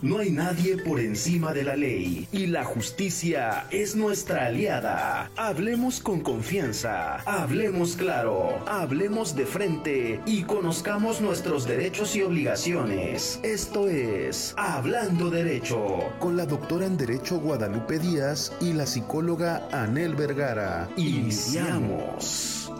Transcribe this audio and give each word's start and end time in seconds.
No 0.00 0.18
hay 0.18 0.30
nadie 0.30 0.76
por 0.76 1.00
encima 1.00 1.52
de 1.52 1.64
la 1.64 1.74
ley 1.74 2.28
y 2.30 2.46
la 2.46 2.62
justicia 2.64 3.66
es 3.72 3.96
nuestra 3.96 4.46
aliada. 4.46 5.28
Hablemos 5.36 5.98
con 6.00 6.20
confianza, 6.20 7.16
hablemos 7.26 7.96
claro, 7.96 8.62
hablemos 8.68 9.34
de 9.34 9.44
frente 9.44 10.20
y 10.24 10.44
conozcamos 10.44 11.20
nuestros 11.20 11.66
derechos 11.66 12.14
y 12.14 12.22
obligaciones. 12.22 13.40
Esto 13.42 13.88
es 13.88 14.54
Hablando 14.56 15.30
Derecho 15.30 16.12
con 16.20 16.36
la 16.36 16.46
doctora 16.46 16.86
en 16.86 16.96
Derecho 16.96 17.40
Guadalupe 17.40 17.98
Díaz 17.98 18.52
y 18.60 18.74
la 18.74 18.86
psicóloga 18.86 19.68
Anel 19.72 20.14
Vergara. 20.14 20.88
Iniciamos. 20.96 22.70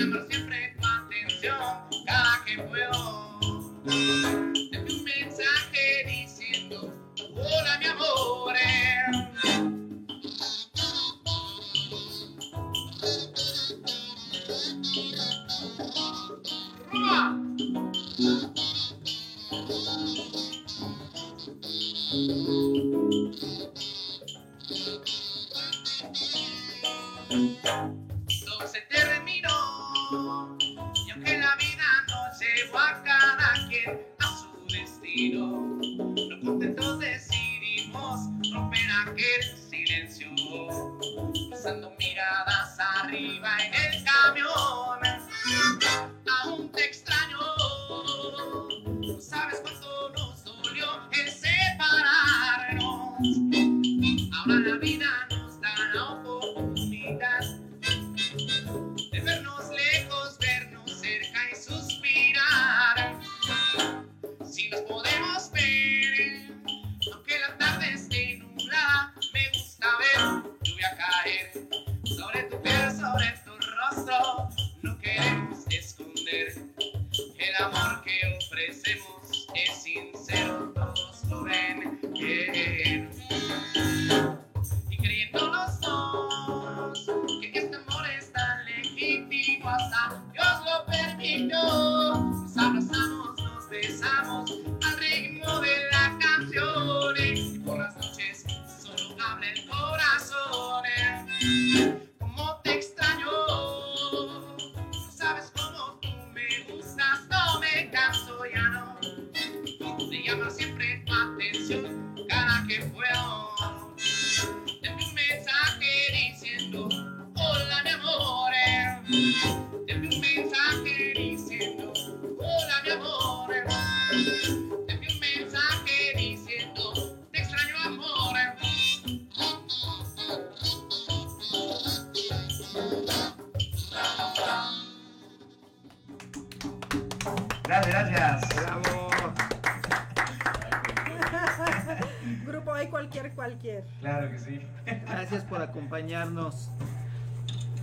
Thank 0.00 0.14
you. 0.14 0.29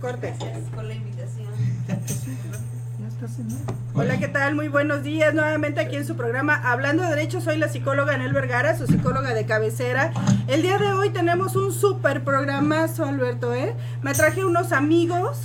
Cortes. 0.00 0.36
Hola, 3.94 4.18
¿qué 4.18 4.26
tal? 4.26 4.56
Muy 4.56 4.66
buenos 4.66 5.04
días. 5.04 5.32
Nuevamente 5.34 5.80
aquí 5.80 5.94
en 5.94 6.04
su 6.04 6.16
programa 6.16 6.54
Hablando 6.54 7.04
de 7.04 7.10
Derecho, 7.10 7.40
soy 7.40 7.58
la 7.58 7.68
psicóloga 7.68 8.14
Anel 8.14 8.32
Vergara, 8.32 8.76
su 8.76 8.88
psicóloga 8.88 9.34
de 9.34 9.46
cabecera. 9.46 10.12
El 10.48 10.62
día 10.62 10.78
de 10.78 10.92
hoy 10.92 11.10
tenemos 11.10 11.54
un 11.54 11.72
súper 11.72 12.24
programazo, 12.24 13.04
Alberto, 13.04 13.54
¿eh? 13.54 13.76
Me 14.02 14.14
traje 14.14 14.44
unos 14.44 14.72
amigos, 14.72 15.38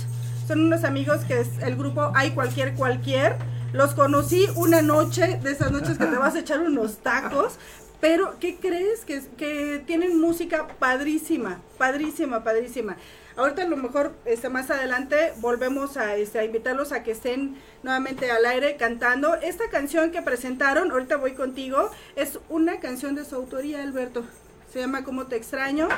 son 0.48 0.64
unos 0.64 0.82
amigos 0.82 1.20
que 1.28 1.40
es 1.40 1.50
el 1.62 1.76
grupo 1.76 2.10
Hay 2.16 2.32
Cualquier 2.32 2.74
Cualquier. 2.74 3.36
Los 3.72 3.94
conocí 3.94 4.46
una 4.56 4.82
noche, 4.82 5.38
de 5.42 5.52
esas 5.52 5.70
noches 5.70 5.96
que 5.96 6.06
te 6.06 6.16
vas 6.16 6.34
a 6.34 6.40
echar 6.40 6.60
unos 6.60 6.98
tacos. 6.98 7.56
Pero, 8.04 8.38
¿qué 8.38 8.56
crees? 8.56 9.06
Que, 9.06 9.82
tienen 9.86 10.20
música 10.20 10.68
padrísima, 10.78 11.62
padrísima, 11.78 12.44
padrísima. 12.44 12.98
Ahorita 13.34 13.62
a 13.62 13.66
lo 13.66 13.78
mejor 13.78 14.12
este, 14.26 14.50
más 14.50 14.70
adelante 14.70 15.32
volvemos 15.38 15.96
a, 15.96 16.14
este, 16.14 16.38
a 16.38 16.44
invitarlos 16.44 16.92
a 16.92 17.02
que 17.02 17.12
estén 17.12 17.56
nuevamente 17.82 18.30
al 18.30 18.44
aire 18.44 18.76
cantando. 18.76 19.36
Esta 19.36 19.70
canción 19.70 20.10
que 20.10 20.20
presentaron, 20.20 20.90
ahorita 20.90 21.16
voy 21.16 21.32
contigo, 21.32 21.90
es 22.14 22.38
una 22.50 22.78
canción 22.78 23.14
de 23.14 23.24
su 23.24 23.36
autoría, 23.36 23.82
Alberto 23.82 24.22
se 24.70 24.80
llama 24.80 25.04
Como 25.04 25.26
te 25.28 25.36
extraño. 25.36 25.88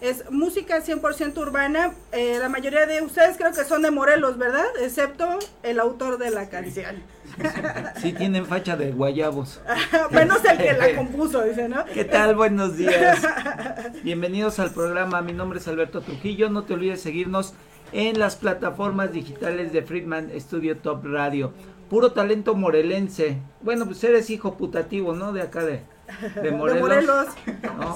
Es 0.00 0.28
música 0.30 0.82
100% 0.82 1.38
urbana. 1.38 1.94
Eh, 2.10 2.36
la 2.40 2.48
mayoría 2.48 2.84
de 2.84 3.00
ustedes 3.00 3.36
creo 3.38 3.52
que 3.52 3.64
son 3.64 3.80
de 3.82 3.92
Morelos, 3.92 4.36
¿verdad? 4.36 4.66
Excepto 4.82 5.38
el 5.62 5.78
autor 5.78 6.18
de 6.18 6.30
la 6.30 6.50
canción. 6.50 7.02
Sí, 8.00 8.12
tienen 8.12 8.46
facha 8.46 8.76
de 8.76 8.92
guayabos. 8.92 9.60
Menos 10.10 10.44
el 10.44 10.58
que 10.58 10.72
la 10.72 10.94
compuso, 10.94 11.42
dice, 11.42 11.68
¿no? 11.68 11.84
¿Qué 11.86 12.04
tal? 12.04 12.34
Buenos 12.34 12.76
días. 12.76 13.26
Bienvenidos 14.02 14.58
al 14.58 14.70
programa. 14.70 15.22
Mi 15.22 15.32
nombre 15.32 15.58
es 15.58 15.68
Alberto 15.68 16.00
Trujillo. 16.00 16.50
No 16.50 16.64
te 16.64 16.74
olvides 16.74 17.00
seguirnos 17.00 17.54
en 17.92 18.18
las 18.18 18.36
plataformas 18.36 19.12
digitales 19.12 19.72
de 19.72 19.82
Friedman 19.82 20.30
Studio 20.38 20.76
Top 20.78 21.04
Radio. 21.04 21.52
Puro 21.88 22.12
talento 22.12 22.54
morelense. 22.54 23.38
Bueno, 23.62 23.86
pues 23.86 24.02
eres 24.04 24.30
hijo 24.30 24.56
putativo, 24.56 25.14
¿no? 25.14 25.32
De 25.32 25.42
acá 25.42 25.62
de, 25.64 25.82
de 26.42 26.50
Morelos. 26.50 27.26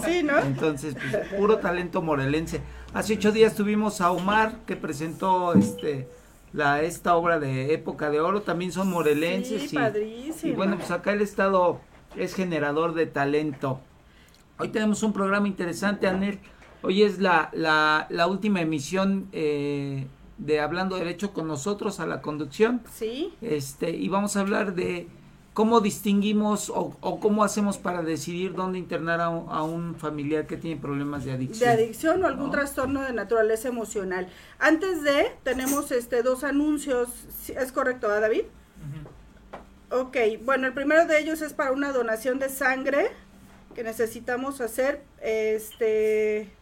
Sí, 0.05 0.23
¿no? 0.23 0.39
Entonces, 0.39 0.95
pues, 0.95 1.27
puro 1.29 1.59
talento 1.59 2.03
morelense. 2.03 2.61
Hace 2.95 3.15
ocho 3.15 3.33
días 3.33 3.55
tuvimos 3.55 4.01
a 4.01 4.11
Omar 4.11 4.61
que 4.67 4.77
presentó 4.77 5.55
este 5.55 6.09
la 6.53 6.83
esta 6.83 7.17
obra 7.17 7.39
de 7.39 7.73
Época 7.75 8.11
de 8.11 8.21
Oro. 8.21 8.43
También 8.43 8.73
son 8.73 8.91
morelenses. 8.91 9.71
Sí, 9.71 9.77
y, 10.45 10.49
y 10.49 10.53
bueno, 10.53 10.77
pues 10.77 10.91
acá 10.91 11.13
el 11.13 11.21
estado 11.21 11.81
es 12.17 12.35
generador 12.35 12.95
de 12.95 13.07
talento. 13.07 13.81
Hoy 14.59 14.69
tenemos 14.69 15.03
un 15.03 15.13
programa 15.13 15.47
interesante, 15.47 16.07
Anel. 16.07 16.41
Hoy 16.83 17.03
es 17.03 17.19
la, 17.19 17.51
la, 17.53 18.07
la 18.11 18.27
última 18.27 18.61
emisión 18.61 19.29
eh, 19.33 20.07
de 20.39 20.61
Hablando 20.61 20.97
Derecho 20.97 21.33
con 21.33 21.49
nosotros 21.49 22.01
a 22.01 22.07
la 22.07 22.23
conducción. 22.23 22.83
Sí. 22.93 23.33
Este, 23.41 23.91
y 23.91 24.09
vamos 24.09 24.37
a 24.37 24.41
hablar 24.41 24.75
de 24.75 25.09
¿Cómo 25.59 25.81
distinguimos 25.81 26.71
o, 26.71 27.19
cómo 27.19 27.43
hacemos 27.43 27.79
para 27.79 28.03
decidir 28.03 28.55
dónde 28.55 28.79
internar 28.79 29.21
a 29.21 29.29
un, 29.29 29.97
familiar 29.97 30.47
que 30.47 30.57
tiene 30.57 30.81
problemas 30.81 31.25
de 31.25 31.33
adicción? 31.33 31.69
De 31.69 31.75
adicción 31.83 32.23
o 32.23 32.29
algún 32.29 32.53
trastorno 32.53 33.03
de 33.03 33.13
naturaleza 33.13 33.67
emocional. 33.67 34.29
Antes 34.61 35.03
de, 35.03 35.33
tenemos 35.43 35.91
este 35.91 36.23
dos 36.23 36.45
anuncios. 36.45 37.09
¿Es 37.49 37.73
correcto, 37.73 38.07
David? 38.07 38.43
Ok, 39.91 40.17
bueno, 40.45 40.69
el 40.69 40.75
primero 40.75 41.07
de 41.07 41.19
ellos 41.19 41.43
es 41.43 41.55
para 41.55 41.73
una 41.73 41.91
donación 41.91 42.39
de 42.39 42.51
sangre 42.51 43.11
que 43.75 43.83
necesitamos 43.83 44.61
hacer. 44.61 45.03
Este 45.21 46.53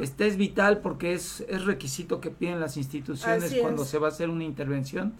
este 0.00 0.26
es 0.26 0.36
vital 0.36 0.78
porque 0.78 1.14
es, 1.14 1.44
es 1.48 1.64
requisito 1.64 2.20
que 2.20 2.30
piden 2.30 2.60
las 2.60 2.76
instituciones 2.76 3.54
cuando 3.60 3.84
se 3.84 3.98
va 3.98 4.08
a 4.08 4.10
hacer 4.10 4.28
una 4.28 4.44
intervención 4.44 5.14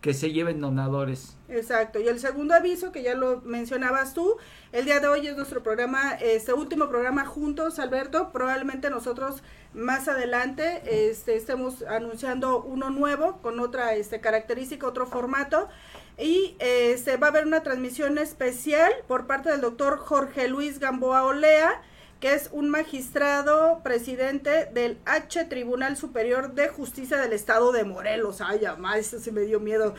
que 0.00 0.14
se 0.14 0.32
lleven 0.32 0.60
donadores. 0.60 1.36
Exacto. 1.48 1.98
Y 1.98 2.06
el 2.08 2.20
segundo 2.20 2.54
aviso, 2.54 2.92
que 2.92 3.02
ya 3.02 3.14
lo 3.14 3.40
mencionabas 3.40 4.14
tú, 4.14 4.36
el 4.72 4.84
día 4.84 5.00
de 5.00 5.08
hoy 5.08 5.26
es 5.26 5.36
nuestro 5.36 5.62
programa, 5.62 6.12
este 6.14 6.52
último 6.52 6.88
programa 6.88 7.24
juntos, 7.24 7.78
Alberto. 7.78 8.30
Probablemente 8.32 8.90
nosotros 8.90 9.42
más 9.74 10.08
adelante 10.08 10.82
este, 11.10 11.36
estemos 11.36 11.82
anunciando 11.82 12.62
uno 12.62 12.90
nuevo 12.90 13.38
con 13.42 13.58
otra 13.60 13.94
este, 13.94 14.20
característica, 14.20 14.86
otro 14.86 15.06
formato. 15.06 15.68
Y 16.16 16.56
este, 16.58 17.16
va 17.16 17.28
a 17.28 17.30
haber 17.30 17.46
una 17.46 17.62
transmisión 17.62 18.18
especial 18.18 18.92
por 19.06 19.26
parte 19.26 19.50
del 19.50 19.60
doctor 19.60 19.98
Jorge 19.98 20.48
Luis 20.48 20.78
Gamboa 20.78 21.24
Olea 21.24 21.82
que 22.20 22.34
es 22.34 22.50
un 22.52 22.68
magistrado 22.68 23.80
presidente 23.84 24.66
del 24.72 24.98
H 25.04 25.44
Tribunal 25.44 25.96
Superior 25.96 26.54
de 26.54 26.68
Justicia 26.68 27.18
del 27.18 27.32
Estado 27.32 27.70
de 27.70 27.84
Morelos. 27.84 28.40
Ay, 28.40 28.60
mamá, 28.62 28.98
eso 28.98 29.20
sí 29.20 29.30
me 29.30 29.42
dio 29.42 29.60
miedo. 29.60 29.94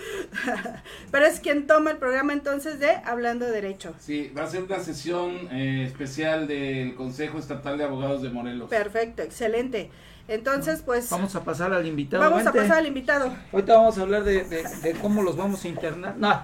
Pero 1.11 1.25
es 1.25 1.39
quien 1.39 1.65
toma 1.65 1.91
el 1.91 1.97
programa 1.97 2.33
entonces 2.33 2.79
de 2.79 2.89
Hablando 3.05 3.45
de 3.45 3.53
Derecho. 3.53 3.95
Sí, 3.99 4.31
va 4.37 4.43
a 4.43 4.47
ser 4.47 4.63
una 4.63 4.79
sesión 4.79 5.31
eh, 5.51 5.85
especial 5.85 6.47
del 6.47 6.95
Consejo 6.95 7.39
Estatal 7.39 7.77
de 7.77 7.85
Abogados 7.85 8.21
de 8.21 8.29
Morelos. 8.29 8.69
Perfecto, 8.69 9.21
excelente. 9.21 9.89
Entonces, 10.29 10.83
pues... 10.85 11.09
Vamos 11.09 11.35
a 11.35 11.43
pasar 11.43 11.73
al 11.73 11.87
invitado. 11.87 12.23
Vamos 12.23 12.45
a 12.45 12.53
pasar 12.53 12.77
al 12.77 12.85
invitado. 12.85 13.33
Ahorita 13.51 13.73
vamos 13.73 13.97
a 13.97 14.01
hablar 14.01 14.23
de, 14.23 14.43
de, 14.43 14.93
cómo 15.01 15.23
los 15.23 15.35
vamos 15.35 15.65
a 15.65 15.67
internar. 15.67 16.15
No, 16.17 16.39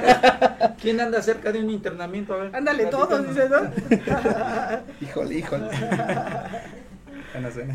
¿Quién 0.80 1.00
anda 1.02 1.20
cerca 1.20 1.52
de 1.52 1.60
un 1.60 1.68
internamiento? 1.68 2.32
A 2.32 2.38
ver. 2.38 2.56
Ándale 2.56 2.86
todos, 2.86 3.28
dice, 3.28 3.46
¿no? 3.50 3.70
híjole, 5.06 5.34
híjole. 5.34 5.68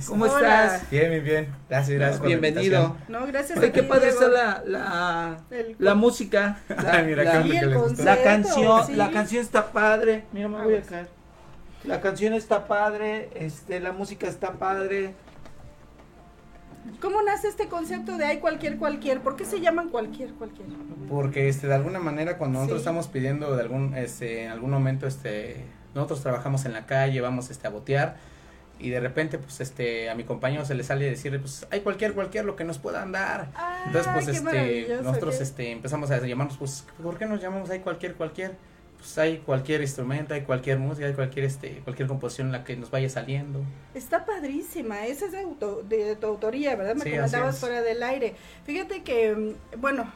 ¿Cómo 0.08 0.26
estás? 0.26 0.90
Bien, 0.90 1.12
bien, 1.12 1.24
bien. 1.24 1.48
Gracias, 1.70 1.98
gracias. 1.98 2.22
Bienvenido. 2.24 2.98
No, 3.08 3.28
gracias. 3.28 3.60
Oye, 3.60 3.72
qué 3.72 3.84
padre 3.84 4.10
está 4.10 4.28
la, 4.28 4.64
la, 4.66 5.38
la 5.78 5.96
música. 5.96 6.58
La, 6.70 7.04
mira, 7.04 7.24
la, 7.24 7.46
la 8.04 8.24
canción, 8.24 8.98
la 8.98 9.12
canción 9.12 9.44
está 9.44 9.72
padre. 9.72 10.26
Mira, 10.34 10.48
me 10.48 10.64
voy 10.64 10.76
a 10.76 10.82
caer. 10.82 11.08
La 11.86 12.02
canción 12.02 12.34
está 12.34 12.66
padre, 12.68 13.30
este, 13.36 13.80
la 13.80 13.92
música 13.92 14.28
está 14.28 14.54
padre. 14.54 15.14
¿Cómo 17.02 17.22
nace 17.22 17.48
este 17.48 17.68
concepto 17.68 18.18
de 18.18 18.26
hay 18.26 18.40
cualquier 18.40 18.78
cualquier? 18.78 19.22
¿Por 19.22 19.36
qué 19.36 19.46
se 19.46 19.60
llaman 19.60 19.90
cualquier 19.90 20.32
cualquier? 20.34 20.68
Porque 21.10 21.50
este 21.50 21.68
de 21.68 21.76
alguna 21.76 22.00
manera 22.00 22.38
cuando 22.38 22.60
nosotros 22.60 22.82
estamos 22.82 23.08
pidiendo 23.08 23.56
de 23.56 23.62
algún 23.62 23.96
este 23.96 24.44
en 24.44 24.52
algún 24.52 24.72
momento 24.72 25.08
este 25.08 25.66
nosotros 25.94 26.22
trabajamos 26.22 26.66
en 26.66 26.74
la 26.74 26.86
calle, 26.86 27.22
vamos 27.22 27.50
este 27.50 27.68
a 27.68 27.70
botear 27.70 28.18
y 28.80 28.90
de 28.90 29.00
repente 29.00 29.38
pues 29.38 29.62
este 29.62 30.10
a 30.10 30.16
mi 30.16 30.24
compañero 30.24 30.66
se 30.66 30.76
le 30.76 30.84
sale 30.84 31.10
decirle 31.10 31.40
pues 31.40 31.66
hay 31.72 31.82
cualquier 31.82 32.14
cualquier 32.14 32.46
lo 32.46 32.56
que 32.56 32.64
nos 32.64 32.80
puedan 32.80 33.12
dar. 33.12 33.52
Entonces 33.86 34.12
pues 34.14 34.28
este 34.28 35.00
nosotros 35.02 35.42
este 35.42 35.72
empezamos 35.72 36.12
a 36.12 36.26
llamarnos 36.26 36.58
pues 36.58 36.86
¿por 37.02 37.18
qué 37.18 37.26
nos 37.26 37.42
llamamos 37.42 37.70
hay 37.70 37.80
cualquier 37.80 38.16
cualquier? 38.16 38.56
Pues, 39.06 39.20
hay 39.20 39.38
cualquier 39.38 39.82
instrumento, 39.82 40.34
hay 40.34 40.42
cualquier 40.42 40.80
música, 40.80 41.06
hay 41.06 41.14
cualquier 41.14 41.46
este 41.46 41.80
cualquier 41.84 42.08
composición 42.08 42.48
en 42.48 42.54
la 42.54 42.64
que 42.64 42.76
nos 42.76 42.90
vaya 42.90 43.08
saliendo. 43.08 43.62
Está 43.94 44.26
padrísima, 44.26 45.06
esa 45.06 45.28
es 45.28 45.32
de, 45.32 45.46
de, 45.88 46.16
tu 46.16 46.26
autoría, 46.26 46.76
¿verdad? 46.76 46.96
Me 46.96 47.12
comentabas 47.12 47.60
fuera 47.60 47.84
del 47.84 48.02
aire. 48.02 48.34
Fíjate 48.66 49.04
que, 49.04 49.36
mm, 49.36 49.80
bueno, 49.80 50.12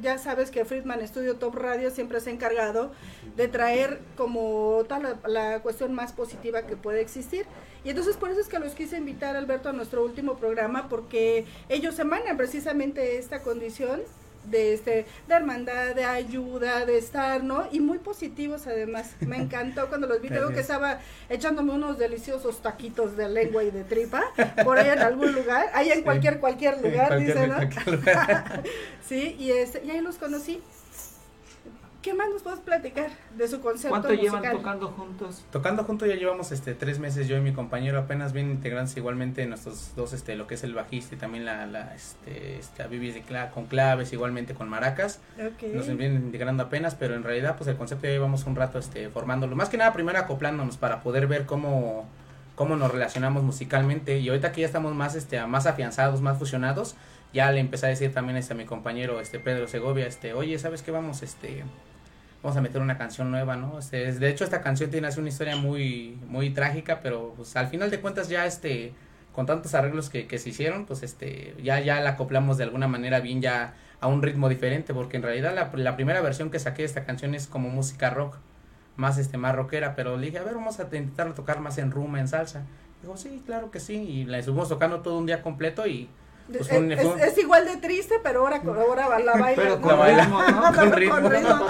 ya 0.00 0.18
sabes 0.18 0.52
que 0.52 0.64
Friedman 0.64 1.06
Studio 1.08 1.34
Top 1.34 1.56
Radio 1.56 1.90
siempre 1.90 2.20
se 2.20 2.30
ha 2.30 2.32
encargado 2.32 2.92
de 3.34 3.48
traer 3.48 3.98
como 4.16 4.84
tal 4.88 5.18
la, 5.26 5.60
cuestión 5.60 5.92
más 5.92 6.12
positiva 6.12 6.62
que 6.62 6.76
puede 6.76 7.00
existir. 7.00 7.44
Y 7.82 7.90
entonces 7.90 8.16
por 8.16 8.30
eso 8.30 8.40
es 8.40 8.46
que 8.46 8.60
los 8.60 8.74
quise 8.74 8.98
invitar, 8.98 9.34
Alberto, 9.34 9.68
a 9.68 9.72
nuestro 9.72 10.04
último 10.04 10.36
programa, 10.36 10.88
porque 10.88 11.44
ellos 11.68 11.98
emanan 11.98 12.36
precisamente 12.36 13.18
esta 13.18 13.42
condición 13.42 14.02
de 14.44 14.74
este 14.74 15.06
de 15.26 15.34
hermandad, 15.34 15.94
de 15.94 16.04
ayuda, 16.04 16.86
de 16.86 16.98
estar, 16.98 17.42
¿no? 17.42 17.68
Y 17.70 17.80
muy 17.80 17.98
positivos 17.98 18.66
además. 18.66 19.14
Me 19.20 19.36
encantó 19.42 19.88
cuando 19.88 20.06
los 20.06 20.20
vi, 20.20 20.28
creo 20.28 20.50
que 20.50 20.60
estaba 20.60 21.00
echándome 21.28 21.72
unos 21.72 21.98
deliciosos 21.98 22.62
taquitos 22.62 23.16
de 23.16 23.28
lengua 23.28 23.64
y 23.64 23.70
de 23.70 23.84
tripa 23.84 24.22
por 24.64 24.78
ahí 24.78 24.88
en 24.88 25.00
algún 25.00 25.32
lugar, 25.32 25.66
ahí 25.74 25.90
en 25.90 26.02
cualquier 26.02 26.40
cualquier 26.40 26.80
lugar, 26.82 27.18
dice, 27.18 27.46
¿no? 27.46 27.56
sí, 29.08 29.36
y 29.38 29.50
este 29.50 29.84
y 29.84 29.90
ahí 29.90 30.00
los 30.00 30.16
conocí 30.16 30.62
¿Qué 32.08 32.14
más 32.14 32.30
nos 32.30 32.40
puedes 32.40 32.60
platicar 32.60 33.10
de 33.36 33.46
su 33.48 33.60
concepto 33.60 33.90
¿Cuánto 33.90 34.14
llevan 34.14 34.42
tocando 34.50 34.88
juntos? 34.88 35.44
Tocando 35.52 35.84
juntos 35.84 36.08
ya 36.08 36.14
llevamos 36.14 36.52
este 36.52 36.72
tres 36.72 36.98
meses 36.98 37.28
yo 37.28 37.36
y 37.36 37.42
mi 37.42 37.52
compañero 37.52 37.98
apenas 37.98 38.32
bien 38.32 38.50
integrantes 38.50 38.96
igualmente 38.96 39.44
nuestros 39.44 39.92
dos 39.94 40.14
este 40.14 40.34
lo 40.34 40.46
que 40.46 40.54
es 40.54 40.64
el 40.64 40.72
bajista 40.72 41.16
y 41.16 41.18
también 41.18 41.44
la, 41.44 41.66
la 41.66 41.94
este 41.94 42.56
esta 42.56 42.88
de 42.88 43.22
con 43.52 43.66
claves 43.66 44.14
igualmente 44.14 44.54
con 44.54 44.70
maracas. 44.70 45.20
Nos 45.36 45.86
vienen 45.98 46.22
integrando 46.22 46.62
apenas, 46.62 46.94
pero 46.94 47.14
en 47.14 47.24
realidad 47.24 47.56
pues 47.58 47.68
el 47.68 47.76
concepto 47.76 48.06
ya 48.06 48.12
llevamos 48.12 48.46
un 48.46 48.56
rato 48.56 48.78
este 48.78 49.10
formándolo. 49.10 49.54
Más 49.54 49.68
que 49.68 49.76
nada 49.76 49.92
primero 49.92 50.18
acoplándonos 50.18 50.78
para 50.78 51.02
poder 51.02 51.26
ver 51.26 51.44
cómo 51.44 52.08
cómo 52.54 52.76
nos 52.76 52.90
relacionamos 52.90 53.42
musicalmente 53.42 54.18
y 54.18 54.30
ahorita 54.30 54.52
que 54.52 54.62
ya 54.62 54.66
estamos 54.66 54.94
más 54.94 55.14
este 55.14 55.44
más 55.46 55.66
afianzados, 55.66 56.22
más 56.22 56.38
fusionados, 56.38 56.96
ya 57.32 57.52
le 57.52 57.60
empecé 57.60 57.84
a 57.84 57.88
decir 57.90 58.12
también 58.14 58.38
este, 58.38 58.54
a 58.54 58.56
mi 58.56 58.64
compañero 58.64 59.20
este 59.20 59.38
Pedro 59.38 59.68
Segovia, 59.68 60.06
este, 60.06 60.32
oye, 60.32 60.58
¿sabes 60.58 60.82
qué? 60.82 60.90
Vamos, 60.90 61.22
este, 61.22 61.64
vamos 62.42 62.56
a 62.56 62.60
meter 62.60 62.80
una 62.80 62.96
canción 62.96 63.30
nueva, 63.30 63.56
¿no? 63.56 63.78
Este, 63.78 64.12
de 64.12 64.28
hecho, 64.28 64.44
esta 64.44 64.60
canción 64.60 64.90
tiene 64.90 65.08
una 65.16 65.28
historia 65.28 65.56
muy, 65.56 66.18
muy 66.26 66.50
trágica, 66.50 67.00
pero 67.02 67.34
pues 67.36 67.56
al 67.56 67.68
final 67.68 67.90
de 67.90 68.00
cuentas 68.00 68.28
ya 68.28 68.46
este, 68.46 68.92
con 69.32 69.46
tantos 69.46 69.74
arreglos 69.74 70.10
que, 70.10 70.26
que 70.26 70.38
se 70.38 70.50
hicieron, 70.50 70.86
pues 70.86 71.02
este, 71.02 71.54
ya, 71.62 71.80
ya 71.80 72.00
la 72.00 72.10
acoplamos 72.10 72.58
de 72.58 72.64
alguna 72.64 72.88
manera 72.88 73.20
bien 73.20 73.40
ya 73.40 73.74
a 74.00 74.06
un 74.06 74.22
ritmo 74.22 74.48
diferente, 74.48 74.94
porque 74.94 75.16
en 75.16 75.22
realidad 75.24 75.54
la, 75.72 75.96
primera 75.96 76.20
versión 76.20 76.50
que 76.50 76.58
saqué 76.58 76.82
de 76.82 76.86
esta 76.86 77.04
canción 77.04 77.34
es 77.34 77.46
como 77.46 77.68
música 77.68 78.10
rock, 78.10 78.36
más 78.96 79.18
este, 79.18 79.36
más 79.38 79.54
rockera, 79.54 79.94
pero 79.94 80.16
le 80.16 80.26
dije, 80.26 80.38
a 80.38 80.42
ver, 80.42 80.54
vamos 80.54 80.78
a 80.80 80.84
intentar 80.84 81.34
tocar 81.34 81.60
más 81.60 81.78
en 81.78 81.90
rumba, 81.90 82.20
en 82.20 82.28
salsa. 82.28 82.64
Dijo, 83.02 83.16
sí, 83.16 83.42
claro 83.44 83.70
que 83.70 83.80
sí, 83.80 83.94
y 83.94 84.24
la 84.24 84.38
estuvimos 84.38 84.68
tocando 84.68 85.00
todo 85.00 85.18
un 85.18 85.26
día 85.26 85.42
completo 85.42 85.86
y 85.86 86.08
pues 86.50 86.70
un, 86.70 86.90
es, 86.92 87.38
igual 87.38 87.66
de 87.66 87.76
triste, 87.76 88.14
pero 88.22 88.40
ahora, 88.40 88.62
ahora 88.64 89.18
la 89.18 89.36
baila. 89.36 89.62
Pero 89.62 89.80
con 89.80 90.00
ritmo, 90.06 90.42
¿no? 90.42 90.74
con 90.74 90.92
ritmo. 90.92 91.20
Con 91.20 91.30
ritmo. 91.30 91.66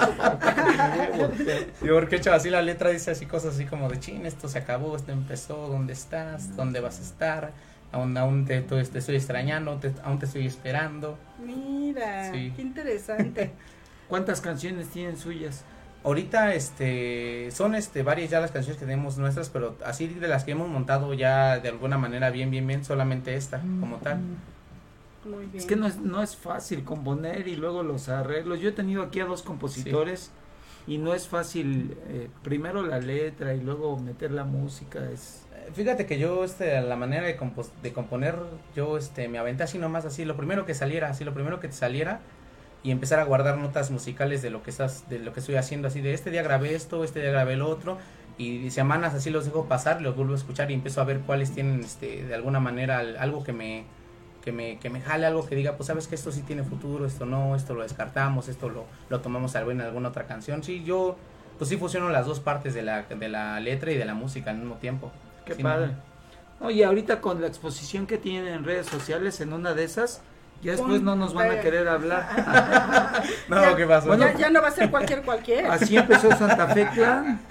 Porque 1.93 2.15
hecho 2.15 2.33
así 2.33 2.49
la 2.49 2.61
letra 2.61 2.89
dice 2.89 3.11
así 3.11 3.25
cosas 3.25 3.55
así 3.55 3.65
como 3.65 3.89
de 3.89 3.99
chin, 3.99 4.25
esto 4.25 4.47
se 4.47 4.59
acabó, 4.59 4.95
esto 4.95 5.11
empezó, 5.11 5.67
¿dónde 5.67 5.93
estás? 5.93 6.55
¿Dónde 6.55 6.79
vas 6.79 6.99
a 6.99 7.01
estar? 7.01 7.51
Aún, 7.91 8.15
aún 8.17 8.45
te, 8.45 8.61
te, 8.61 8.83
te 8.83 8.99
estoy 8.99 9.15
extrañando, 9.15 9.75
te, 9.77 9.91
aún 10.03 10.19
te 10.19 10.27
estoy 10.27 10.45
esperando. 10.45 11.17
Mira, 11.39 12.31
sí. 12.31 12.53
qué 12.55 12.61
interesante. 12.61 13.51
¿Cuántas 14.07 14.39
canciones 14.39 14.87
tienen 14.89 15.17
suyas? 15.17 15.65
Ahorita 16.03 16.53
este 16.53 17.51
son 17.51 17.75
este 17.75 18.03
varias 18.03 18.29
ya 18.29 18.39
las 18.39 18.51
canciones 18.51 18.79
que 18.79 18.85
tenemos 18.85 19.17
nuestras, 19.17 19.49
pero 19.49 19.77
así 19.83 20.07
de 20.07 20.29
las 20.29 20.45
que 20.45 20.51
hemos 20.51 20.69
montado 20.69 21.13
ya 21.13 21.59
de 21.59 21.67
alguna 21.67 21.97
manera 21.97 22.29
bien 22.29 22.49
bien 22.49 22.65
bien 22.65 22.85
solamente 22.85 23.35
esta 23.35 23.59
como 23.81 23.97
tal. 23.97 24.19
Muy 25.25 25.45
bien. 25.45 25.57
Es 25.57 25.65
que 25.65 25.75
no 25.75 25.87
es, 25.87 25.97
no 25.97 26.21
es 26.21 26.35
fácil 26.35 26.83
componer 26.83 27.47
y 27.47 27.55
luego 27.55 27.83
los 27.83 28.09
arreglos. 28.09 28.59
Yo 28.59 28.69
he 28.69 28.73
tenido 28.73 29.03
aquí 29.03 29.19
a 29.19 29.25
dos 29.25 29.41
compositores 29.41 30.31
sí. 30.85 30.93
y 30.93 30.97
no 30.97 31.13
es 31.13 31.27
fácil 31.27 31.97
eh, 32.07 32.29
primero 32.43 32.83
la 32.83 32.99
letra 32.99 33.53
y 33.53 33.61
luego 33.61 33.97
meter 33.99 34.31
la 34.31 34.43
música. 34.43 35.09
Es... 35.11 35.45
Fíjate 35.73 36.05
que 36.05 36.17
yo, 36.17 36.43
este, 36.43 36.81
la 36.81 36.95
manera 36.95 37.27
de, 37.27 37.35
compo 37.35 37.65
de 37.83 37.93
componer, 37.93 38.35
yo 38.75 38.97
este, 38.97 39.27
me 39.27 39.37
aventé 39.37 39.63
así 39.63 39.77
nomás, 39.77 40.05
así, 40.05 40.25
lo 40.25 40.35
primero 40.35 40.65
que 40.65 40.73
saliera, 40.73 41.09
así, 41.09 41.23
lo 41.23 41.33
primero 41.33 41.59
que 41.59 41.67
te 41.67 41.73
saliera 41.73 42.21
y 42.81 42.91
empezar 42.91 43.19
a 43.19 43.23
guardar 43.23 43.57
notas 43.57 43.91
musicales 43.91 44.41
de 44.41 44.49
lo 44.49 44.63
que 44.63 44.69
estás, 44.69 45.09
de 45.09 45.19
lo 45.19 45.33
que 45.33 45.41
estoy 45.41 45.55
haciendo, 45.55 45.89
así 45.89 46.01
de 46.01 46.13
este 46.13 46.31
día 46.31 46.43
grabé 46.43 46.75
esto, 46.75 47.03
este 47.03 47.21
día 47.21 47.31
grabé 47.31 47.57
lo 47.57 47.67
otro 47.67 47.97
y 48.37 48.71
semanas 48.71 49.13
así 49.13 49.29
los 49.29 49.45
dejo 49.45 49.65
pasar, 49.65 50.01
los 50.01 50.15
vuelvo 50.15 50.33
a 50.33 50.37
escuchar 50.37 50.71
y 50.71 50.73
empiezo 50.73 51.01
a 51.01 51.03
ver 51.03 51.19
cuáles 51.19 51.51
tienen, 51.51 51.81
este, 51.81 52.23
de 52.23 52.33
alguna 52.33 52.61
manera 52.61 52.99
algo 53.19 53.43
que 53.43 53.51
me 53.51 53.83
que 54.41 54.51
me, 54.51 54.79
que 54.79 54.89
me 54.89 55.01
jale 55.01 55.25
algo 55.25 55.45
que 55.45 55.55
diga, 55.55 55.75
pues 55.75 55.87
sabes 55.87 56.07
que 56.07 56.15
esto 56.15 56.31
sí 56.31 56.41
tiene 56.41 56.63
futuro, 56.63 57.05
esto 57.05 57.25
no, 57.25 57.55
esto 57.55 57.73
lo 57.73 57.83
descartamos, 57.83 58.47
esto 58.47 58.69
lo, 58.69 58.85
lo 59.09 59.19
tomamos 59.21 59.55
algo 59.55 59.71
en 59.71 59.81
alguna 59.81 60.09
otra 60.09 60.25
canción. 60.25 60.63
Sí, 60.63 60.83
yo 60.83 61.17
pues 61.57 61.69
sí 61.69 61.77
fusiono 61.77 62.09
las 62.09 62.25
dos 62.25 62.39
partes 62.39 62.73
de 62.73 62.81
la, 62.81 63.03
de 63.03 63.29
la 63.29 63.59
letra 63.59 63.91
y 63.91 63.97
de 63.97 64.05
la 64.05 64.13
música 64.13 64.51
al 64.51 64.57
mismo 64.57 64.75
tiempo. 64.75 65.11
Qué 65.45 65.55
sí, 65.55 65.61
padre. 65.61 65.91
Oye, 66.61 66.85
ahorita 66.85 67.19
con 67.19 67.41
la 67.41 67.47
exposición 67.47 68.07
que 68.07 68.17
tienen 68.17 68.53
en 68.53 68.63
redes 68.63 68.87
sociales, 68.87 69.41
en 69.41 69.51
una 69.51 69.73
de 69.73 69.83
esas, 69.83 70.21
ya 70.61 70.71
después 70.71 71.01
no 71.01 71.15
nos 71.15 71.33
van 71.33 71.51
a 71.51 71.59
querer 71.59 71.87
hablar. 71.87 72.27
no, 73.49 73.61
ya, 73.61 73.75
¿qué 73.75 73.85
pasó? 73.85 74.07
Bueno, 74.07 74.25
ya, 74.25 74.37
ya, 74.37 74.49
no 74.49 74.61
va 74.61 74.69
a 74.69 74.71
ser 74.71 74.89
cualquier 74.89 75.21
cualquier. 75.23 75.65
Así 75.67 75.97
empezó 75.97 76.29
Santa 76.31 76.67
Fe 76.67 76.87
Clan. 76.93 77.41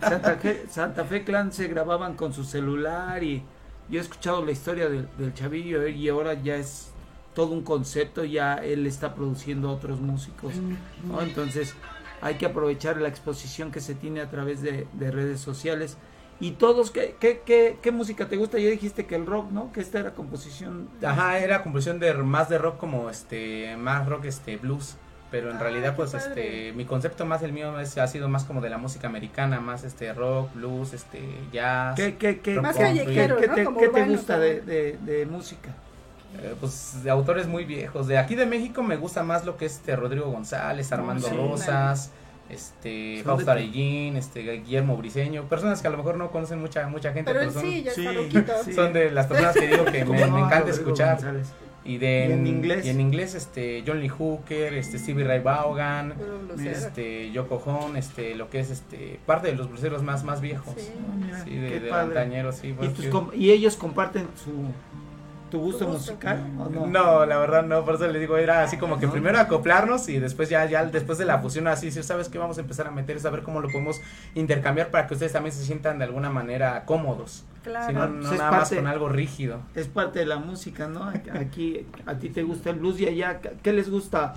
Santa 0.00 0.36
Fe, 0.36 0.66
Santa 0.70 1.04
Fe 1.04 1.24
Clan 1.24 1.52
se 1.52 1.68
grababan 1.68 2.14
con 2.14 2.32
su 2.32 2.44
celular 2.44 3.22
y 3.22 3.42
yo 3.88 3.98
he 3.98 4.02
escuchado 4.02 4.44
la 4.44 4.52
historia 4.52 4.88
del, 4.88 5.08
del 5.18 5.34
chavillo 5.34 5.86
y 5.86 6.08
ahora 6.08 6.34
ya 6.34 6.56
es 6.56 6.90
todo 7.34 7.52
un 7.52 7.62
concepto, 7.62 8.24
ya 8.24 8.54
él 8.54 8.86
está 8.86 9.14
produciendo 9.14 9.70
otros 9.70 10.00
músicos, 10.00 10.54
¿no? 11.06 11.22
Entonces 11.22 11.74
hay 12.20 12.34
que 12.34 12.46
aprovechar 12.46 12.96
la 13.00 13.08
exposición 13.08 13.70
que 13.70 13.80
se 13.80 13.94
tiene 13.94 14.20
a 14.20 14.28
través 14.28 14.60
de, 14.60 14.88
de 14.92 15.10
redes 15.12 15.40
sociales. 15.40 15.96
Y 16.40 16.52
todos, 16.52 16.90
¿qué, 16.90 17.16
qué, 17.20 17.42
qué, 17.44 17.78
¿qué, 17.80 17.92
música 17.92 18.28
te 18.28 18.36
gusta? 18.36 18.58
Ya 18.58 18.68
dijiste 18.70 19.06
que 19.06 19.14
el 19.14 19.24
rock, 19.24 19.52
¿no? 19.52 19.70
Que 19.72 19.80
esta 19.80 20.00
era 20.00 20.14
composición. 20.14 20.88
Ajá, 21.00 21.38
era 21.38 21.62
composición 21.62 22.00
de 22.00 22.12
más 22.14 22.48
de 22.48 22.58
rock 22.58 22.78
como 22.78 23.08
este, 23.08 23.76
más 23.76 24.08
rock 24.08 24.24
este 24.24 24.56
blues. 24.56 24.96
Pero 25.30 25.50
en 25.50 25.56
Ah, 25.58 25.60
realidad 25.60 25.94
pues 25.94 26.12
padre. 26.12 26.26
este 26.28 26.72
mi 26.72 26.84
concepto 26.86 27.26
más 27.26 27.42
el 27.42 27.52
mío 27.52 27.78
es, 27.80 27.98
ha 27.98 28.06
sido 28.06 28.28
más 28.30 28.44
como 28.44 28.60
de 28.62 28.70
la 28.70 28.78
música 28.78 29.08
americana, 29.08 29.60
más 29.60 29.84
este 29.84 30.12
rock, 30.14 30.54
blues, 30.54 30.94
este 30.94 31.20
jazz. 31.52 31.96
¿Qué, 31.96 32.16
qué, 32.16 32.40
qué, 32.40 32.60
Más 32.60 32.76
qué- 32.76 32.82
callejero, 32.84 33.36
qué 33.36 33.46
¿no? 33.48 33.54
te, 33.54 33.66
qué 33.78 33.88
te 33.88 34.04
gusta 34.06 34.38
de, 34.38 34.60
de, 34.62 34.98
de 35.02 35.26
música? 35.26 35.68
Eh, 36.42 36.54
pues 36.60 37.02
de 37.02 37.10
autores 37.10 37.46
muy 37.46 37.64
viejos. 37.64 38.06
De 38.06 38.16
aquí 38.18 38.34
de 38.36 38.46
México 38.46 38.82
me 38.82 38.96
gusta 38.96 39.22
más 39.22 39.44
lo 39.44 39.56
que 39.58 39.66
es 39.66 39.76
este 39.76 39.96
Rodrigo 39.96 40.30
González, 40.30 40.90
Armando 40.92 41.26
sí. 41.28 41.34
Rosas, 41.36 42.10
este 42.48 43.22
Fausto 43.24 43.50
Arellín, 43.50 44.16
este 44.16 44.40
Guillermo 44.40 44.96
Briseño, 44.96 45.44
personas 45.44 45.82
que 45.82 45.88
a 45.88 45.90
lo 45.90 45.98
mejor 45.98 46.16
no 46.16 46.30
conocen 46.30 46.58
mucha 46.60 46.86
mucha 46.88 47.12
gente, 47.12 47.32
Pero 47.34 47.50
son, 47.50 47.62
sí, 47.62 47.82
ya 47.82 47.90
está 47.92 48.10
Sí, 48.10 48.16
loquito. 48.16 48.52
sí. 48.64 48.72
son 48.72 48.92
de 48.94 49.10
las 49.10 49.26
personas 49.26 49.54
que 49.54 49.66
digo 49.68 49.84
que 49.84 50.04
me, 50.04 50.20
encanta 50.22 50.58
Rodrigo 50.60 50.70
escuchar. 50.76 51.14
González. 51.16 51.48
Y 51.88 51.96
de 51.98 52.26
¿Y 52.28 52.32
en 52.32 52.46
inglés? 52.46 52.84
y 52.86 52.90
en 52.90 53.00
inglés 53.00 53.34
este 53.34 53.82
John 53.86 54.00
Lee 54.00 54.08
Hooker, 54.08 54.74
este 54.74 54.98
Stevie 54.98 55.24
Ray 55.24 55.40
Vaughan, 55.40 56.14
este 56.64 57.30
Yoko 57.32 57.56
Ono, 57.64 57.96
este 57.96 58.34
lo 58.34 58.50
que 58.50 58.60
es 58.60 58.70
este 58.70 59.18
parte 59.26 59.48
de 59.48 59.54
los 59.54 59.68
bluseros 59.70 60.02
más 60.02 60.22
más 60.22 60.40
viejos. 60.40 60.74
Sí. 60.76 60.90
Ah, 60.98 61.14
mira, 61.16 61.44
Sí, 61.44 61.50
de, 61.56 61.80
de 61.80 61.90
antañeros, 61.92 62.56
sí. 62.56 62.68
¿Y, 62.68 62.72
pues, 62.74 62.92
tus 62.94 63.06
com- 63.06 63.30
¿Y 63.34 63.50
ellos 63.50 63.76
comparten 63.76 64.26
su 64.44 64.52
tu 65.50 65.58
gusto 65.58 65.84
Tu 65.86 65.92
gusto. 65.92 66.12
musical 66.12 66.44
o 66.58 66.68
no? 66.68 66.86
No, 66.86 67.26
la 67.26 67.38
verdad 67.38 67.62
no, 67.64 67.84
por 67.84 67.94
eso 67.96 68.06
le 68.08 68.18
digo, 68.18 68.36
era 68.36 68.62
así 68.62 68.76
como 68.78 68.98
que 68.98 69.06
No. 69.06 69.12
primero 69.12 69.38
acoplarnos 69.38 70.08
y 70.08 70.18
después 70.18 70.48
ya, 70.48 70.64
ya 70.66 70.84
después 70.84 71.18
de 71.18 71.24
la 71.24 71.38
fusión 71.38 71.66
así, 71.68 71.90
si 71.90 72.02
sabes 72.02 72.28
que 72.28 72.38
vamos 72.38 72.58
a 72.58 72.60
empezar 72.60 72.86
a 72.86 72.90
meter, 72.90 73.18
saber 73.20 73.42
cómo 73.42 73.60
lo 73.60 73.68
podemos 73.68 74.00
intercambiar 74.34 74.90
para 74.90 75.06
que 75.06 75.14
ustedes 75.14 75.32
también 75.32 75.54
se 75.54 75.64
sientan 75.64 75.98
de 75.98 76.04
alguna 76.04 76.30
manera 76.30 76.84
cómodos, 76.84 77.44
Claro. 77.62 77.86
si 77.86 77.92
no, 77.94 78.00
Pues 78.00 78.10
no 78.24 78.32
es 78.32 78.38
nada 78.38 78.50
más 78.50 78.60
parte- 78.60 78.76
con 78.76 78.86
algo 78.86 79.08
rígido. 79.08 79.60
Es 79.74 79.88
parte 79.88 80.18
de 80.20 80.26
la 80.26 80.36
música, 80.36 80.86
¿no? 80.88 81.12
Aquí 81.34 81.86
a 82.06 82.14
ti 82.14 82.30
te 82.30 82.42
gusta 82.42 82.70
el 82.70 82.76
blues 82.76 83.00
y 83.00 83.06
allá 83.06 83.40
¿qué 83.62 83.72
les 83.72 83.90
gusta? 83.90 84.34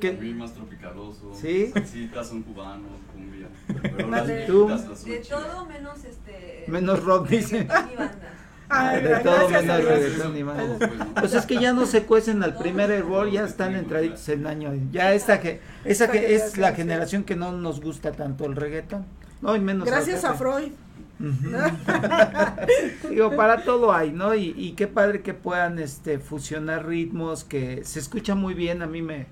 ¿Qué? 0.00 0.10
A 0.10 0.34
más 0.36 0.52
tropicaloso. 0.54 1.32
¿Sí? 1.34 1.72
Sí, 1.84 2.08
son 2.22 2.42
cubano, 2.44 2.84
cumbia. 3.12 3.48
Pero 3.82 4.08
las 4.08 4.26
de- 4.28 4.34
De 4.36 4.46
todo 4.46 5.66
menos 5.66 6.04
este. 6.04 6.64
Menos 6.68 7.02
rock, 7.02 7.28
dice. 7.28 7.62
y 7.62 7.64
banda. 7.96 8.20
Ay, 8.68 9.02
de 9.02 9.16
todo 9.16 9.48
menos 9.48 9.84
reggaetón 9.84 10.36
y. 10.36 10.42
Todo, 10.42 10.78
pues, 10.78 10.98
¿no? 10.98 11.14
Pues 11.14 11.34
es 11.34 11.46
que 11.46 11.58
ya 11.58 11.72
no 11.72 11.86
se 11.86 12.04
cuecen 12.04 12.42
al 12.42 12.56
primer 12.56 12.90
hervor, 12.90 13.30
ya 13.30 13.44
están 13.44 13.74
entraditos 13.74 14.28
en 14.28 14.46
año. 14.46 14.72
Ya 14.92 15.14
esta 15.14 15.40
que 15.40 15.60
esa 15.84 16.10
que 16.10 16.34
es 16.34 16.58
la 16.58 16.72
generación 16.74 17.24
que 17.24 17.36
no 17.36 17.52
nos 17.52 17.80
gusta 17.80 18.12
tanto 18.12 18.44
el 18.44 18.56
reggaetón. 18.56 19.06
No, 19.40 19.56
y 19.56 19.60
menos 19.60 19.86
Gracias 19.86 20.24
a. 20.24 20.34
Freud. 20.34 20.72
Digo, 23.10 23.34
para 23.34 23.64
todo 23.64 23.92
hay, 23.92 24.12
¿no? 24.12 24.36
Y, 24.36 24.54
y 24.56 24.72
qué 24.72 24.86
padre 24.86 25.22
que 25.22 25.34
puedan 25.34 25.80
este 25.80 26.20
fusionar 26.20 26.86
ritmos, 26.86 27.42
que 27.42 27.84
se 27.84 27.98
escucha 27.98 28.36
muy 28.36 28.54
bien, 28.54 28.82
a 28.82 28.86
mí 28.86 29.02
me, 29.02 29.26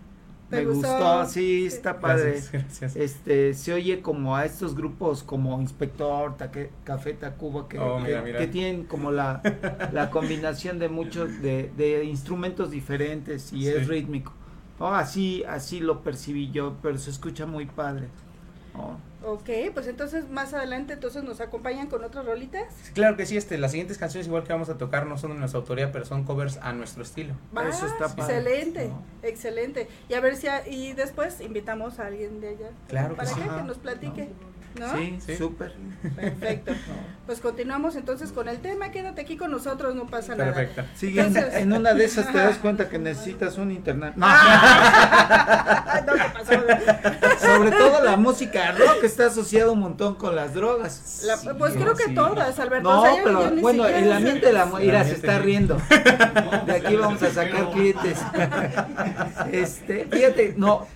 ¿Te 0.61 0.67
me 0.67 0.73
gustó? 0.73 0.89
gustó, 0.93 1.27
sí, 1.27 1.67
está 1.67 1.99
padre. 2.01 2.33
Gracias, 2.33 2.53
gracias. 2.53 2.97
Este, 2.97 3.55
se 3.55 3.73
oye 3.73 4.01
como 4.03 4.37
a 4.37 4.45
estos 4.45 4.75
grupos 4.75 5.23
como 5.23 5.61
Inspector, 5.61 6.37
Taque- 6.37 6.71
Café 6.85 7.13
Tacuba, 7.15 7.69
que, 7.69 7.79
Oh, 7.79 7.99
mira, 8.01 8.21
que- 8.21 8.27
mira. 8.27 8.39
que 8.39 8.47
tienen 8.49 8.85
como 8.85 9.11
la, 9.11 9.41
la 9.93 10.11
combinación 10.11 10.79
de 10.79 10.89
muchos, 10.89 11.41
de, 11.43 11.71
de 11.77 12.05
instrumentos 12.05 12.71
diferentes 12.71 13.53
y 13.53 13.69
es 13.69 13.87
rítmico. 13.89 14.33
Oh, 14.79 14.89
así, 14.89 15.43
así 15.49 15.81
lo 15.81 16.03
percibí 16.03 16.51
yo, 16.51 16.75
pero 16.83 16.99
se 16.99 17.11
escucha 17.11 17.47
muy 17.47 17.67
padre. 17.67 18.09
Oh. 18.75 18.97
Ok, 19.29 19.51
pues 19.75 19.89
entonces 19.89 20.29
más 20.31 20.55
adelante 20.55 20.93
entonces 20.93 21.25
nos 21.25 21.41
acompañan 21.41 21.89
con 21.89 22.05
otras 22.05 22.25
rolitas. 22.25 22.63
Sí, 22.85 22.93
Claro 22.93 23.17
que 23.17 23.27
sí, 23.27 23.37
este, 23.37 23.59
las 23.59 23.73
siguientes 23.73 23.99
canciones 23.99 24.29
igual 24.29 24.45
que 24.45 24.53
vamos 24.53 24.69
a 24.69 24.79
tocar 24.79 25.05
no 25.07 25.19
son 25.19 25.33
de 25.33 25.39
nuestra 25.39 25.59
autoría, 25.59 25.91
pero 25.91 26.05
son 26.05 26.23
covers 26.23 26.59
a 26.59 26.73
nuestro 26.73 27.03
estilo. 27.03 27.35
Va, 27.57 27.69
Eso 27.69 27.87
está 27.87 28.15
padre, 28.15 28.37
excelente, 28.39 28.89
¿no? 28.89 29.03
excelente. 29.23 29.89
Y 30.09 30.15
a 30.15 30.21
ver 30.21 30.37
si 30.37 30.47
a- 30.47 30.67
y 30.69 30.93
después 30.93 31.41
invitamos 31.41 31.99
a 31.99 32.07
alguien 32.07 32.41
de 32.41 32.51
allá. 32.51 32.71
Claro 32.89 33.11
que 33.11 33.17
para 33.17 33.29
sí. 33.29 33.35
que, 33.35 33.43
Ajá. 33.49 33.57
que 33.57 33.63
nos 33.65 33.79
platique, 33.79 34.29
¿no? 34.79 34.97
Sí, 34.97 35.19
Sí. 35.27 35.37
súper. 35.37 35.75
Perfecto. 36.15 36.73
Pues 37.27 37.41
continuamos 37.41 37.97
entonces 37.97 38.31
con 38.31 38.49
el 38.49 38.59
tema. 38.61 38.93
Quédate 38.93 39.21
aquí 39.23 39.37
con 39.37 39.51
nosotros, 39.51 39.97
no 39.97 40.07
pasa 40.07 40.37
nada. 40.37 40.53
Perfecto. 40.55 40.85
Sí, 40.95 41.09
en, 41.19 41.27
Entonces- 41.27 41.55
en 41.57 41.73
una 41.73 41.93
de 41.93 42.05
esas 42.05 42.31
te 42.31 42.39
das 42.39 42.59
cuenta 42.59 42.89
que 42.89 43.01
necesitas 43.01 43.59
un 43.59 43.73
internet. 43.73 44.15
No. 44.17 44.29
No, 46.07 46.13
¿qué 46.13 46.31
pasó? 46.33 46.53
Sobre 47.45 47.71
todo 47.73 48.05
la 48.05 48.17
música 48.17 48.71
rock 48.73 49.03
está 49.17 49.27
asociada 49.29 49.71
un 49.71 49.79
montón 49.81 50.15
con 50.17 50.37
las 50.37 50.53
drogas. 50.53 51.23
La- 51.25 51.55
pues 51.55 51.73
creo 51.75 51.95
que 51.95 52.05
sí. 52.05 52.15
todas, 52.15 52.59
Alberto. 52.59 52.91
No, 52.91 53.01
o 53.01 53.03
sea, 53.05 53.17
yo- 53.17 53.25
pero 53.25 53.43
yo 53.45 53.51
ni 53.51 53.63
bueno, 53.63 53.87
el 53.87 54.13
ambiente 54.13 54.47
de 54.47 54.53
la 54.53 54.67
mira, 54.67 55.05
se 55.05 55.13
está 55.15 55.39
riendo. 55.39 55.79
De 56.67 56.73
aquí 56.73 56.97
vamos 56.97 57.23
a 57.23 57.31
sacar 57.31 57.71
clientes. 57.71 58.19
Este, 59.53 60.07
fíjate, 60.11 60.55
no, 60.57 60.87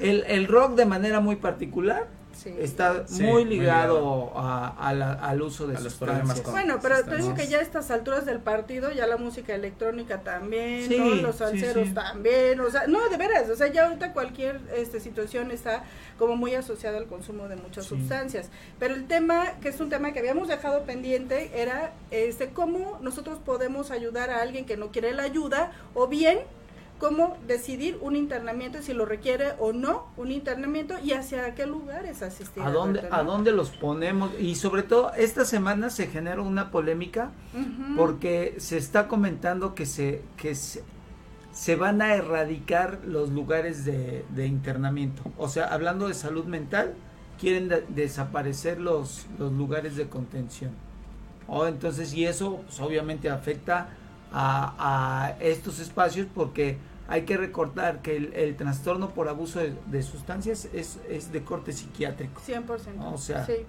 el, 0.00 0.24
el 0.28 0.46
rock 0.46 0.74
de 0.74 0.86
manera 0.86 1.20
muy 1.20 1.36
particular 1.36 2.06
Sí. 2.36 2.54
está 2.58 3.06
Sí, 3.08 3.22
muy 3.22 3.44
muy 3.44 3.44
ligado 3.44 4.32
a- 4.36 4.68
a 4.78 4.92
la- 4.94 5.12
al 5.14 5.40
uso 5.42 5.66
de 5.66 5.76
A 5.76 5.80
los 5.80 5.92
sustancias. 5.94 6.18
problemas 6.24 6.40
con- 6.42 6.52
Bueno, 6.52 6.78
pero 6.82 7.04
te 7.04 7.16
digo 7.16 7.34
que 7.34 7.46
ya 7.48 7.58
a 7.58 7.62
estas 7.62 7.90
alturas 7.90 8.26
del 8.26 8.40
partido, 8.40 8.90
ya 8.92 9.06
la 9.06 9.16
música 9.16 9.54
electrónica 9.54 10.20
también, 10.20 10.86
Sí, 10.88 10.98
¿no? 10.98 11.14
los 11.16 11.36
sí, 11.36 11.38
salseros 11.38 11.88
sí. 11.88 11.94
también, 11.94 12.60
o 12.60 12.70
sea, 12.70 12.86
no, 12.86 13.08
de 13.08 13.16
veras, 13.16 13.48
o 13.48 13.56
sea, 13.56 13.68
ya 13.68 13.86
ahorita 13.86 14.12
cualquier 14.12 14.60
este, 14.76 15.00
situación 15.00 15.50
está 15.50 15.84
como 16.18 16.36
muy 16.36 16.54
asociada 16.54 16.98
al 16.98 17.06
consumo 17.06 17.48
de 17.48 17.56
muchas 17.56 17.84
Sí. 17.86 17.96
sustancias. 17.98 18.50
Pero 18.78 18.94
el 18.94 19.06
tema, 19.06 19.52
que 19.62 19.68
es 19.70 19.80
un 19.80 19.88
tema 19.88 20.12
que 20.12 20.18
habíamos 20.18 20.48
dejado 20.48 20.82
pendiente, 20.84 21.50
era 21.54 21.92
este 22.10 22.48
cómo 22.50 22.98
nosotros 23.00 23.38
podemos 23.44 23.90
ayudar 23.90 24.30
a 24.30 24.42
alguien 24.42 24.66
que 24.66 24.76
no 24.76 24.90
quiere 24.92 25.12
la 25.14 25.22
ayuda, 25.24 25.72
o 25.94 26.06
bien 26.06 26.40
cómo 26.98 27.36
decidir 27.46 27.98
un 28.00 28.16
internamiento, 28.16 28.80
si 28.82 28.92
lo 28.94 29.04
requiere 29.04 29.52
o 29.58 29.72
no 29.72 30.06
un 30.16 30.30
internamiento, 30.30 30.94
y 31.02 31.12
hacia 31.12 31.54
qué 31.54 31.66
lugares 31.66 32.22
asistir. 32.22 32.62
¿A 32.62 32.70
dónde, 32.70 33.06
¿A 33.10 33.22
dónde 33.22 33.52
los 33.52 33.70
ponemos? 33.70 34.30
Y 34.40 34.54
sobre 34.54 34.82
todo, 34.82 35.12
esta 35.14 35.44
semana 35.44 35.90
se 35.90 36.06
generó 36.06 36.42
una 36.44 36.70
polémica 36.70 37.30
porque 37.96 38.54
se 38.58 38.76
está 38.78 39.08
comentando 39.08 39.74
que 39.74 39.86
se, 39.86 40.22
que 40.36 40.54
se, 40.54 40.82
se 41.52 41.76
van 41.76 42.02
a 42.02 42.14
erradicar 42.14 43.00
los 43.06 43.30
lugares 43.30 43.84
de, 43.84 44.24
de 44.30 44.46
internamiento. 44.46 45.22
O 45.38 45.48
sea, 45.48 45.66
hablando 45.66 46.08
de 46.08 46.14
salud 46.14 46.44
mental, 46.44 46.94
quieren 47.40 47.68
de- 47.68 47.84
desaparecer 47.88 48.80
los, 48.80 49.26
los 49.38 49.52
lugares 49.52 49.96
de 49.96 50.08
contención. 50.08 50.70
Oh, 51.48 51.66
entonces, 51.66 52.12
y 52.14 52.24
eso 52.26 52.62
pues, 52.66 52.80
obviamente 52.80 53.30
afecta 53.30 53.88
a, 54.32 55.28
a 55.28 55.30
estos 55.40 55.78
espacios 55.78 56.26
porque 56.34 56.78
hay 57.08 57.22
que 57.22 57.36
recordar 57.36 58.02
que 58.02 58.16
el, 58.16 58.32
el 58.34 58.56
trastorno 58.56 59.10
por 59.10 59.28
abuso 59.28 59.60
de, 59.60 59.74
de 59.86 60.02
sustancias 60.02 60.68
es, 60.72 60.98
es 61.08 61.32
de 61.32 61.42
corte 61.44 61.72
psiquiátrico. 61.72 62.40
100%. 62.40 63.12
O 63.12 63.18
sea, 63.18 63.46
sí. 63.46 63.64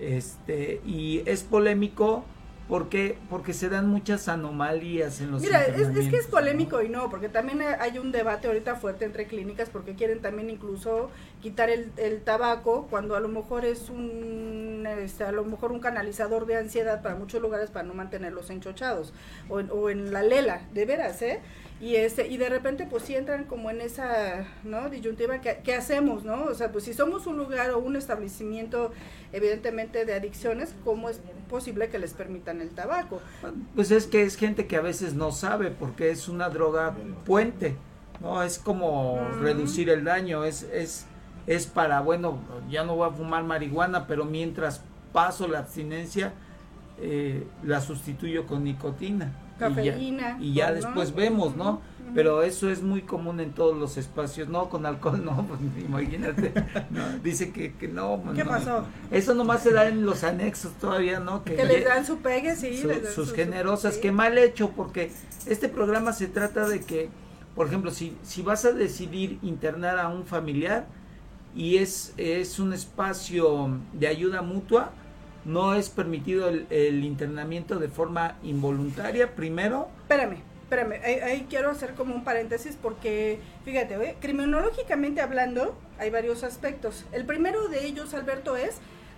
Este, 0.00 0.80
y 0.84 1.22
es 1.26 1.42
polémico 1.42 2.24
porque 2.68 3.16
porque 3.30 3.54
se 3.54 3.68
dan 3.68 3.88
muchas 3.88 4.28
anomalías 4.28 5.20
en 5.20 5.30
los 5.30 5.40
Mira, 5.40 5.64
es, 5.64 5.88
es 5.88 6.08
que 6.08 6.16
es 6.16 6.26
polémico 6.26 6.82
y 6.82 6.88
no, 6.88 7.08
porque 7.08 7.28
también 7.28 7.62
hay 7.62 7.98
un 7.98 8.12
debate 8.12 8.46
ahorita 8.46 8.76
fuerte 8.76 9.06
entre 9.06 9.26
clínicas 9.26 9.70
porque 9.70 9.94
quieren 9.94 10.20
también 10.20 10.50
incluso 10.50 11.10
quitar 11.40 11.70
el, 11.70 11.92
el 11.96 12.22
tabaco 12.22 12.86
cuando 12.90 13.16
a 13.16 13.20
lo 13.20 13.28
mejor 13.28 13.64
es 13.64 13.88
un 13.90 14.86
este, 14.86 15.24
a 15.24 15.32
lo 15.32 15.44
mejor 15.44 15.72
un 15.72 15.80
canalizador 15.80 16.46
de 16.46 16.56
ansiedad 16.56 17.02
para 17.02 17.14
muchos 17.14 17.40
lugares 17.42 17.70
para 17.70 17.86
no 17.86 17.94
mantenerlos 17.94 18.50
enchochados 18.50 19.12
o 19.48 19.60
en, 19.60 19.70
o 19.70 19.90
en 19.90 20.12
la 20.12 20.22
lela, 20.22 20.62
de 20.72 20.84
veras, 20.84 21.20
¿eh? 21.22 21.40
Y 21.80 21.94
este 21.94 22.26
y 22.26 22.38
de 22.38 22.48
repente 22.48 22.88
pues 22.90 23.04
sí 23.04 23.14
entran 23.14 23.44
como 23.44 23.70
en 23.70 23.80
esa, 23.80 24.44
¿no? 24.64 24.90
disyuntiva 24.90 25.40
que 25.40 25.60
qué 25.62 25.74
hacemos, 25.74 26.24
¿no? 26.24 26.44
O 26.44 26.54
sea, 26.54 26.72
pues 26.72 26.84
si 26.84 26.92
somos 26.92 27.26
un 27.26 27.36
lugar 27.36 27.70
o 27.70 27.78
un 27.78 27.94
establecimiento 27.94 28.92
evidentemente 29.32 30.04
de 30.04 30.14
adicciones, 30.14 30.74
¿cómo 30.84 31.08
es 31.08 31.20
posible 31.48 31.88
que 31.88 31.98
les 31.98 32.14
permitan 32.14 32.60
el 32.60 32.70
tabaco? 32.70 33.20
Pues 33.76 33.92
es 33.92 34.06
que 34.06 34.22
es 34.22 34.36
gente 34.36 34.66
que 34.66 34.76
a 34.76 34.80
veces 34.80 35.14
no 35.14 35.30
sabe 35.30 35.70
porque 35.70 36.10
es 36.10 36.28
una 36.28 36.48
droga 36.48 36.96
puente, 37.24 37.76
¿no? 38.20 38.42
Es 38.42 38.58
como 38.58 39.20
reducir 39.40 39.88
el 39.88 40.04
daño, 40.04 40.44
es, 40.44 40.64
es, 40.64 41.06
es 41.48 41.66
para, 41.66 42.00
bueno, 42.02 42.38
ya 42.70 42.84
no 42.84 42.94
voy 42.94 43.08
a 43.08 43.12
fumar 43.12 43.42
marihuana, 43.42 44.06
pero 44.06 44.24
mientras 44.24 44.82
paso 45.12 45.48
la 45.48 45.60
abstinencia, 45.60 46.32
eh, 47.00 47.46
la 47.64 47.80
sustituyo 47.80 48.46
con 48.46 48.62
nicotina. 48.64 49.32
Y 49.56 49.60
ya- 49.60 49.68
Cafeína, 49.68 50.36
Y 50.40 50.52
ya, 50.54 50.68
¿no? 50.68 50.74
después 50.76 51.14
vemos, 51.14 51.56
¿no? 51.56 51.80
Pero 52.14 52.42
eso 52.42 52.70
es 52.70 52.80
muy 52.82 53.02
común 53.02 53.38
en 53.40 53.52
todos 53.52 53.76
los 53.76 53.96
espacios, 53.98 54.48
no 54.48 54.68
con 54.70 54.86
alcohol, 54.86 55.22
no, 55.24 55.44
pues 55.46 55.60
imagínate, 55.84 56.52
no, 56.90 57.02
dice 57.22 57.50
que, 57.52 57.74
que 57.74 57.88
no, 57.88 58.20
pues, 58.24 58.36
¿Qué 58.36 58.44
no. 58.44 58.50
pasó? 58.50 58.84
Eso 59.10 59.34
nomás 59.34 59.62
se 59.62 59.72
da 59.72 59.88
en 59.88 60.06
los 60.06 60.24
anexos 60.24 60.72
todavía, 60.80 61.18
¿no? 61.20 61.44
Que 61.44 61.64
les 61.64 61.84
dan 61.84 62.06
su 62.06 62.18
pegue, 62.18 62.56
sí. 62.56 62.78
su- 62.78 62.90
sus 63.14 63.28
su- 63.30 63.34
generosas, 63.34 63.94
sí. 63.96 64.00
qué 64.00 64.12
mal 64.12 64.38
hecho, 64.38 64.70
porque 64.70 65.10
este 65.46 65.68
programa 65.68 66.12
se 66.12 66.28
trata 66.28 66.66
de 66.68 66.80
que, 66.80 67.08
por 67.54 67.66
ejemplo, 67.66 67.90
si, 67.90 68.16
si 68.22 68.42
vas 68.42 68.64
a 68.64 68.72
decidir 68.72 69.38
internar 69.42 69.98
a 69.98 70.08
un 70.08 70.24
familiar 70.24 70.86
y 71.58 71.78
es, 71.78 72.14
es 72.16 72.60
un 72.60 72.72
espacio 72.72 73.80
de 73.92 74.06
ayuda 74.06 74.42
mutua, 74.42 74.92
no 75.44 75.74
es 75.74 75.90
permitido 75.90 76.48
el, 76.48 76.68
el 76.70 77.04
internamiento 77.04 77.80
de 77.80 77.88
forma 77.88 78.36
involuntaria, 78.44 79.34
primero, 79.34 79.88
Espérame, 80.02 80.38
espérame, 80.62 81.00
ahí, 81.04 81.14
ahí 81.14 81.46
quiero 81.50 81.70
hacer 81.70 81.94
como 81.94 82.14
un 82.14 82.22
paréntesis 82.22 82.78
porque, 82.80 83.40
fíjate, 83.64 84.16
criminológicamente 84.20 85.20
hablando, 85.20 85.76
hay 85.98 86.10
varios 86.10 86.44
aspectos. 86.44 87.04
El 87.10 87.24
primero 87.26 87.66
de 87.66 87.86
ellos, 87.86 88.14
Alberto, 88.14 88.56
es 88.56 88.76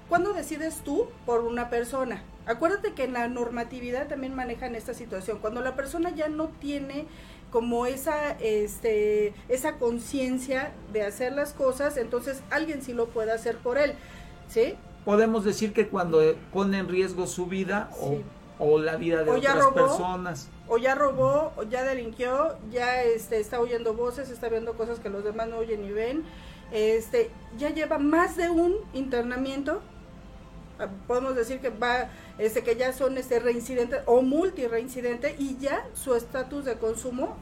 cuando 0.08 0.32
decides 0.32 0.80
tú 0.82 1.08
por 1.26 1.44
una 1.44 1.68
persona. 1.68 2.22
Acuérdate 2.46 2.94
que 2.94 3.04
en 3.04 3.12
la 3.12 3.28
normatividad 3.28 4.08
también 4.08 4.34
manejan 4.34 4.74
esta 4.74 4.94
situación. 4.94 5.40
Cuando 5.40 5.60
la 5.60 5.76
persona 5.76 6.10
ya 6.10 6.28
no 6.28 6.48
tiene 6.48 7.04
como 7.50 7.86
esa 7.86 8.32
este 8.40 9.34
esa 9.48 9.74
conciencia 9.76 10.72
de 10.92 11.02
hacer 11.02 11.32
las 11.32 11.52
cosas, 11.52 11.96
entonces 11.96 12.42
alguien 12.50 12.82
sí 12.82 12.92
lo 12.92 13.08
puede 13.08 13.32
hacer 13.32 13.56
por 13.58 13.78
él, 13.78 13.94
¿sí? 14.48 14.74
podemos 15.04 15.44
decir 15.44 15.72
que 15.72 15.88
cuando 15.88 16.20
pone 16.52 16.78
en 16.78 16.88
riesgo 16.88 17.26
su 17.26 17.46
vida 17.46 17.90
o, 18.00 18.10
Sí. 18.10 18.22
o 18.58 18.78
la 18.78 18.96
vida 18.96 19.24
de 19.24 19.30
O 19.30 19.36
otras 19.36 19.56
robó. 19.58 19.74
personas. 19.74 20.48
o 20.68 20.76
ya 20.78 20.94
robó, 20.94 21.52
o 21.56 21.62
ya 21.64 21.82
delinquió, 21.84 22.56
ya 22.70 23.02
este, 23.02 23.40
está 23.40 23.58
oyendo 23.60 23.94
voces, 23.94 24.28
está 24.30 24.48
viendo 24.48 24.74
cosas 24.74 25.00
que 25.00 25.08
los 25.08 25.24
demás 25.24 25.48
no 25.48 25.56
oyen 25.56 25.82
ni 25.82 25.90
ven, 25.90 26.22
este, 26.70 27.30
ya 27.58 27.70
lleva 27.70 27.98
más 27.98 28.36
de 28.36 28.50
un 28.50 28.74
internamiento, 28.92 29.80
podemos 31.06 31.34
decir 31.34 31.60
que 31.60 31.70
va, 31.70 32.08
este, 32.38 32.62
que 32.62 32.76
ya 32.76 32.92
son 32.92 33.18
este 33.18 33.38
reincidentes 33.40 34.00
o 34.06 34.22
multireincidente 34.22 35.36
y 35.38 35.56
ya 35.58 35.86
su 35.94 36.14
estatus 36.14 36.64
de 36.64 36.74
consumo 36.76 37.36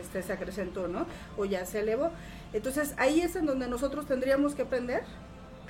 este, 0.00 0.22
se 0.22 0.32
acrecentó, 0.32 0.88
¿no? 0.88 1.06
O 1.36 1.44
ya 1.44 1.66
se 1.66 1.80
elevó. 1.80 2.10
Entonces 2.52 2.94
ahí 2.96 3.20
es 3.20 3.36
en 3.36 3.46
donde 3.46 3.68
nosotros 3.68 4.06
tendríamos 4.06 4.54
que 4.54 4.62
aprender 4.62 5.02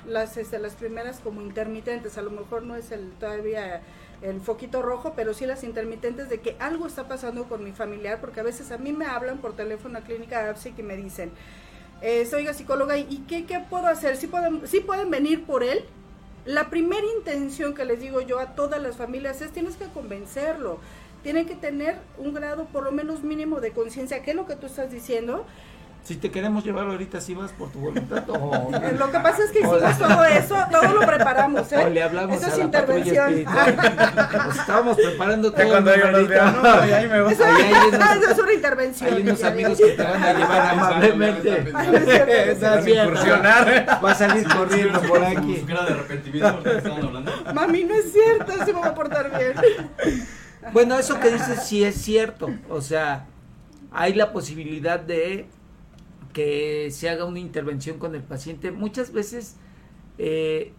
las 0.07 0.37
este, 0.37 0.59
las 0.59 0.75
primeras 0.75 1.19
como 1.19 1.41
intermitentes, 1.41 2.17
a 2.17 2.21
lo 2.21 2.31
mejor 2.31 2.63
no 2.63 2.75
es 2.75 2.91
el 2.91 3.11
todavía 3.19 3.81
el 4.21 4.41
foquito 4.41 4.81
rojo, 4.81 5.13
pero 5.15 5.33
sí 5.33 5.45
las 5.45 5.63
intermitentes 5.63 6.29
de 6.29 6.41
que 6.41 6.55
algo 6.59 6.87
está 6.87 7.07
pasando 7.07 7.45
con 7.45 7.63
mi 7.63 7.71
familiar, 7.71 8.19
porque 8.19 8.41
a 8.41 8.43
veces 8.43 8.71
a 8.71 8.77
mí 8.77 8.91
me 8.91 9.05
hablan 9.05 9.37
por 9.37 9.55
teléfono 9.55 9.97
a 9.97 10.01
clínica 10.01 10.49
APSIC 10.49 10.79
y 10.79 10.83
me 10.83 10.97
dicen, 10.97 11.31
eh, 12.01 12.25
soy 12.25 12.47
psicóloga, 12.53 12.97
¿y 12.97 13.23
qué, 13.27 13.45
qué 13.45 13.59
puedo 13.59 13.87
hacer? 13.87 14.17
¿Sí 14.17 14.27
pueden, 14.27 14.67
¿Sí 14.67 14.81
pueden 14.81 15.09
venir 15.09 15.45
por 15.45 15.63
él? 15.63 15.85
La 16.45 16.69
primera 16.69 17.05
intención 17.17 17.73
que 17.73 17.85
les 17.85 17.99
digo 17.99 18.21
yo 18.21 18.39
a 18.39 18.55
todas 18.55 18.81
las 18.81 18.95
familias 18.95 19.41
es 19.41 19.51
tienes 19.51 19.75
que 19.75 19.85
convencerlo, 19.85 20.79
tienen 21.21 21.45
que 21.45 21.55
tener 21.55 21.97
un 22.17 22.33
grado 22.33 22.65
por 22.65 22.83
lo 22.83 22.91
menos 22.91 23.23
mínimo 23.23 23.59
de 23.59 23.71
conciencia, 23.71 24.23
¿qué 24.23 24.31
es 24.31 24.37
lo 24.37 24.47
que 24.47 24.55
tú 24.55 24.67
estás 24.67 24.91
diciendo? 24.91 25.45
Si 26.03 26.15
te 26.15 26.31
queremos 26.31 26.63
llevar 26.65 26.87
ahorita, 26.87 27.21
si 27.21 27.35
vas 27.35 27.51
por 27.51 27.69
tu 27.71 27.79
voluntad 27.81 28.27
o, 28.29 28.71
Lo 28.97 29.11
que 29.11 29.19
pasa 29.19 29.43
es 29.43 29.51
que 29.51 29.59
hicimos 29.59 29.75
Hola. 29.77 29.95
todo 29.95 30.25
eso, 30.25 30.55
todo 30.71 30.93
lo 30.93 31.01
preparamos, 31.05 31.71
¿eh? 31.71 31.77
o 31.85 31.89
le 31.89 32.01
hablamos 32.01 32.35
Eso 32.35 32.45
a 32.47 32.49
es 32.49 32.57
la 32.57 32.71
patrulla 32.71 33.29
intervención. 33.29 33.45
Pues 34.45 34.57
estábamos 34.57 34.97
preparando 34.97 35.51
todo. 35.53 35.67
Cuando 35.69 35.95
yo 35.95 36.11
los 36.11 36.27
veo, 36.27 36.51
no, 36.51 36.69
ahí 36.71 37.07
me 37.07 37.21
voy. 37.21 37.33
Eso, 37.33 37.43
Ahí 37.45 37.61
hay 37.63 37.87
unos- 37.89 38.15
eso 38.23 38.31
es 38.31 38.39
una 38.39 38.53
intervención. 38.53 39.13
Hay 39.13 39.21
unos 39.21 39.43
amigos 39.43 39.77
que 39.77 39.87
te 39.91 40.03
van 40.03 40.23
a 40.23 40.33
llevar 40.33 40.61
amablemente. 40.71 41.73
A 41.75 42.79
incursionar. 42.79 43.99
Va 44.03 44.11
a 44.11 44.15
salir 44.15 44.47
corriendo 44.47 45.01
por 45.01 45.23
aquí. 45.23 45.55
De 45.57 45.73
arrepentimiento 45.73 46.63
hablando. 47.07 47.31
Mami, 47.53 47.83
no 47.83 47.93
es 47.93 48.11
cierto, 48.11 48.51
se 48.65 48.73
me 48.73 48.79
va 48.79 48.87
a 48.87 48.95
portar 48.95 49.31
bien. 49.37 49.53
Bueno, 50.73 50.97
eso 50.97 51.19
que 51.19 51.29
dices 51.31 51.63
sí 51.63 51.83
es 51.83 51.95
cierto. 52.01 52.49
O 52.69 52.81
sea, 52.81 53.25
hay 53.91 54.13
la 54.13 54.31
posibilidad 54.33 54.99
de 54.99 55.47
que 56.39 56.89
se 56.91 57.09
haga 57.09 57.25
una 57.25 57.39
intervención 57.39 57.99
con 57.99 58.15
el 58.15 58.23
paciente. 58.23 58.71
Muchas 58.71 59.11
veces 59.11 59.57
eh, 60.17 60.71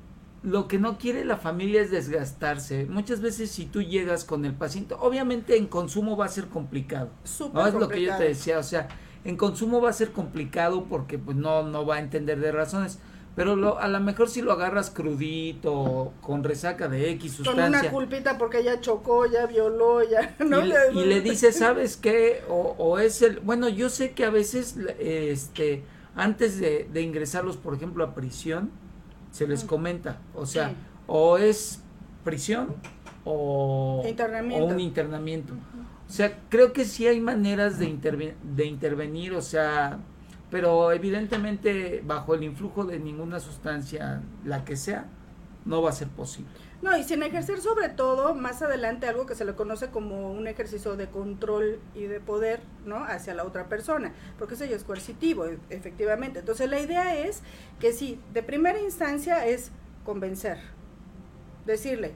lo 0.43 0.69
que 0.69 0.79
no 0.79 0.97
quiere 0.97 1.27
la 1.27 1.37
familia 1.37 1.83
es 1.83 1.91
desgastarse. 1.91 2.87
Muchas 2.87 3.21
veces 3.21 3.51
si 3.51 3.67
tú 3.67 3.83
llegas 3.83 4.25
con 4.25 4.47
el 4.47 4.55
paciente, 4.55 4.95
obviamente 4.99 5.59
en 5.59 5.67
consumo 5.67 6.17
va 6.17 6.25
a 6.25 6.29
ser 6.29 6.47
complicado. 6.47 7.11
Súper 7.25 7.55
No 7.55 7.67
es 7.67 7.75
lo 7.75 7.89
que 7.89 8.01
yo 8.01 8.17
te 8.17 8.25
decía, 8.25 8.59
o 8.59 8.63
sea, 8.63 8.89
en 9.23 9.37
consumo 9.37 9.83
va 9.83 9.91
a 9.91 9.93
ser 9.93 10.13
complicado 10.13 10.85
porque 10.85 11.19
pues 11.19 11.37
no 11.37 11.63
no 11.63 11.85
va 11.85 11.97
a 11.97 12.01
entender 12.01 12.41
de 12.41 12.53
razones, 12.53 12.99
pero 13.37 13.57
lo, 13.57 13.79
a 13.79 13.89
lo 13.89 14.01
mejor 14.01 14.29
si 14.29 14.43
lo 14.43 14.53
agarras 14.53 14.91
crudito, 14.91 16.13
con 16.21 16.43
resaca 16.45 16.89
de 16.89 17.11
X 17.13 17.37
Con 17.37 17.45
sustancia. 17.47 17.81
una 17.81 17.91
culpita 17.91 18.37
porque 18.39 18.63
ya 18.65 18.81
chocó, 18.81 19.27
ya 19.27 19.47
violó, 19.47 20.03
ya. 20.03 20.35
¿no? 20.45 20.65
Y, 20.65 20.69
le, 21.05 21.19
y 21.19 21.23
le 21.23 21.35
¿sabes 21.37 21.97
qué? 21.97 22.43
O, 22.49 22.75
o 22.79 22.99
es 22.99 23.23
el... 23.23 23.41
Bueno, 23.41 23.69
yo 23.69 23.89
sé 23.89 24.13
que 24.13 24.25
a 24.25 24.31
veces, 24.31 24.77
este, 24.99 25.85
antes 26.17 26.59
de, 26.61 26.89
de 26.93 27.03
ingresarlos, 27.03 27.57
por 27.57 27.75
ejemplo, 27.75 28.05
a 28.05 28.15
prisión, 28.15 28.71
se 29.31 29.47
les 29.47 29.65
comenta, 29.65 30.19
o 30.35 30.45
sea, 30.45 30.71
Sí. 30.71 30.75
o 31.07 31.39
es 31.39 31.81
prisión 32.25 32.75
o, 33.25 34.03
Internamiento. 34.07 34.65
o 34.65 34.69
un 34.69 34.81
internamiento. 34.81 35.55
O 36.09 36.13
sea, 36.13 36.39
creo 36.49 36.73
que 36.73 36.85
sí 36.85 37.07
hay 37.07 37.21
maneras 37.21 37.79
de, 37.79 37.87
interve- 37.89 38.35
de 38.43 38.65
intervenir, 38.67 39.33
o 39.35 39.41
sea, 39.43 40.01
pero 40.51 40.93
evidentemente 40.93 42.03
bajo 42.05 42.35
el 42.35 42.43
influjo 42.43 42.85
de 42.85 42.99
ninguna 42.99 43.41
sustancia, 43.41 44.23
la 44.45 44.65
que 44.65 44.77
sea, 44.77 45.07
no 45.65 45.83
va 45.83 45.91
a 45.91 45.93
ser 45.93 46.09
posible. 46.09 46.51
No, 46.83 46.97
y 46.97 47.05
sin 47.05 47.23
ejercer 47.23 47.61
sobre 47.61 47.91
todo 47.91 48.35
más 48.35 48.63
adelante 48.63 49.07
algo 49.07 49.27
que 49.27 49.35
se 49.35 49.45
le 49.45 49.55
conoce 49.55 49.89
como 49.91 50.33
un 50.33 50.47
ejercicio 50.47 50.97
de 50.97 51.09
control 51.09 51.79
y 51.95 52.05
de 52.05 52.21
poder, 52.21 52.61
¿no? 52.87 53.05
Hacia 53.05 53.35
la 53.35 53.45
otra 53.45 53.69
persona, 53.69 54.15
porque 54.39 54.55
eso 54.55 54.65
ya 54.65 54.77
es 54.77 54.85
coercitivo, 54.85 55.45
e- 55.45 55.59
efectivamente. 55.69 56.39
Entonces 56.39 56.71
la 56.71 56.81
idea 56.81 57.15
es 57.19 57.43
que 57.81 57.93
sí, 57.93 58.19
de 58.33 58.43
primera 58.43 58.81
instancia 58.81 59.47
es 59.47 59.73
convencer, 60.07 60.59
decirle, 61.67 62.15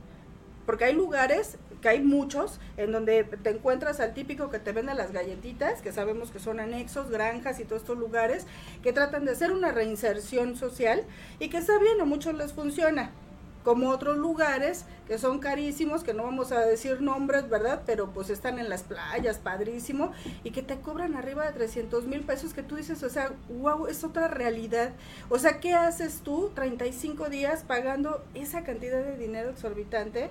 porque 0.64 0.84
hay 0.86 0.94
lugares, 0.94 1.58
que 1.84 1.90
hay 1.90 2.00
muchos, 2.00 2.60
en 2.78 2.92
donde 2.92 3.24
te 3.24 3.50
encuentras 3.50 4.00
al 4.00 4.14
típico 4.14 4.48
que 4.48 4.58
te 4.58 4.72
vende 4.72 4.94
las 4.94 5.12
galletitas, 5.12 5.82
que 5.82 5.92
sabemos 5.92 6.30
que 6.30 6.38
son 6.38 6.58
anexos, 6.58 7.10
granjas 7.10 7.60
y 7.60 7.64
todos 7.64 7.82
estos 7.82 7.98
lugares, 7.98 8.46
que 8.82 8.94
tratan 8.94 9.26
de 9.26 9.32
hacer 9.32 9.52
una 9.52 9.70
reinserción 9.70 10.56
social 10.56 11.04
y 11.40 11.50
que 11.50 11.58
está 11.58 11.78
bien, 11.78 12.00
a 12.00 12.06
muchos 12.06 12.32
les 12.36 12.54
funciona, 12.54 13.10
como 13.64 13.90
otros 13.90 14.16
lugares 14.16 14.86
que 15.06 15.18
son 15.18 15.40
carísimos, 15.40 16.04
que 16.04 16.14
no 16.14 16.22
vamos 16.22 16.52
a 16.52 16.60
decir 16.60 17.02
nombres, 17.02 17.50
¿verdad? 17.50 17.82
Pero 17.84 18.14
pues 18.14 18.30
están 18.30 18.58
en 18.58 18.70
las 18.70 18.82
playas, 18.82 19.36
padrísimo, 19.36 20.12
y 20.42 20.52
que 20.52 20.62
te 20.62 20.80
cobran 20.80 21.14
arriba 21.14 21.44
de 21.44 21.52
300 21.52 22.06
mil 22.06 22.22
pesos, 22.22 22.54
que 22.54 22.62
tú 22.62 22.76
dices, 22.76 23.02
o 23.02 23.10
sea, 23.10 23.32
wow, 23.50 23.88
es 23.88 24.04
otra 24.04 24.28
realidad. 24.28 24.92
O 25.28 25.38
sea, 25.38 25.60
¿qué 25.60 25.74
haces 25.74 26.22
tú 26.24 26.50
35 26.54 27.28
días 27.28 27.62
pagando 27.62 28.24
esa 28.32 28.64
cantidad 28.64 29.02
de 29.02 29.18
dinero 29.18 29.50
exorbitante? 29.50 30.30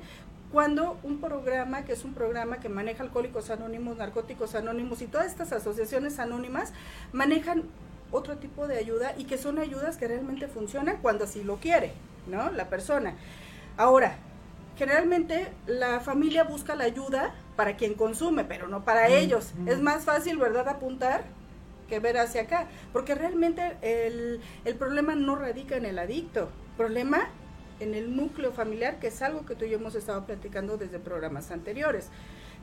Cuando 0.54 1.00
un 1.02 1.20
programa, 1.20 1.84
que 1.84 1.94
es 1.94 2.06
un 2.06 2.14
programa 2.14 2.60
que 2.60 2.70
maneja 2.70 3.02
Alcohólicos 3.02 3.50
Anónimos, 3.50 3.98
Narcóticos 3.98 4.54
Anónimos 4.54 5.02
y 5.02 5.08
todas 5.08 5.26
estas 5.26 5.52
asociaciones 5.52 6.20
anónimas, 6.20 6.74
manejan 7.12 7.64
otro 8.12 8.38
tipo 8.38 8.68
de 8.68 8.78
ayuda 8.78 9.16
y 9.18 9.24
que 9.24 9.40
son 9.40 9.58
ayudas 9.58 9.98
que 9.98 10.08
realmente 10.08 10.48
funcionan 10.48 10.98
cuando 11.02 11.24
así 11.24 11.44
lo 11.44 11.56
quiere, 11.56 11.94
¿no? 12.28 12.52
La 12.52 12.70
persona. 12.70 13.16
Ahora, 13.78 14.18
generalmente 14.78 15.48
la 15.66 16.02
familia 16.02 16.44
busca 16.44 16.76
la 16.76 16.84
ayuda 16.84 17.34
para 17.56 17.76
quien 17.76 17.96
consume, 17.96 18.44
pero 18.44 18.68
no 18.68 18.86
para 18.86 19.08
ellos. 19.08 19.54
Es 19.66 19.82
más 19.82 20.06
fácil, 20.06 20.38
¿verdad?, 20.38 20.70
apuntar 20.70 21.24
que 21.90 22.00
ver 22.00 22.20
hacia 22.20 22.44
acá, 22.44 22.68
porque 22.92 23.16
realmente 23.16 23.76
el, 23.82 24.40
el 24.66 24.76
problema 24.76 25.16
no 25.16 25.36
radica 25.36 25.78
en 25.78 25.86
el 25.88 25.98
adicto, 25.98 26.50
problema 26.78 27.28
en 27.84 27.94
el 27.94 28.16
núcleo 28.16 28.52
familiar, 28.52 29.00
que 29.00 29.08
es 29.08 29.22
algo 29.22 29.46
que 29.46 29.56
tú 29.56 29.66
y 29.66 29.70
yo 29.70 29.78
hemos 29.78 29.96
estado 29.96 30.26
platicando 30.26 30.78
desde 30.78 31.00
programas 31.00 31.52
anteriores. 31.52 32.10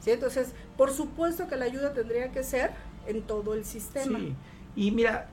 ¿sí? 0.01 0.11
Entonces, 0.11 0.53
por 0.77 0.91
supuesto 0.91 1.47
que 1.49 1.57
la 1.57 1.67
ayuda 1.67 1.93
tendría 1.93 2.33
que 2.33 2.43
ser 2.43 2.71
en 3.07 3.23
todo 3.23 3.55
el 3.55 3.65
sistema. 3.65 4.19
Sí, 4.19 4.35
y 4.77 4.91
mira, 4.91 5.29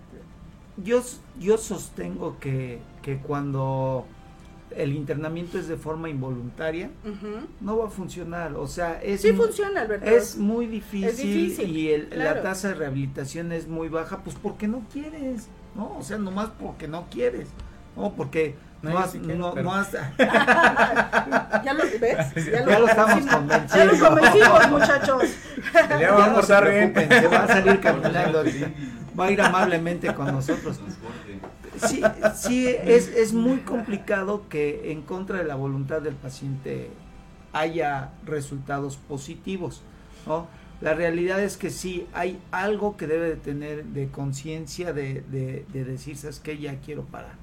yo, 0.84 1.02
yo 1.40 1.58
sostengo 1.58 2.38
que, 2.40 2.80
que 3.02 3.18
cuando 3.20 4.06
el 4.76 4.94
internamiento 4.94 5.58
es 5.58 5.68
de 5.68 5.78
forma 5.78 6.10
involuntaria, 6.10 6.92
no 7.62 7.78
va 7.78 7.88
a 7.88 7.90
funcionar. 7.90 8.54
O 8.56 8.68
sea, 8.68 9.02
es, 9.02 9.22
Sí 9.22 9.32
mu- 9.32 9.44
funciona, 9.44 9.82
Alberto. 9.82 10.06
es 10.10 10.38
muy 10.38 10.68
difícil, 10.68 11.16
difícil, 11.16 11.76
y 11.78 11.90
el- 11.92 12.10
claro. 12.10 12.36
la 12.36 12.42
tasa 12.44 12.68
de 12.70 12.74
rehabilitación 12.76 13.52
es 13.54 13.68
muy 13.68 13.88
baja, 13.90 14.20
pues 14.24 14.36
porque 14.42 14.68
no 14.68 14.84
quieres, 14.92 15.48
¿no? 15.76 15.98
O 15.98 16.04
sea, 16.04 16.18
nomás 16.18 16.50
porque 16.60 16.88
no 16.88 17.08
quieres, 17.10 17.48
¿no? 17.96 18.14
Porque 18.14 18.56
No, 18.82 18.92
no, 18.92 19.00
has, 19.00 19.16
no, 19.16 19.54
pero- 19.54 19.64
no 19.64 19.74
has- 19.74 19.92
¿Ya 21.64 21.74
lo 21.74 21.84
ves? 22.00 22.36
ya 22.52 22.80
lo 22.80 22.88
estamos 22.88 23.26
Ya 23.26 23.32
lo 23.32 23.38
convenciendo. 23.38 24.08
convencimos, 24.08 24.70
muchachos. 24.72 25.24
Ya 25.74 26.00
Ya 26.00 26.12
va 26.14 26.26
a 26.26 26.34
portar 26.34 26.70
bien. 26.70 26.94
se 26.96 27.28
va 27.28 27.44
a 27.44 27.48
salir 27.48 27.80
caminando. 27.80 28.44
Va 29.20 29.26
a 29.26 29.32
ir 29.32 29.42
amablemente 29.42 30.14
con 30.14 30.28
nosotros. 30.28 30.80
Sí, 31.86 32.02
sí 32.36 32.68
es, 32.68 33.08
es 33.10 33.34
muy 33.34 33.58
complicado 33.60 34.44
que 34.50 34.92
en 34.92 35.02
contra 35.02 35.38
de 35.40 35.44
la 35.44 35.56
voluntad 35.56 36.02
del 36.02 36.16
paciente 36.16 36.90
haya 37.54 38.10
resultados 38.26 38.98
positivos, 38.98 39.82
¿no? 40.26 40.48
La 40.82 40.94
realidad 40.94 41.42
es 41.42 41.58
que 41.58 41.72
sí, 41.72 42.08
hay 42.14 42.40
algo 42.52 42.98
que 42.98 43.08
debe 43.08 43.30
de 43.30 43.36
tener 43.36 43.84
de 43.86 44.10
conciencia 44.10 44.94
de, 44.94 45.24
de, 45.32 45.66
de 45.74 45.84
decir, 45.86 46.16
¿sabes 46.18 46.40
qué? 46.40 46.58
Ya 46.60 46.76
quiero 46.80 47.04
parar. 47.04 47.34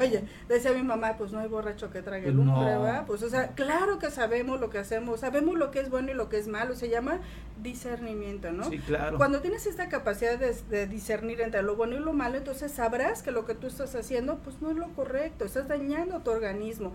Oye, 0.00 0.24
decía 0.48 0.72
mi 0.72 0.82
mamá, 0.82 1.16
pues 1.18 1.32
no 1.32 1.40
hay 1.40 1.48
borracho 1.48 1.90
que 1.90 2.02
trague 2.02 2.24
Pues 2.24 2.34
lumbre, 2.34 2.72
no. 2.74 2.82
¿verdad? 2.82 3.04
Pues, 3.06 3.22
o 3.22 3.28
sea, 3.28 3.48
claro 3.48 3.98
que 3.98 4.10
sabemos 4.10 4.60
lo 4.60 4.70
que 4.70 4.78
hacemos, 4.78 5.20
sabemos 5.20 5.58
lo 5.58 5.70
que 5.70 5.80
es 5.80 5.90
bueno 5.90 6.12
y 6.12 6.14
lo 6.14 6.28
que 6.28 6.38
es 6.38 6.46
malo, 6.46 6.74
se 6.76 6.88
llama 6.88 7.18
discernimiento, 7.62 8.52
¿no? 8.52 8.64
Sí, 8.70 8.78
claro. 8.78 9.16
Cuando 9.16 9.40
tienes 9.40 9.66
esta 9.66 9.88
capacidad 9.88 10.38
de, 10.38 10.54
de 10.70 10.86
discernir 10.86 11.40
entre 11.40 11.62
lo 11.62 11.74
bueno 11.74 11.96
y 11.96 11.98
lo 11.98 12.12
malo, 12.12 12.36
entonces 12.38 12.70
sabrás 12.70 13.22
que 13.22 13.32
lo 13.32 13.44
que 13.44 13.54
tú 13.54 13.66
estás 13.66 13.94
haciendo, 13.96 14.38
pues 14.38 14.62
no 14.62 14.70
es 14.70 14.76
lo 14.76 14.88
correcto, 14.94 15.44
estás 15.44 15.66
dañando 15.66 16.20
tu 16.20 16.30
organismo. 16.30 16.92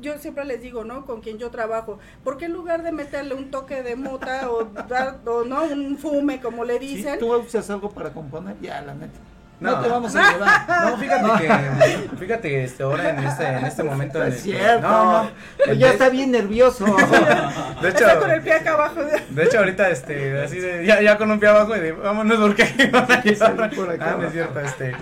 Yo 0.00 0.16
siempre 0.18 0.44
les 0.44 0.62
digo, 0.62 0.84
¿no? 0.84 1.04
Con 1.04 1.20
quien 1.20 1.38
yo 1.38 1.50
trabajo, 1.50 1.98
¿por 2.24 2.38
qué 2.38 2.46
en 2.46 2.52
lugar 2.52 2.82
de 2.82 2.92
meterle 2.92 3.34
un 3.34 3.50
toque 3.50 3.82
de 3.82 3.96
mota 3.96 4.50
o, 4.50 4.64
dar, 4.88 5.20
o 5.26 5.44
no, 5.44 5.64
un 5.64 5.98
fume, 5.98 6.40
como 6.40 6.64
le 6.64 6.78
dicen, 6.78 7.18
¿Tú 7.18 7.34
usas 7.34 7.68
algo 7.70 7.90
para 7.90 8.12
componer? 8.12 8.56
Ya, 8.60 8.80
la 8.80 8.94
neta. 8.94 9.18
No, 9.58 9.70
No. 9.70 9.80
te 9.80 9.88
vamos 9.88 10.14
a 10.14 10.32
llevar. 10.32 10.90
No, 10.90 10.98
fíjate 10.98 11.46
que, 11.46 12.16
fíjate 12.16 12.48
que 12.48 12.64
este, 12.64 12.82
ahora 12.82 13.10
en 13.10 13.18
este, 13.24 13.46
en 13.46 13.64
este 13.64 13.82
momento. 13.82 14.18
No 14.18 14.24
es 14.26 14.42
cierto. 14.42 14.86
no, 14.86 15.22
no, 15.24 15.30
Pues 15.64 15.78
ya 15.78 15.92
está 15.92 16.08
bien 16.10 16.30
nervioso. 16.30 16.84
De 17.82 17.88
hecho, 17.88 18.06
está 18.06 18.18
con 18.18 18.30
el 18.30 18.42
pie 18.42 18.52
acá 18.54 18.74
abajo. 18.74 19.00
de 19.30 19.44
hecho 19.44 19.58
ahorita, 19.58 19.88
este, 19.88 20.42
así 20.42 20.58
de, 20.58 20.84
ya, 20.84 21.00
ya 21.00 21.16
con 21.16 21.30
un 21.30 21.40
pie 21.40 21.48
abajo 21.48 21.74
y 21.74 21.80
de, 21.80 21.92
vámonos 21.92 22.38
porque 22.38 22.64
van 22.92 23.10
a 23.10 23.22
llevar. 23.22 23.70
por 23.70 23.90
acá. 23.90 24.12
Ah, 24.12 24.16
no 24.20 24.26
es 24.26 24.32
cierto, 24.32 24.60
este, 24.60 24.94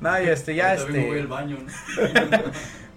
no, 0.00 0.22
y 0.22 0.28
este, 0.28 0.54
ya, 0.54 0.74
voy 0.74 0.84
al 0.84 0.96
este, 0.96 1.26
baño. 1.26 1.58
¿no? 1.58 2.38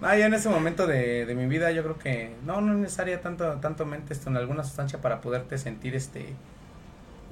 no, 0.08 0.14
ya 0.16 0.26
en 0.26 0.34
ese 0.34 0.48
momento 0.48 0.86
de, 0.86 1.26
de 1.26 1.34
mi 1.34 1.46
vida 1.46 1.70
yo 1.72 1.82
creo 1.82 1.98
que, 1.98 2.34
no, 2.46 2.60
no 2.60 2.72
es 2.72 2.78
necesaria 2.78 3.20
tanto, 3.20 3.52
tanto 3.60 3.84
mente, 3.84 4.12
esto, 4.14 4.30
en 4.30 4.36
alguna 4.36 4.64
sustancia 4.64 5.00
para 5.00 5.20
poderte 5.20 5.58
sentir, 5.58 5.94
este, 5.94 6.34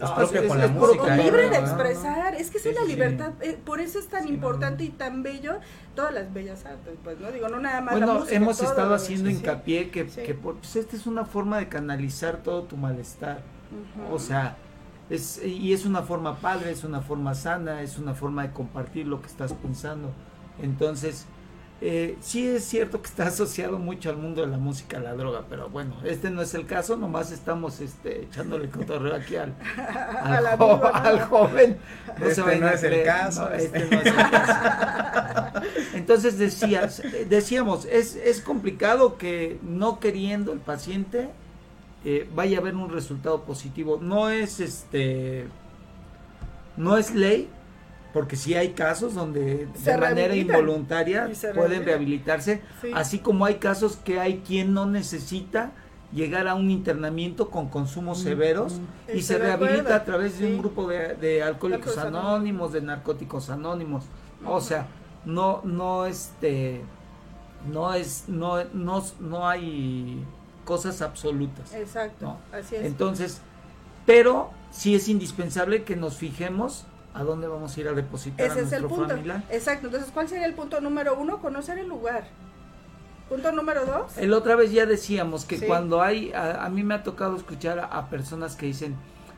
No, 0.08 0.14
propio 0.16 0.40
es- 0.42 0.48
con 0.48 0.60
es 0.60 0.66
la 0.66 0.72
música. 0.72 1.16
¿no? 1.16 1.22
libre 1.22 1.42
de 1.50 1.60
no. 1.60 1.66
expresar, 1.66 2.34
es 2.34 2.50
que 2.50 2.58
es 2.58 2.66
una 2.66 2.84
libertad, 2.86 3.32
eh, 3.42 3.58
por 3.64 3.80
eso 3.80 3.98
es 3.98 4.08
tan 4.08 4.26
importante 4.28 4.84
y 4.84 4.88
tan 4.90 5.22
bello 5.22 5.58
todas 5.94 6.12
las 6.14 6.32
bellas 6.32 6.64
artes, 6.64 6.94
pues 7.04 7.20
no 7.20 7.30
digo, 7.32 7.48
no 7.48 7.60
nada 7.60 7.80
más 7.80 7.92
Bueno, 7.94 8.24
hemos 8.30 8.60
estado 8.62 8.94
haciendo 8.94 9.28
hincapié 9.30 9.90
que, 9.90 10.06
que 10.06 10.34
por- 10.34 10.56
pues, 10.56 10.76
esta 10.76 10.96
es 10.96 11.06
una 11.06 11.24
forma 11.24 11.58
de 11.58 11.68
canalizar 11.68 12.38
todo 12.38 12.62
tu 12.64 12.76
malestar. 12.76 13.42
O 14.10 14.18
sea, 14.18 14.56
es, 15.10 15.44
y 15.44 15.72
es 15.72 15.84
una 15.86 16.02
forma 16.02 16.36
padre, 16.38 16.70
es 16.70 16.82
una 16.84 17.00
forma 17.02 17.34
sana, 17.34 17.82
es 17.82 17.98
una 17.98 18.14
forma 18.14 18.42
de 18.42 18.52
compartir 18.52 19.06
lo 19.06 19.20
que 19.20 19.26
estás 19.28 19.52
pensando. 19.52 20.10
Entonces, 20.62 21.26
eh, 21.82 22.16
sí 22.20 22.46
es 22.46 22.64
cierto 22.64 23.00
que 23.00 23.08
está 23.08 23.26
asociado 23.28 23.78
mucho 23.78 24.10
al 24.10 24.16
mundo 24.16 24.42
de 24.42 24.48
la 24.48 24.58
música, 24.58 24.98
a 24.98 25.00
la 25.00 25.14
droga, 25.14 25.44
pero 25.48 25.68
bueno, 25.70 25.96
este 26.04 26.30
no 26.30 26.42
es 26.42 26.52
el 26.54 26.66
caso, 26.66 26.96
nomás 26.96 27.32
estamos 27.32 27.80
este, 27.80 28.22
echándole 28.24 28.68
cotorreo 28.68 29.14
aquí 29.14 29.36
al, 29.36 29.54
al, 30.22 30.46
Al 30.46 30.58
jo- 30.58 30.64
amigo, 30.72 30.80
¿no? 30.90 30.94
al 30.94 31.20
joven. 31.22 31.78
Este 32.22 32.42
vayan 32.42 32.60
no 32.60 32.68
es 32.68 32.82
el 32.82 33.04
caso, 33.04 33.48
no, 33.48 33.54
este. 33.56 33.78
este 33.78 33.94
no 33.96 34.00
es 34.02 34.06
el 34.06 34.14
caso. 34.30 35.60
Entonces 35.94 36.38
decías, 36.38 37.00
eh, 37.00 37.26
decíamos, 37.28 37.84
es, 37.86 38.14
es 38.16 38.40
complicado 38.40 39.16
que 39.18 39.58
no 39.62 40.00
queriendo 40.00 40.52
el 40.52 40.58
paciente 40.60 41.30
eh, 42.04 42.28
vaya 42.34 42.58
a 42.58 42.60
haber 42.60 42.74
un 42.76 42.90
resultado 42.90 43.42
positivo. 43.44 43.98
No 44.00 44.30
es 44.30 44.60
este, 44.60 45.46
no 46.76 46.96
es 46.96 47.14
ley, 47.14 47.48
porque 48.12 48.36
sí 48.36 48.54
hay 48.54 48.70
casos 48.70 49.14
donde 49.14 49.68
Se 49.74 49.92
de 49.92 49.96
manera 49.98 50.34
involuntaria 50.34 51.30
pueden 51.54 51.84
rehabilitarse, 51.84 52.62
Sí. 52.80 52.90
así 52.94 53.18
como 53.20 53.44
hay 53.44 53.56
casos 53.56 53.96
que 53.96 54.18
hay 54.20 54.42
quien 54.46 54.74
no 54.74 54.86
necesita 54.86 55.72
llegar 56.12 56.48
a 56.48 56.54
un 56.56 56.70
internamiento 56.70 57.50
con 57.50 57.68
consumos 57.68 58.18
severos 58.18 58.80
y 59.14 59.22
se 59.22 59.38
rehabilita 59.38 59.94
a 59.94 60.04
través 60.04 60.38
de 60.40 60.46
un 60.46 60.58
grupo 60.58 60.88
de, 60.88 61.14
de 61.14 61.42
alcohólicos 61.42 61.96
anónimos, 61.98 62.72
de 62.72 62.80
narcóticos 62.82 63.48
anónimos. 63.48 64.04
O 64.44 64.60
sea, 64.60 64.86
no, 65.24 65.60
no, 65.62 66.06
este, 66.06 66.80
no 67.70 67.94
es, 67.94 68.24
no, 68.26 68.64
no, 68.72 69.04
no 69.20 69.48
hay 69.48 70.24
cosas 70.64 71.00
absolutas. 71.02 71.72
Exacto, 71.74 72.26
No. 72.26 72.38
así 72.58 72.74
es. 72.74 72.86
Entonces, 72.86 73.40
pero 74.06 74.50
sí 74.72 74.94
es 74.96 75.08
indispensable 75.08 75.84
que 75.84 75.94
nos 75.94 76.16
fijemos 76.16 76.86
a 77.14 77.22
dónde 77.24 77.48
vamos 77.48 77.76
a 77.76 77.80
ir 77.80 77.88
a 77.88 77.92
depositar 77.92 78.46
Ese 78.46 78.60
a 78.60 78.62
es 78.62 78.72
el 78.72 78.84
punto. 78.84 79.08
familiar. 79.08 79.42
Exacto, 79.50 79.86
entonces, 79.86 80.10
¿cuál 80.12 80.28
sería 80.28 80.46
el 80.46 80.54
punto 80.54 80.80
número 80.80 81.18
uno? 81.18 81.38
Conocer 81.40 81.78
el 81.78 81.88
lugar. 81.88 82.24
Punto 83.28 83.52
número 83.52 83.86
dos. 83.86 84.16
El 84.18 84.32
otra 84.32 84.56
vez 84.56 84.72
ya 84.72 84.86
decíamos 84.86 85.44
que 85.44 85.58
Sí. 85.58 85.66
cuando 85.66 86.02
hay, 86.02 86.32
a, 86.32 86.64
a 86.64 86.68
mí 86.68 86.82
me 86.82 86.94
ha 86.94 87.02
tocado 87.02 87.36
escuchar 87.36 87.78
a, 87.78 87.84
a 87.84 88.08
personas 88.10 88.56
que 88.56 88.66
dicen, 88.66 88.96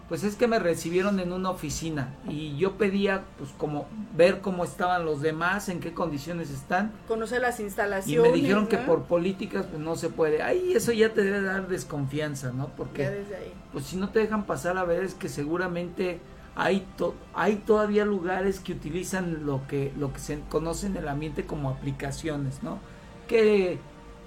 pues 0.09 0.25
es 0.25 0.35
que 0.37 0.47
me 0.47 0.59
recibieron 0.59 1.21
en 1.21 1.33
una 1.33 1.51
oficina 1.51 2.15
y 2.29 2.57
yo 2.59 2.73
pedía 2.77 3.23
pues 3.39 3.51
como 3.57 3.87
ver 4.15 4.41
cómo 4.41 4.65
estaban 4.65 5.05
los 5.07 5.21
demás, 5.23 5.69
en 5.71 5.81
qué 5.81 5.93
condiciones 5.95 6.51
están 6.51 6.93
Conocer 7.09 7.41
las 7.41 7.61
y 7.61 7.65
instalaciones. 7.65 8.31
me 8.33 8.37
dijeron 8.37 8.67
que 8.67 8.79
por 8.79 9.05
políticas 9.05 9.67
pues 9.67 9.81
no 9.81 9.95
se 9.97 10.09
puede. 10.11 10.43
Ahí 10.43 10.73
eso 10.75 10.93
ya 10.93 11.13
te 11.15 11.23
debe 11.23 11.41
dar 11.43 11.69
desconfianza, 11.69 12.51
¿no? 12.53 12.67
Ya 12.69 12.75
Porque 12.77 13.09
desde 13.11 13.37
ahí. 13.37 13.53
pues 13.73 13.87
si 13.87 13.97
no 13.97 14.11
te 14.11 14.19
dejan 14.21 14.45
pasar 14.45 14.77
a 14.79 14.85
ver 14.85 15.03
es 15.05 15.15
que 15.15 15.29
seguramente 15.31 16.21
hay, 16.55 16.87
hay 17.35 17.57
todavía 17.57 18.05
lugares 18.05 18.61
que 18.61 18.73
utilizan 18.73 19.47
lo 19.47 19.67
que, 19.67 19.93
lo 19.99 20.13
que 20.13 20.21
se 20.21 20.41
conoce 20.49 20.87
en 20.87 20.97
el 20.97 21.09
ambiente 21.09 21.47
como 21.47 21.71
aplicaciones, 21.71 22.63
¿no? 22.63 22.79
Que 23.27 23.79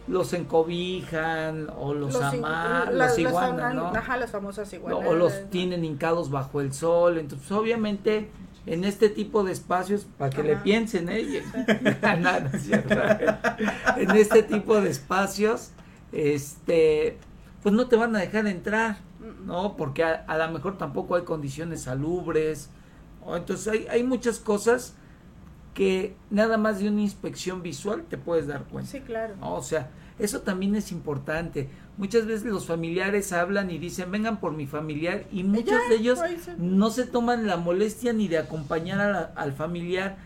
los 0.07 0.33
encobijan 0.33 1.69
o 1.77 1.93
los, 1.93 2.15
aman, 2.15 2.97
los 2.97 3.17
iguanan, 3.17 3.75
¿no? 3.75 3.88
Ajá, 3.88 4.17
las 4.17 4.31
famosas 4.31 4.71
iguanas. 4.73 5.07
O 5.07 5.15
los 5.15 5.49
tienen 5.49 5.83
hincados 5.83 6.29
bajo 6.29 6.61
el 6.61 6.73
sol. 6.73 7.17
Entonces, 7.17 7.51
obviamente, 7.51 8.29
en 8.65 8.83
este 8.83 9.09
tipo 9.09 9.43
de 9.43 9.51
espacios, 9.51 10.05
para 10.17 10.31
que 10.31 10.43
le 10.43 10.55
piensen, 10.57 11.09
¿eh? 11.09 11.43
en 13.97 14.11
este 14.11 14.43
tipo 14.43 14.81
de 14.81 14.89
espacios, 14.89 15.71
este, 16.11 17.17
pues 17.63 17.73
no 17.73 17.88
te 17.88 17.95
van 17.95 18.15
a 18.15 18.19
dejar 18.19 18.47
entrar. 18.47 18.97
¿No? 19.45 19.75
Porque 19.77 20.03
a, 20.03 20.38
lo 20.38 20.51
mejor 20.51 20.77
tampoco 20.77 21.15
hay 21.15 21.23
condiciones 21.23 21.83
salubres, 21.83 22.69
o 23.23 23.35
entonces 23.35 23.67
hay, 23.67 23.88
hay 23.88 24.03
muchas 24.03 24.39
cosas 24.39 24.95
que 25.73 26.15
nada 26.29 26.57
más 26.57 26.79
de 26.79 26.89
una 26.89 27.01
inspección 27.01 27.61
visual 27.61 28.05
te 28.09 28.17
puedes 28.17 28.47
dar 28.47 28.63
cuenta. 28.63 28.91
Sí, 28.91 29.01
claro. 29.01 29.35
O 29.41 29.61
sea, 29.61 29.89
eso 30.17 30.41
también 30.41 30.75
es 30.75 30.91
importante. 30.91 31.69
Muchas 31.97 32.25
veces 32.25 32.45
los 32.45 32.65
familiares 32.65 33.33
hablan 33.33 33.69
y 33.69 33.77
dicen, 33.77 34.09
vengan 34.09 34.39
por 34.39 34.53
mi 34.53 34.65
familiar, 34.65 35.25
y 35.31 35.43
muchos 35.43 35.77
de 35.89 35.95
ellos 35.95 36.19
no 36.57 36.89
se 36.89 37.05
toman 37.05 37.45
la 37.45 37.57
molestia 37.57 38.13
ni 38.13 38.27
de 38.27 38.38
acompañar 38.38 39.33
al 39.35 39.53
familiar 39.53 40.17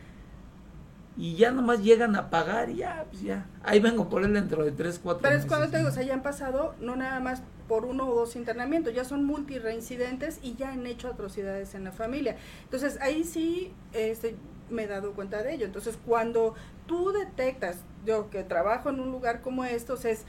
y 1.19 1.35
ya 1.35 1.51
nomás 1.51 1.83
llegan 1.83 2.15
a 2.15 2.29
pagar 2.29 2.69
y 2.69 2.77
ya, 2.77 3.05
pues 3.09 3.21
ya, 3.23 3.45
ahí 3.63 3.81
vengo 3.81 4.07
por 4.07 4.23
él 4.23 4.33
dentro 4.33 4.63
de 4.63 4.71
tres, 4.71 5.01
cuatro 5.03 5.21
Pero 5.21 5.35
es 5.35 5.45
cuando 5.45 5.67
te 5.67 5.75
digo, 5.75 5.89
o 5.89 5.91
sea, 5.91 6.01
ya 6.01 6.13
han 6.13 6.23
pasado 6.23 6.75
no 6.79 6.95
nada 6.95 7.19
más 7.19 7.43
por 7.67 7.83
uno 7.83 8.07
o 8.07 8.15
dos 8.15 8.37
internamientos, 8.37 8.93
ya 8.93 9.03
son 9.03 9.25
multireincidentes 9.25 10.39
y 10.41 10.55
ya 10.55 10.71
han 10.71 10.87
hecho 10.87 11.09
atrocidades 11.09 11.75
en 11.75 11.83
la 11.83 11.91
familia. 11.91 12.37
Entonces, 12.63 12.97
ahí 13.01 13.25
sí 13.25 13.73
este, 13.91 14.37
me 14.69 14.83
he 14.83 14.87
dado 14.87 15.11
cuenta 15.11 15.43
de 15.43 15.55
ello. 15.55 15.65
Entonces, 15.65 15.99
cuando 16.05 16.55
tú 16.87 17.11
detectas, 17.11 17.79
yo 18.05 18.29
que 18.29 18.45
trabajo 18.45 18.89
en 18.89 19.01
un 19.01 19.11
lugar 19.11 19.41
como 19.41 19.65
estos, 19.65 20.05
es, 20.05 20.23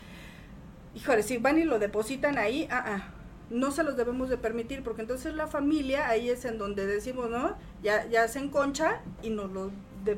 híjole, 0.97 1.23
si 1.23 1.39
van 1.39 1.57
y 1.57 1.63
lo 1.63 1.79
depositan 1.79 2.37
ahí, 2.37 2.67
ah, 2.69 2.83
ah, 2.85 3.09
no 3.49 3.71
se 3.71 3.85
los 3.85 3.97
debemos 3.97 4.29
de 4.29 4.39
permitir, 4.39 4.83
porque 4.83 5.03
entonces 5.03 5.35
la 5.35 5.47
familia 5.47 6.09
ahí 6.09 6.31
es 6.31 6.45
en 6.45 6.59
donde 6.59 6.85
decimos, 6.85 7.31
¿no? 7.31 7.57
Ya, 7.81 8.09
ya 8.09 8.27
se 8.27 8.41
enconcha 8.41 9.03
y 9.23 9.31
nos 9.31 9.53
lo 9.53 9.71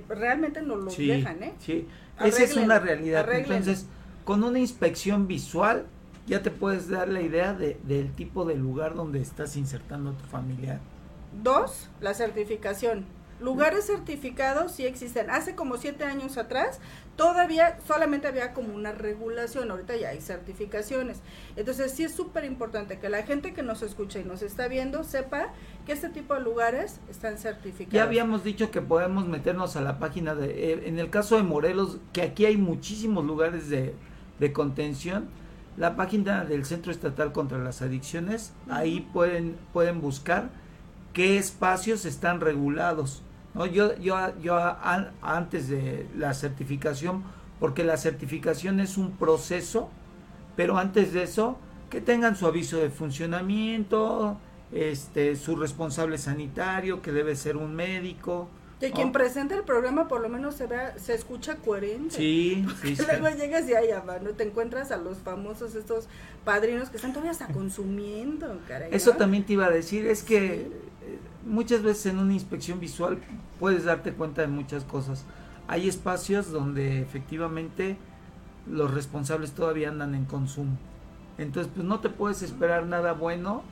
realmente 0.08 0.62
no 0.62 0.76
lo 0.76 0.90
dejan, 0.90 1.42
¿eh? 1.42 1.54
Sí, 1.58 1.86
esa 2.22 2.44
es 2.44 2.56
una 2.56 2.78
realidad. 2.78 3.30
Entonces, 3.32 3.86
con 4.24 4.44
una 4.44 4.58
inspección 4.58 5.26
visual 5.26 5.86
ya 6.26 6.42
te 6.42 6.50
puedes 6.50 6.88
dar 6.88 7.08
la 7.08 7.20
idea 7.20 7.52
de, 7.52 7.78
del 7.82 8.12
tipo 8.12 8.44
de 8.44 8.54
lugar 8.54 8.94
donde 8.94 9.20
estás 9.20 9.56
insertando 9.56 10.10
a 10.10 10.12
tu 10.14 10.24
familiar. 10.24 10.80
Dos, 11.42 11.88
la 12.00 12.14
certificación. 12.14 13.04
Lugares 13.42 13.86
certificados 13.86 14.70
sí 14.72 14.86
existen. 14.86 15.28
Hace 15.28 15.56
como 15.56 15.76
siete 15.76 16.04
años 16.04 16.38
atrás 16.38 16.78
todavía 17.16 17.76
solamente 17.86 18.28
había 18.28 18.52
como 18.52 18.72
una 18.72 18.92
regulación, 18.92 19.70
ahorita 19.70 19.96
ya 19.96 20.10
hay 20.10 20.20
certificaciones. 20.20 21.20
Entonces 21.56 21.90
sí 21.90 22.04
es 22.04 22.14
súper 22.14 22.44
importante 22.44 23.00
que 23.00 23.08
la 23.08 23.24
gente 23.24 23.52
que 23.52 23.64
nos 23.64 23.82
escucha 23.82 24.20
y 24.20 24.24
nos 24.24 24.42
está 24.42 24.68
viendo 24.68 25.02
sepa 25.02 25.48
que 25.84 25.92
este 25.92 26.08
tipo 26.08 26.34
de 26.34 26.40
lugares 26.40 27.00
están 27.10 27.36
certificados. 27.36 27.92
Ya 27.92 28.04
habíamos 28.04 28.44
dicho 28.44 28.70
que 28.70 28.80
podemos 28.80 29.26
meternos 29.26 29.74
a 29.74 29.80
la 29.80 29.98
página 29.98 30.36
de, 30.36 30.72
eh, 30.72 30.82
en 30.86 31.00
el 31.00 31.10
caso 31.10 31.36
de 31.36 31.42
Morelos, 31.42 31.98
que 32.12 32.22
aquí 32.22 32.46
hay 32.46 32.56
muchísimos 32.56 33.24
lugares 33.24 33.68
de, 33.68 33.96
de 34.38 34.52
contención, 34.52 35.28
la 35.76 35.96
página 35.96 36.44
del 36.44 36.64
Centro 36.64 36.92
Estatal 36.92 37.32
contra 37.32 37.58
las 37.58 37.82
Adicciones, 37.82 38.52
ahí 38.70 39.00
pueden, 39.12 39.56
pueden 39.72 40.00
buscar 40.00 40.50
qué 41.12 41.38
espacios 41.38 42.04
están 42.04 42.40
regulados 42.40 43.22
¿no? 43.54 43.66
Yo, 43.66 43.96
yo, 43.96 44.16
yo 44.40 44.58
antes 45.22 45.68
de 45.68 46.06
la 46.16 46.34
certificación, 46.34 47.22
porque 47.60 47.84
la 47.84 47.96
certificación 47.96 48.80
es 48.80 48.96
un 48.98 49.12
proceso, 49.12 49.90
pero 50.56 50.78
antes 50.78 51.12
de 51.12 51.22
eso, 51.22 51.58
que 51.90 52.00
tengan 52.00 52.36
su 52.36 52.46
aviso 52.46 52.78
de 52.78 52.90
funcionamiento, 52.90 54.38
este, 54.72 55.36
su 55.36 55.56
responsable 55.56 56.18
sanitario, 56.18 57.02
que 57.02 57.12
debe 57.12 57.36
ser 57.36 57.56
un 57.56 57.74
médico. 57.74 58.48
Que 58.80 58.90
quien 58.90 59.12
presenta 59.12 59.54
el 59.54 59.62
programa 59.62 60.08
por 60.08 60.22
lo 60.22 60.28
menos 60.28 60.56
se 60.56 60.66
vea, 60.66 60.98
se 60.98 61.14
escucha 61.14 61.56
coherente. 61.56 62.16
Sí, 62.16 62.66
sí. 62.82 62.96
Luego 63.06 63.36
llegas 63.36 63.68
y 63.68 63.74
ahí 63.74 63.90
¿no? 64.22 64.30
te 64.30 64.42
encuentras 64.42 64.90
a 64.90 64.96
los 64.96 65.18
famosos 65.18 65.76
estos 65.76 66.08
padrinos 66.44 66.90
que 66.90 66.96
están 66.96 67.12
todavía 67.12 67.30
hasta 67.30 67.46
consumiendo, 67.46 68.58
caray. 68.66 68.88
Eso 68.90 69.12
también 69.12 69.44
te 69.44 69.52
iba 69.52 69.66
a 69.66 69.70
decir, 69.70 70.06
es 70.06 70.24
que 70.24 70.66
muchas 71.46 71.82
veces 71.82 72.06
en 72.06 72.18
una 72.18 72.32
inspección 72.32 72.80
visual 72.80 73.18
puedes 73.58 73.84
darte 73.84 74.12
cuenta 74.12 74.42
de 74.42 74.48
muchas 74.48 74.84
cosas. 74.84 75.24
Hay 75.68 75.88
espacios 75.88 76.50
donde 76.50 77.00
efectivamente 77.00 77.96
los 78.70 78.92
responsables 78.92 79.52
todavía 79.52 79.88
andan 79.88 80.14
en 80.14 80.24
consumo. 80.24 80.76
Entonces, 81.38 81.72
pues 81.74 81.86
no 81.86 82.00
te 82.00 82.10
puedes 82.10 82.42
esperar 82.42 82.86
nada 82.86 83.12
bueno 83.12 83.62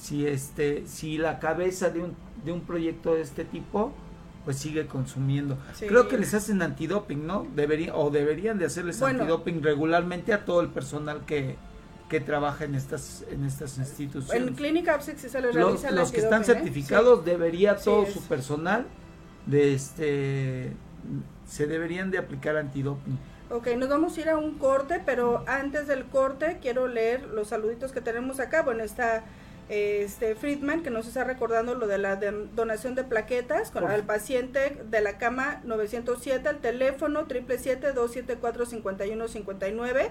si 0.00 0.26
este 0.26 0.86
si 0.86 1.18
la 1.18 1.38
cabeza 1.38 1.90
de 1.90 2.00
un, 2.00 2.14
de 2.44 2.52
un 2.52 2.60
proyecto 2.60 3.14
de 3.14 3.22
este 3.22 3.44
tipo 3.44 3.92
pues 4.44 4.56
sigue 4.56 4.86
consumiendo. 4.86 5.58
Creo 5.78 6.08
que 6.08 6.16
les 6.16 6.32
hacen 6.32 6.62
antidoping, 6.62 7.26
¿no? 7.26 7.46
Deberían 7.54 7.92
o 7.94 8.10
deberían 8.10 8.58
de 8.58 8.66
hacerles 8.66 9.02
antidoping 9.02 9.62
regularmente 9.62 10.32
a 10.32 10.44
todo 10.44 10.60
el 10.60 10.68
personal 10.68 11.24
que 11.26 11.56
que 12.08 12.20
trabaja 12.20 12.64
en 12.64 12.74
estas 12.74 13.24
en 13.30 13.44
estas 13.44 13.78
instituciones. 13.78 14.48
En 14.48 14.54
Clínica 14.54 14.94
Absex 14.94 15.20
se 15.20 15.40
les 15.40 15.54
realiza 15.54 15.90
Los, 15.90 16.00
los 16.00 16.12
que 16.12 16.20
están 16.20 16.42
¿eh? 16.42 16.46
certificados 16.46 17.24
debería 17.24 17.76
todo 17.76 18.06
su 18.06 18.20
personal 18.22 18.86
de 19.46 19.74
este 19.74 20.72
se 21.46 21.66
deberían 21.66 22.10
de 22.10 22.18
aplicar 22.18 22.56
antidoping. 22.56 23.18
Ok, 23.50 23.68
nos 23.78 23.88
vamos 23.88 24.16
a 24.16 24.20
ir 24.20 24.28
a 24.28 24.36
un 24.36 24.58
corte, 24.58 25.00
pero 25.04 25.42
antes 25.46 25.86
del 25.86 26.04
corte 26.04 26.58
quiero 26.60 26.86
leer 26.86 27.26
los 27.28 27.48
saluditos 27.48 27.92
que 27.92 28.02
tenemos 28.02 28.40
acá. 28.40 28.62
Bueno, 28.62 28.84
está 28.84 29.24
este 29.70 30.34
Friedman 30.34 30.82
que 30.82 30.90
nos 30.90 31.06
está 31.06 31.24
recordando 31.24 31.74
lo 31.74 31.86
de 31.86 31.96
la 31.98 32.16
donación 32.16 32.94
de 32.94 33.04
plaquetas 33.04 33.70
con 33.70 33.90
el 33.90 34.02
paciente 34.02 34.78
de 34.84 35.00
la 35.00 35.16
cama 35.18 35.62
907, 35.64 36.46
el 36.48 36.58
teléfono 36.58 37.26
777-274-5159. 37.28 40.10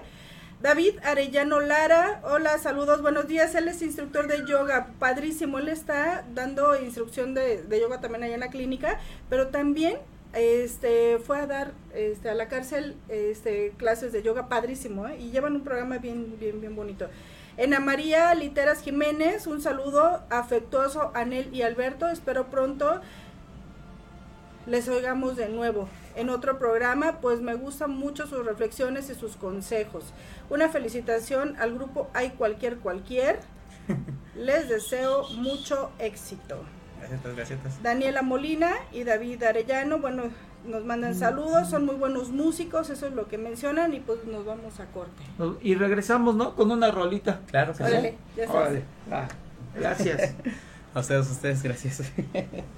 David 0.60 0.94
Arellano 1.04 1.60
Lara, 1.60 2.20
hola, 2.24 2.58
saludos, 2.58 3.00
buenos 3.00 3.28
días. 3.28 3.54
Él 3.54 3.68
es 3.68 3.80
instructor 3.80 4.26
de 4.26 4.44
yoga, 4.44 4.88
padrísimo. 4.98 5.60
Él 5.60 5.68
está 5.68 6.24
dando 6.34 6.74
instrucción 6.76 7.32
de, 7.32 7.64
yoga 7.80 8.00
también 8.00 8.24
allá 8.24 8.34
en 8.34 8.40
la 8.40 8.50
clínica, 8.50 8.98
pero 9.30 9.48
también 9.48 9.98
este 10.32 11.18
fue 11.18 11.38
a 11.38 11.46
dar 11.46 11.72
este, 11.94 12.28
a 12.28 12.34
la 12.34 12.48
cárcel 12.48 12.96
este, 13.08 13.72
clases 13.76 14.12
de 14.12 14.24
yoga 14.24 14.48
padrísimo 14.48 15.06
¿eh? 15.06 15.16
y 15.20 15.30
llevan 15.30 15.54
un 15.54 15.62
programa 15.62 15.98
bien, 15.98 16.36
bien, 16.40 16.60
bien 16.60 16.74
bonito. 16.74 17.06
Ana 17.56 17.78
María 17.78 18.34
Literas 18.34 18.82
Jiménez, 18.82 19.46
un 19.46 19.62
saludo 19.62 20.24
afectuoso 20.28 21.12
a 21.14 21.20
Anel 21.20 21.54
y 21.54 21.62
Alberto. 21.62 22.08
Espero 22.08 22.50
pronto 22.50 23.00
les 24.66 24.88
oigamos 24.88 25.36
de 25.36 25.48
nuevo 25.48 25.88
en 26.18 26.30
otro 26.30 26.58
programa, 26.58 27.20
pues 27.20 27.40
me 27.40 27.54
gustan 27.54 27.92
mucho 27.92 28.26
sus 28.26 28.44
reflexiones 28.44 29.08
y 29.08 29.14
sus 29.14 29.36
consejos. 29.36 30.12
Una 30.50 30.68
felicitación 30.68 31.56
al 31.58 31.74
grupo 31.74 32.10
Hay 32.12 32.30
Cualquier 32.30 32.78
Cualquier. 32.78 33.38
Les 34.36 34.68
deseo 34.68 35.28
mucho 35.30 35.90
éxito. 35.98 36.58
Gracias, 37.00 37.36
gracias. 37.36 37.82
Daniela 37.82 38.22
Molina 38.22 38.72
y 38.92 39.04
David 39.04 39.42
Arellano, 39.44 39.98
bueno, 39.98 40.24
nos 40.66 40.84
mandan 40.84 41.14
saludos, 41.14 41.70
son 41.70 41.86
muy 41.86 41.94
buenos 41.94 42.30
músicos, 42.30 42.90
eso 42.90 43.06
es 43.06 43.12
lo 43.12 43.28
que 43.28 43.38
mencionan 43.38 43.94
y 43.94 44.00
pues 44.00 44.24
nos 44.24 44.44
vamos 44.44 44.80
a 44.80 44.86
corte. 44.86 45.22
Y 45.62 45.74
regresamos, 45.76 46.34
¿no? 46.34 46.54
Con 46.56 46.70
una 46.70 46.90
rolita. 46.90 47.40
Claro, 47.46 47.74
sí. 47.74 47.84
ya 48.36 49.28
gracias. 49.74 50.34
a 50.94 51.00
ustedes, 51.00 51.28
a 51.28 51.32
ustedes, 51.32 51.62
gracias. 51.62 52.02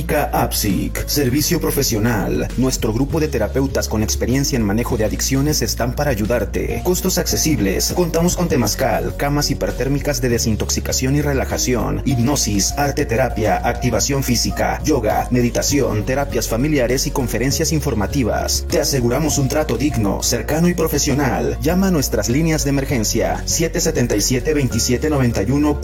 Clínica 0.00 0.30
APSIC, 0.32 1.06
servicio 1.08 1.60
profesional. 1.60 2.48
Nuestro 2.56 2.90
grupo 2.90 3.20
de 3.20 3.28
terapeutas 3.28 3.86
con 3.86 4.02
experiencia 4.02 4.56
en 4.56 4.62
manejo 4.62 4.96
de 4.96 5.04
adicciones 5.04 5.60
están 5.60 5.94
para 5.94 6.10
ayudarte. 6.10 6.80
Costos 6.84 7.18
accesibles. 7.18 7.92
Contamos 7.94 8.34
con 8.34 8.48
temazcal, 8.48 9.14
camas 9.18 9.50
hipertérmicas 9.50 10.22
de 10.22 10.30
desintoxicación 10.30 11.16
y 11.16 11.20
relajación, 11.20 12.00
hipnosis, 12.06 12.72
arte 12.78 13.04
terapia, 13.04 13.56
activación 13.56 14.22
física, 14.24 14.80
yoga, 14.84 15.28
meditación, 15.30 16.06
terapias 16.06 16.48
familiares 16.48 17.06
y 17.06 17.10
conferencias 17.10 17.70
informativas. 17.70 18.64
Te 18.70 18.80
aseguramos 18.80 19.36
un 19.36 19.48
trato 19.48 19.76
digno, 19.76 20.22
cercano 20.22 20.70
y 20.70 20.74
profesional. 20.74 21.58
Llama 21.60 21.88
a 21.88 21.90
nuestras 21.90 22.30
líneas 22.30 22.64
de 22.64 22.70
emergencia 22.70 23.42
777 23.44 24.54
2791 24.54 25.80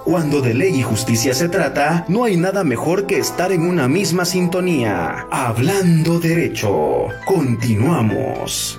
Cuando 0.07 0.41
de 0.41 0.55
ley 0.55 0.77
y 0.77 0.83
justicia 0.83 1.35
se 1.35 1.49
trata, 1.49 2.05
no 2.07 2.23
hay 2.23 2.37
nada 2.37 2.63
mejor 2.63 3.07
que 3.07 3.19
estar 3.19 3.51
en 3.51 3.63
una 3.63 3.89
misma 3.89 4.25
sintonía. 4.25 5.27
Hablando 5.33 6.21
derecho. 6.21 7.09
Continuamos. 7.27 8.79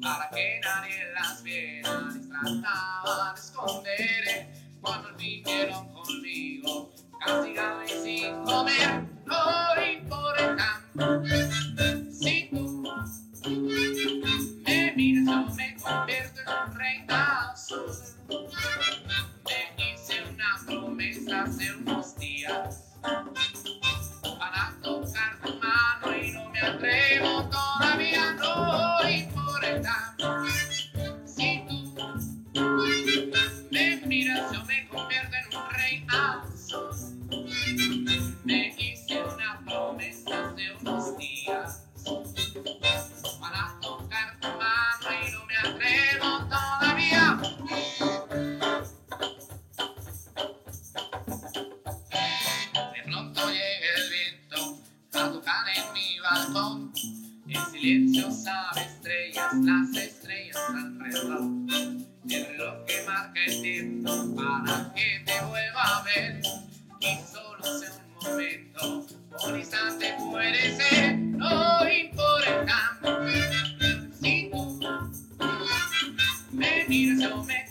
para 0.00 0.30
que 0.30 0.60
nadie 0.62 1.12
las 1.14 1.42
viera. 1.42 2.00
Les 2.12 2.28
trataba 2.28 3.32
de 3.34 3.40
esconder 3.40 4.46
cuando 4.80 5.14
vinieron 5.16 5.92
conmigo, 5.92 6.92
castigado 7.24 7.82
y 7.84 7.88
sin 7.88 8.44
comer. 8.44 9.04
No 9.26 9.86
importa 9.92 10.80
si 12.12 12.48
tú 12.50 12.90
me 14.64 14.92
miras, 14.96 15.26
yo 15.26 15.54
me 15.54 15.76
convierto 15.76 16.40
en 16.40 16.48
un 16.70 16.78
rey 16.78 17.06
azul. 17.08 17.90
Me 19.44 19.92
hice 19.92 20.22
una 20.22 20.60
promesa 20.66 21.42
hace 21.42 21.74
unos 21.74 22.16
días 22.16 22.96
para 24.44 24.74
tocar 24.82 25.38
tu 25.42 25.54
mano 25.58 26.16
y 26.16 26.32
no 26.32 26.50
me 26.50 26.60
atrevo 26.60 27.48
todavía, 27.48 28.32
no 28.34 29.08
importa. 29.08 30.14
Si 31.24 31.64
tú 32.52 32.62
me 33.70 33.96
miras, 34.06 34.52
yo 34.52 34.64
me 34.64 34.86
convierto 34.88 35.36
en 35.36 35.56
un 35.56 35.70
rey. 35.70 36.06
Me 38.44 38.74
hice 38.78 39.22
una 39.22 39.60
promesa 39.64 40.50
hace 40.50 40.72
unos 40.80 41.16
días. 41.16 41.83
silencio 57.84 58.30
sabe 58.30 58.80
estrellas, 58.80 59.52
las 59.62 59.94
estrellas 59.94 60.56
alrededor. 60.68 61.42
El 62.30 62.46
reloj 62.46 62.84
que 62.86 63.02
marca 63.06 63.44
el 63.46 63.60
tiempo 63.60 64.10
para 64.34 64.94
que 64.94 65.22
te 65.26 65.44
vuelva 65.44 65.82
a 65.82 66.02
ver. 66.04 66.40
Y 67.00 67.18
solo 67.30 67.62
sea 67.78 67.90
un 67.92 68.30
momento, 68.30 69.06
un 69.46 69.58
instante 69.58 70.14
puede 70.18 70.76
ser, 70.76 71.18
no 71.18 71.86
importa. 71.86 72.98
Si 74.18 74.48
tú 74.50 74.80
me 76.52 76.84
miras 76.88 77.32
o 77.32 77.44
me 77.44 77.63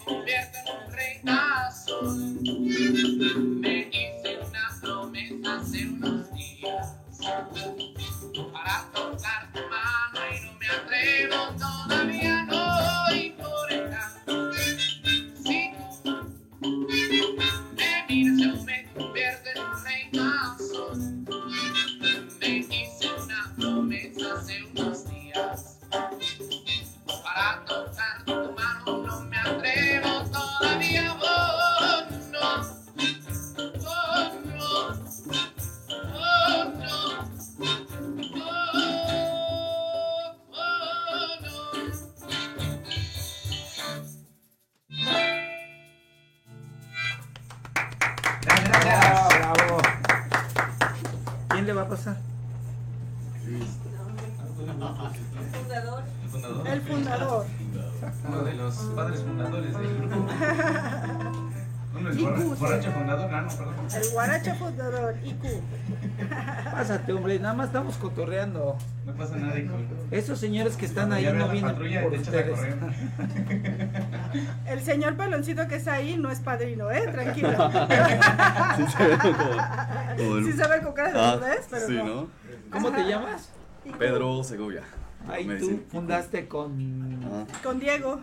Esos 70.33 70.39
señores 70.41 70.75
que 70.77 70.87
están 70.87 71.13
ahí 71.13 71.31
no 71.31 71.47
vienen 71.47 71.75
por 71.75 71.83
ustedes. 72.13 72.59
El 74.65 74.81
señor 74.81 75.15
peloncito 75.15 75.67
que 75.67 75.75
está 75.75 75.93
ahí 75.93 76.17
no 76.17 76.31
es 76.31 76.39
padrino, 76.39 76.89
¿eh? 76.89 77.07
Tranquilo. 77.11 77.49
Sí, 78.75 78.83
se 78.97 79.05
ve 79.05 79.17
como, 79.19 79.37
como 80.17 80.37
el- 80.37 80.45
Sí 80.45 80.51
se 80.53 80.67
ve 80.67 80.81
con 80.81 80.93
cara 80.93 81.11
de 81.11 81.19
Ah, 81.19 81.39
pero 81.69 81.85
sí, 81.87 81.93
no. 81.93 82.05
¿no? 82.05 82.27
¿Cómo 82.71 82.91
te 82.91 83.03
llamas? 83.07 83.51
Pedro 83.99 84.43
Segovia. 84.43 84.81
Ahí 85.29 85.45
tú 85.45 85.53
dicen. 85.53 85.85
fundaste 85.91 86.47
con... 86.47 87.19
Ah, 87.31 87.45
Con 87.61 87.79
Diego. 87.79 88.19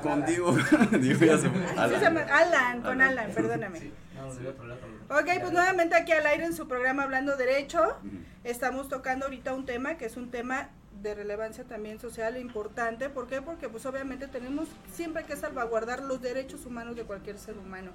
con 0.00 0.24
Diego. 0.24 0.52
Diego 1.00 1.24
ya 1.26 1.38
se 1.38 1.50
fue. 1.50 1.98
Llama 2.00 2.20
Alan, 2.20 2.82
con 2.82 3.02
Alan, 3.02 3.30
perdóname. 3.34 3.90
Ok, 5.10 5.28
pues 5.40 5.52
nuevamente 5.52 5.96
aquí 5.96 6.12
al 6.12 6.24
aire 6.26 6.44
en 6.44 6.54
su 6.54 6.68
programa 6.68 7.02
Hablando 7.02 7.36
Derecho. 7.36 7.82
Estamos 8.44 8.88
tocando 8.88 9.24
ahorita 9.26 9.52
un 9.54 9.66
tema 9.66 9.96
que 9.96 10.06
es 10.06 10.16
un 10.16 10.30
tema 10.30 10.68
de 11.06 11.14
relevancia 11.14 11.64
también 11.64 12.00
social 12.00 12.36
e 12.36 12.40
importante. 12.40 13.08
¿Por 13.08 13.26
qué? 13.28 13.40
Porque 13.40 13.68
pues 13.68 13.86
obviamente 13.86 14.26
tenemos 14.26 14.68
siempre 14.92 15.24
que 15.24 15.36
salvaguardar 15.36 16.02
los 16.02 16.20
derechos 16.20 16.66
humanos 16.66 16.96
de 16.96 17.04
cualquier 17.04 17.38
ser 17.38 17.56
humano. 17.56 17.90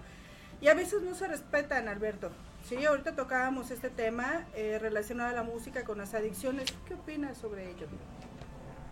Y 0.61 0.67
a 0.69 0.73
veces 0.75 1.01
no 1.01 1.13
se 1.15 1.27
respetan, 1.27 1.87
Alberto. 1.87 2.29
Sí, 2.67 2.85
ahorita 2.85 3.15
tocábamos 3.15 3.71
este 3.71 3.89
tema 3.89 4.45
eh, 4.55 4.77
relacionado 4.79 5.29
a 5.29 5.33
la 5.33 5.43
música 5.43 5.83
con 5.83 5.97
las 5.97 6.13
adicciones. 6.13 6.73
¿Qué 6.87 6.93
opinas 6.93 7.37
sobre 7.37 7.69
ello? 7.71 7.87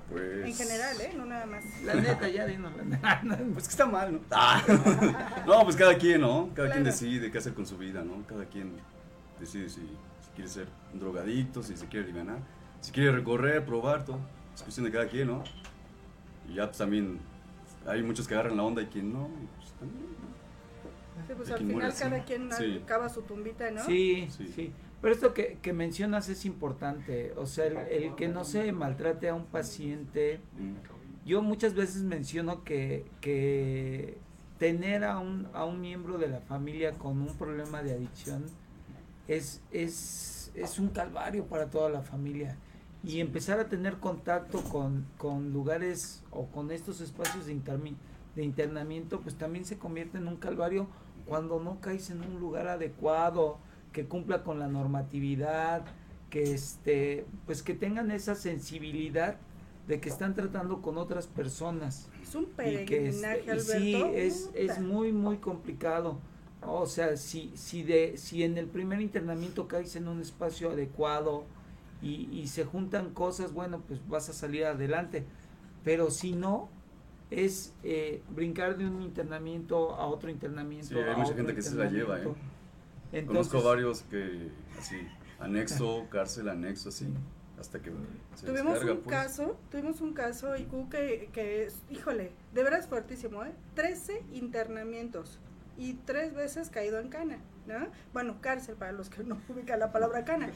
Pues. 0.09 0.45
En 0.47 0.55
general, 0.55 0.99
¿eh? 1.01 1.13
No 1.15 1.26
nada 1.26 1.45
más. 1.45 1.63
La 1.84 1.93
neta, 1.93 2.28
ya 2.28 2.45
dinos 2.47 2.76
la 2.76 2.84
neta. 2.84 3.22
Pues 3.53 3.65
que 3.67 3.72
está 3.72 3.86
mal, 3.86 4.13
¿no? 4.13 4.20
Ah. 4.32 4.63
no, 5.45 5.63
pues 5.63 5.76
cada 5.76 5.95
quien, 5.97 6.22
¿no? 6.22 6.49
Cada 6.55 6.70
quien 6.72 6.84
Claro. 6.84 6.86
decide 6.86 7.32
qué 7.32 7.38
hacer 7.38 7.53
con 7.53 7.65
su 7.67 7.78
vida, 7.78 8.03
¿no? 8.03 8.26
Cada 8.28 8.45
quien 8.45 8.74
decide 9.39 9.70
si, 9.70 9.82
si 9.82 10.32
quiere 10.34 10.49
ser 10.49 10.67
un 10.91 10.99
drogadicto, 10.99 11.61
si 11.61 11.78
se 11.78 11.86
quiere 11.86 12.05
aliviar, 12.05 12.39
si 12.82 12.92
quiere 12.92 13.12
recorrer, 13.12 13.66
probar, 13.66 14.06
todo. 14.06 14.20
Es 14.56 14.62
cuestión 14.64 14.86
de 14.86 14.92
cada 14.92 15.08
quien, 15.08 15.28
¿no? 15.28 15.44
Y 16.50 16.56
ya, 16.56 16.66
pues 16.66 16.78
también 16.78 17.20
hay 17.86 18.04
muchos 18.04 18.28
que 18.28 18.34
agarran 18.34 18.58
la 18.58 18.64
onda 18.64 18.82
y 18.82 18.88
quien 18.88 19.14
no. 19.14 19.30
y, 19.42 19.48
pues, 19.58 19.72
también, 19.80 20.04
¿no? 20.04 21.28
Sí, 21.28 21.34
pues 21.36 21.50
Hay 21.50 21.56
al 21.58 21.64
muere 21.66 21.92
final 21.92 22.12
cada 22.12 22.26
quien 22.26 22.52
Sí. 22.52 22.82
acaba 22.84 23.10
su 23.10 23.22
tumbita, 23.22 23.70
¿no? 23.72 23.84
Sí, 23.84 24.28
Sí. 24.32 24.48
sí, 24.48 24.74
Pero 25.02 25.14
esto 25.14 25.34
que, 25.34 25.58
que 25.62 25.74
mencionas 25.74 26.28
es 26.30 26.46
importante. 26.46 27.34
O 27.38 27.46
sea, 27.46 27.66
el, 27.66 27.78
el 27.78 28.16
que 28.16 28.28
no 28.28 28.44
se 28.44 28.72
maltrate 28.72 29.30
a 29.30 29.36
un 29.36 29.46
paciente. 29.46 30.40
Yo 31.26 31.42
muchas 31.42 31.74
veces 31.76 32.02
menciono 32.04 32.64
que, 32.64 33.06
que 33.22 34.18
tener 34.58 35.04
a 35.04 35.20
un, 35.20 35.48
a 35.54 35.66
un 35.66 35.80
miembro 35.80 36.18
de 36.18 36.28
la 36.28 36.40
familia 36.42 36.94
con 36.94 37.22
un 37.22 37.38
problema 37.38 37.84
de 37.84 37.94
adicción 37.94 38.46
es, 39.28 39.62
es, 39.72 40.52
es 40.56 40.80
un 40.80 40.90
calvario 40.90 41.46
para 41.46 41.70
toda 41.70 41.90
la 41.90 42.02
familia. 42.02 42.58
Y 43.04 43.22
empezar 43.22 43.60
a 43.60 43.70
tener 43.70 43.97
contacto 43.97 44.62
con, 44.62 45.06
con 45.18 45.54
lugares 45.54 46.24
o 46.32 46.47
con 46.47 46.70
estos 46.72 47.00
espacios 47.02 47.45
de, 47.45 47.56
intermi- 47.56 47.95
de 48.36 48.43
internamiento, 48.43 49.22
pues 49.22 49.36
también 49.36 49.64
se 49.66 49.78
convierte 49.78 50.18
en 50.18 50.28
un 50.28 50.36
calvario 50.36 50.88
cuando 51.26 51.60
no 51.62 51.80
caes 51.80 52.10
en 52.10 52.22
un 52.22 52.39
lugar 52.39 52.68
adecuado, 52.68 53.58
que 53.93 54.06
cumpla 54.06 54.43
con 54.43 54.60
la 54.60 54.68
normatividad, 54.68 55.86
que 56.30 56.54
este, 56.54 57.26
pues 57.45 57.64
que 57.64 57.74
tengan 57.74 58.12
esa 58.12 58.36
sensibilidad 58.36 59.38
de 59.88 60.00
que 60.00 60.10
están 60.10 60.36
tratando 60.36 60.82
con 60.82 60.97
otras 60.97 61.26
personas. 61.26 62.10
Es 62.22 62.36
un 62.36 62.43
y 62.43 62.86
que 62.86 63.08
es- 63.08 63.16
peregrinaje, 63.22 63.43
y 63.45 63.50
Alberto. 63.50 63.72
sí 63.80 63.95
es, 64.14 64.50
es 64.54 64.80
muy 64.80 65.12
muy 65.14 65.38
complicado. 65.38 66.20
O 66.62 66.86
sea 66.86 67.16
si 67.18 67.52
si 67.56 67.82
de 67.84 68.18
si 68.18 68.43
en 68.43 68.58
el 68.58 68.68
primer 68.68 69.00
internamiento 69.02 69.68
caes 69.68 69.95
en 69.95 70.08
un 70.08 70.20
espacio 70.22 70.70
adecuado 70.72 71.45
y, 72.02 72.30
y 72.32 72.47
se 72.47 72.66
juntan 72.66 73.14
cosas 73.14 73.54
bueno 73.54 73.82
pues 73.88 74.00
vas 74.08 74.30
a 74.30 74.34
salir 74.34 74.66
adelante 74.66 75.26
pero 75.84 76.12
si 76.12 76.34
no 76.34 76.70
es 77.32 77.74
eh, 77.84 78.22
brincar 78.30 78.78
de 78.78 78.86
un 78.88 79.02
internamiento 79.02 79.95
a 79.95 80.08
otro 80.08 80.30
internamiento 80.30 80.88
Sí, 80.88 80.95
hay 80.97 81.16
mucha 81.16 81.34
gente 81.34 81.54
que 81.54 81.62
se 81.62 81.76
la 81.76 81.89
lleva, 81.89 82.20
¿eh? 82.22 83.26
Conozco 83.26 83.62
varios 83.62 84.02
que, 84.04 84.50
así, 84.78 84.95
anexo, 85.39 86.08
cárcel, 86.12 86.50
anexo, 86.50 86.89
así, 86.89 87.08
hasta 87.60 87.82
que 87.82 87.91
se 88.36 88.45
Tuvimos 88.45 88.74
descarga, 88.74 88.93
un 88.93 89.02
pues. 89.02 89.16
caso, 89.16 89.58
tuvimos 89.72 90.02
un 90.02 90.14
caso, 90.14 90.56
IQ, 90.56 90.89
que, 90.89 91.30
que 91.32 91.66
es, 91.66 91.82
híjole, 91.89 92.32
de 92.54 92.64
veras 92.64 92.88
fuertísimo, 92.88 93.43
¿eh? 93.45 93.54
13 93.76 94.24
internamientos 94.34 95.39
y 95.78 95.93
tres 96.06 96.34
veces 96.34 96.70
caído 96.70 97.00
en 97.00 97.10
cana, 97.10 97.39
¿no? 97.70 97.88
Bueno, 98.13 98.41
cárcel 98.41 98.76
para 98.76 98.91
los 98.91 99.09
que 99.09 99.24
no 99.24 99.39
ubican 99.49 99.80
la 99.80 99.91
palabra 99.91 100.26
cana, 100.26 100.49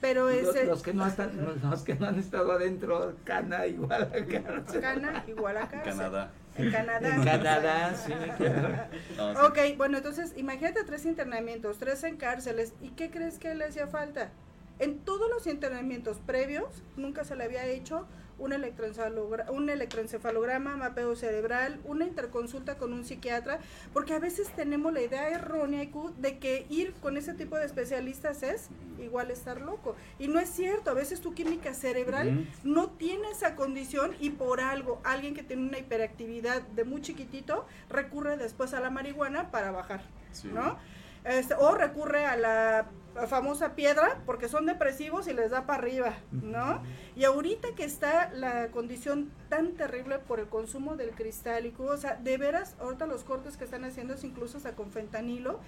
pero 0.00 0.30
los, 0.30 0.54
ese... 0.54 0.64
los 0.64 0.82
que 0.82 0.94
no 0.94 1.06
están 1.06 1.30
los 1.62 1.82
que 1.82 1.94
no 1.96 2.06
han 2.06 2.18
estado 2.18 2.52
adentro 2.52 3.16
cana 3.24 3.66
igual 3.66 4.02
a 4.04 4.24
cárcel. 4.24 4.80
Cana 4.80 5.24
igual 5.26 5.56
a 5.56 5.62
En 5.62 5.66
cárcel. 5.66 5.92
Canadá. 5.96 6.30
En 6.56 6.70
Canadá. 6.70 7.14
En 7.14 7.24
Canadá, 7.24 7.94
sí, 7.94 8.12
claro. 8.36 8.68
No, 9.16 9.34
sí. 9.34 9.40
Ok, 9.46 9.76
bueno, 9.76 9.98
entonces 9.98 10.32
imagínate 10.36 10.82
tres 10.84 11.04
internamientos, 11.06 11.78
tres 11.78 12.02
en 12.04 12.16
cárceles. 12.16 12.74
¿Y 12.80 12.90
qué 12.90 13.10
crees 13.10 13.38
que 13.38 13.54
le 13.54 13.66
hacía 13.66 13.86
falta? 13.86 14.30
En 14.78 14.98
todos 14.98 15.28
los 15.30 15.46
internamientos 15.46 16.18
previos 16.26 16.82
nunca 16.96 17.24
se 17.24 17.36
le 17.36 17.44
había 17.44 17.66
hecho 17.66 18.06
un, 18.40 18.52
electroencefalogra- 18.52 19.48
un 19.50 19.70
electroencefalograma, 19.70 20.76
mapeo 20.76 21.14
cerebral, 21.14 21.78
una 21.84 22.04
interconsulta 22.06 22.76
con 22.76 22.92
un 22.92 23.04
psiquiatra, 23.04 23.60
porque 23.92 24.14
a 24.14 24.18
veces 24.18 24.48
tenemos 24.56 24.92
la 24.92 25.02
idea 25.02 25.28
errónea 25.28 25.86
de 26.18 26.38
que 26.38 26.66
ir 26.68 26.92
con 26.94 27.16
ese 27.16 27.34
tipo 27.34 27.56
de 27.56 27.66
especialistas 27.66 28.42
es 28.42 28.68
igual 28.98 29.30
estar 29.30 29.60
loco. 29.60 29.94
Y 30.18 30.28
no 30.28 30.40
es 30.40 30.48
cierto, 30.50 30.90
a 30.90 30.94
veces 30.94 31.20
tu 31.20 31.34
química 31.34 31.74
cerebral 31.74 32.46
no 32.64 32.88
tiene 32.90 33.30
esa 33.30 33.54
condición 33.54 34.12
y 34.18 34.30
por 34.30 34.60
algo 34.60 35.00
alguien 35.04 35.34
que 35.34 35.42
tiene 35.42 35.62
una 35.68 35.78
hiperactividad 35.78 36.62
de 36.62 36.84
muy 36.84 37.02
chiquitito 37.02 37.66
recurre 37.88 38.36
después 38.36 38.74
a 38.74 38.80
la 38.80 38.90
marihuana 38.90 39.50
para 39.50 39.70
bajar, 39.70 40.02
Sí. 40.32 40.48
¿no? 40.52 40.78
Este, 41.24 41.52
o 41.54 41.74
recurre 41.74 42.24
a 42.24 42.34
la 42.36 42.86
famosa 43.28 43.74
piedra 43.74 44.22
porque 44.26 44.48
son 44.48 44.66
depresivos 44.66 45.26
y 45.28 45.32
les 45.32 45.50
da 45.50 45.66
para 45.66 45.80
arriba, 45.80 46.14
¿no? 46.30 46.82
Y 47.16 47.24
ahorita 47.24 47.68
que 47.74 47.84
está 47.84 48.30
la 48.32 48.68
condición 48.68 49.30
tan 49.48 49.72
terrible 49.72 50.18
por 50.18 50.40
el 50.40 50.48
consumo 50.48 50.96
del 50.96 51.10
cristálico, 51.10 51.84
o 51.84 51.96
sea, 51.96 52.16
de 52.16 52.36
veras, 52.36 52.76
ahorita 52.80 53.06
los 53.06 53.24
cortes 53.24 53.56
que 53.56 53.64
están 53.64 53.84
haciendo 53.84 54.14
es 54.14 54.24
incluso 54.24 54.58
hasta 54.58 54.74
con 54.74 54.92
fentanilo, 54.92 55.60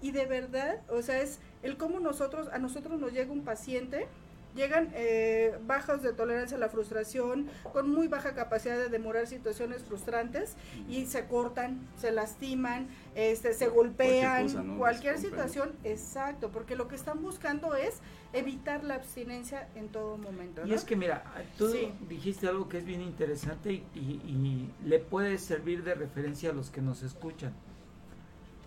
y 0.00 0.10
de 0.10 0.26
verdad, 0.26 0.82
o 0.90 1.00
sea, 1.00 1.22
es 1.22 1.40
el 1.62 1.78
cómo 1.78 1.98
nosotros, 2.00 2.48
a 2.52 2.58
nosotros 2.58 3.00
nos 3.00 3.12
llega 3.12 3.32
un 3.32 3.44
paciente, 3.44 4.06
llegan 4.54 4.90
eh, 4.94 5.58
bajos 5.66 6.02
de 6.02 6.12
tolerancia 6.12 6.56
a 6.56 6.60
la 6.60 6.68
frustración, 6.68 7.48
con 7.72 7.90
muy 7.90 8.08
baja 8.08 8.34
capacidad 8.34 8.76
de 8.76 8.88
demorar 8.88 9.26
situaciones 9.26 9.82
frustrantes 9.82 10.54
y 10.88 11.06
se 11.06 11.26
cortan, 11.26 11.80
se 11.98 12.12
lastiman, 12.12 12.86
este, 13.14 13.52
se 13.52 13.66
golpean, 13.68 14.44
cosa, 14.44 14.62
¿no? 14.62 14.78
cualquier 14.78 15.18
situación, 15.18 15.72
exacto, 15.84 16.50
porque 16.50 16.76
lo 16.76 16.88
que 16.88 16.94
están 16.96 17.20
buscando 17.22 17.74
es 17.74 17.98
evitar 18.32 18.84
la 18.84 18.94
abstinencia 18.94 19.68
en 19.74 19.88
todo 19.88 20.16
momento. 20.18 20.66
Y 20.66 20.72
es 20.72 20.84
que 20.84 20.96
mira, 20.96 21.24
tú 21.58 21.68
Sí. 21.70 21.92
dijiste 22.08 22.48
algo 22.48 22.68
que 22.68 22.78
es 22.78 22.84
bien 22.84 23.00
interesante 23.00 23.72
y, 23.72 23.84
y- 23.94 24.20
y 24.24 24.88
le 24.88 24.98
puede 24.98 25.38
servir 25.38 25.84
de 25.84 25.94
referencia 25.94 26.50
a 26.50 26.52
los 26.52 26.70
que 26.70 26.80
nos 26.80 27.02
escuchan. 27.02 27.52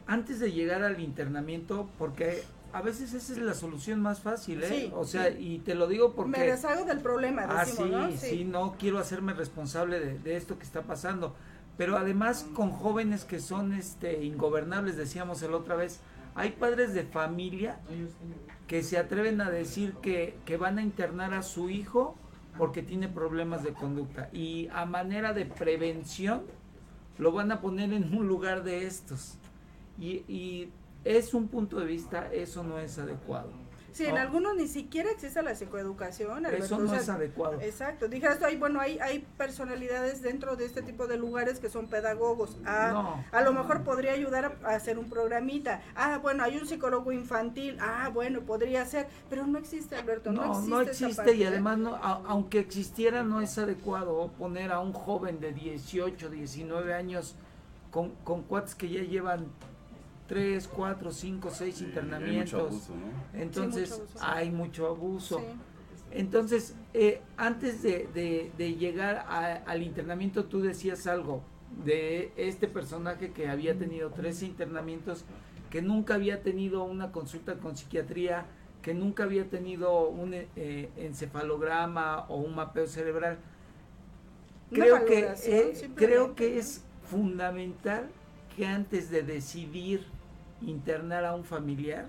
Antes 0.05 0.39
de 0.39 0.51
llegar 0.53 0.83
al 0.83 1.01
internamiento, 1.01 1.89
porque 1.97 2.41
a 2.73 2.81
veces 2.81 3.13
esa 3.13 3.33
es 3.33 3.39
la 3.39 3.53
solución 3.53 4.01
más 4.01 4.19
fácil, 4.19 4.63
¿eh? 4.63 4.67
Sí, 4.67 4.93
o 4.95 5.05
sea, 5.05 5.31
sí. 5.31 5.37
y 5.39 5.59
te 5.59 5.75
lo 5.75 5.87
digo 5.87 6.13
porque... 6.13 6.39
Me 6.39 6.45
deshago 6.45 6.85
del 6.85 6.99
problema, 6.99 7.45
Ah, 7.49 7.65
decimos, 7.65 7.87
sí, 7.87 7.91
¿no? 7.91 8.11
sí, 8.17 8.45
no 8.45 8.75
quiero 8.77 8.99
hacerme 8.99 9.33
responsable 9.33 9.99
de, 9.99 10.19
de 10.19 10.35
esto 10.35 10.57
que 10.57 10.63
está 10.63 10.81
pasando. 10.83 11.35
Pero 11.77 11.97
además 11.97 12.45
con 12.55 12.71
jóvenes 12.71 13.23
que 13.23 13.39
son 13.39 13.73
este 13.73 14.23
ingobernables, 14.23 14.97
decíamos 14.97 15.41
la 15.43 15.55
otra 15.55 15.75
vez, 15.75 15.99
hay 16.33 16.51
padres 16.51 16.93
de 16.93 17.03
familia 17.03 17.79
que 18.67 18.83
se 18.83 18.97
atreven 18.97 19.41
a 19.41 19.49
decir 19.49 19.93
que, 20.01 20.37
que 20.45 20.57
van 20.57 20.77
a 20.77 20.83
internar 20.83 21.33
a 21.33 21.41
su 21.43 21.69
hijo 21.69 22.15
porque 22.57 22.81
tiene 22.81 23.07
problemas 23.07 23.63
de 23.63 23.73
conducta. 23.73 24.29
Y 24.33 24.67
a 24.73 24.85
manera 24.85 25.33
de 25.33 25.45
prevención 25.45 26.43
lo 27.17 27.31
van 27.31 27.51
a 27.51 27.61
poner 27.61 27.93
en 27.93 28.15
un 28.15 28.27
lugar 28.27 28.63
de 28.63 28.85
estos. 28.85 29.37
Y, 29.99 30.23
y 30.27 30.69
es 31.07 31.33
un 31.33 31.47
punto 31.47 31.79
de 31.79 31.85
vista, 31.85 32.29
eso 32.33 32.63
no 32.63 32.79
es 32.79 32.97
adecuado. 32.99 33.49
Sí, 33.93 34.05
en 34.05 34.13
¿no? 34.13 34.21
algunos 34.21 34.55
ni 34.55 34.67
siquiera 34.67 35.09
existe 35.09 35.41
la 35.41 35.55
psicoeducación. 35.55 36.45
Alberto, 36.45 36.65
Eso 36.65 36.75
o 36.75 36.79
no 36.81 36.89
sea, 36.91 36.99
es 36.99 37.09
adecuado. 37.09 37.59
Exacto, 37.61 38.07
dijeras 38.07 38.43
hay, 38.43 38.55
bueno, 38.55 38.79
hay, 38.79 38.99
hay 38.99 39.25
personalidades 39.37 40.21
dentro 40.21 40.55
de 40.55 40.65
este 40.65 40.83
tipo 40.83 41.07
de 41.07 41.17
lugares 41.17 41.57
que 41.59 41.67
son 41.67 41.87
pedagogos. 41.87 42.57
Ah, 42.63 42.89
No. 42.93 43.23
A 43.35 43.41
lo 43.41 43.53
mejor 43.53 43.81
podría 43.83 44.11
ayudar 44.11 44.55
a, 44.63 44.67
a 44.69 44.75
hacer 44.75 44.99
un 44.99 45.09
programita. 45.09 45.81
Ah, 45.95 46.19
bueno, 46.21 46.43
hay 46.43 46.57
un 46.57 46.67
psicólogo 46.67 47.11
infantil. 47.11 47.77
Ah, 47.81 48.11
bueno, 48.13 48.41
podría 48.41 48.85
ser, 48.85 49.07
pero 49.31 49.47
no 49.47 49.57
existe, 49.57 49.95
Alberto. 49.95 50.31
No, 50.31 50.45
No, 50.45 50.51
existe. 50.51 50.69
no 50.69 50.81
esa 50.81 50.91
existe 50.91 51.15
parte, 51.15 51.35
y 51.35 51.43
además 51.45 51.79
no, 51.79 51.95
a- 51.95 52.21
aunque 52.27 52.59
existiera 52.59 53.23
no 53.23 53.41
es 53.41 53.57
adecuado 53.57 54.27
poner 54.37 54.71
a 54.73 54.79
un 54.79 54.93
joven 54.93 55.39
de 55.39 55.53
18, 55.53 56.29
19 56.29 56.93
años 56.93 57.33
con, 57.89 58.11
con 58.23 58.43
cuates 58.43 58.75
que 58.75 58.89
ya 58.89 59.01
llevan 59.01 59.47
3, 60.27 60.67
4, 60.67 61.11
5, 61.11 61.49
6 61.51 61.75
Sí, 61.75 61.83
hay 61.83 61.89
internamientos. 61.89 62.53
mucho 62.53 62.67
abuso, 62.67 62.93
¿no? 62.95 63.39
Entonces 63.39 63.89
Sí, 63.89 63.95
mucho 63.95 64.03
abuso, 64.03 64.19
sí. 64.19 64.25
hay 64.29 64.51
mucho 64.51 64.87
abuso. 64.87 65.39
Sí. 65.39 65.45
Entonces, 66.11 66.75
eh, 66.93 67.21
antes 67.37 67.81
de, 67.83 68.07
de- 68.13 68.51
de 68.57 68.75
llegar 68.75 69.25
a- 69.27 69.55
al 69.65 69.83
internamiento, 69.83 70.45
tú 70.45 70.61
decías 70.61 71.05
algo 71.07 71.41
de 71.83 72.31
este 72.37 72.67
personaje 72.67 73.31
que 73.31 73.49
había 73.49 73.77
tenido 73.77 74.09
13 74.11 74.45
internamientos, 74.45 75.25
que 75.69 75.81
nunca 75.81 76.15
había 76.15 76.41
tenido 76.43 76.83
una 76.83 77.11
consulta 77.11 77.55
con 77.55 77.75
psiquiatría, 77.75 78.45
que 78.81 78.93
nunca 78.93 79.23
había 79.23 79.49
tenido 79.49 80.07
un 80.07 80.33
eh, 80.33 80.89
encefalograma 80.95 82.25
o 82.29 82.37
un 82.37 82.55
mapeo 82.55 82.87
cerebral. 82.87 83.37
Creo 84.71 85.05
que, 85.05 85.33
eh, 85.45 85.89
creo 85.95 86.35
que 86.35 86.57
es 86.57 86.83
fundamental 87.09 88.09
que 88.55 88.65
antes 88.65 89.09
de 89.09 89.23
decidir 89.23 90.05
internar 90.61 91.25
a 91.25 91.35
un 91.35 91.43
familiar, 91.43 92.05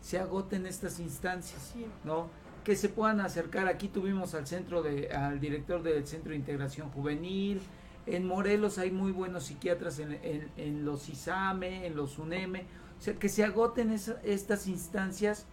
se 0.00 0.18
agoten 0.18 0.66
estas 0.66 1.00
instancias. 1.00 1.74
¿no? 2.04 2.28
Que 2.64 2.76
se 2.76 2.88
puedan 2.88 3.20
acercar. 3.20 3.66
Aquí 3.66 3.88
tuvimos 3.88 4.34
al 4.34 4.46
centro 4.46 4.82
de, 4.82 5.10
al 5.12 5.40
director 5.40 5.82
del 5.82 6.06
Centro 6.06 6.30
de 6.30 6.36
Integración 6.36 6.90
Juvenil. 6.90 7.60
En 8.06 8.26
Morelos 8.26 8.78
hay 8.78 8.90
muy 8.90 9.12
buenos 9.12 9.44
psiquiatras 9.44 9.98
en 10.00 10.84
los 10.84 11.08
ISAME, 11.08 11.86
en 11.86 11.96
los 11.96 12.18
UNEME. 12.18 12.64
O 12.98 13.02
sea, 13.02 13.14
que 13.14 13.28
se 13.28 13.44
agoten 13.44 13.90
esa- 13.92 14.20
estas 14.22 14.66
instancias 14.68 15.46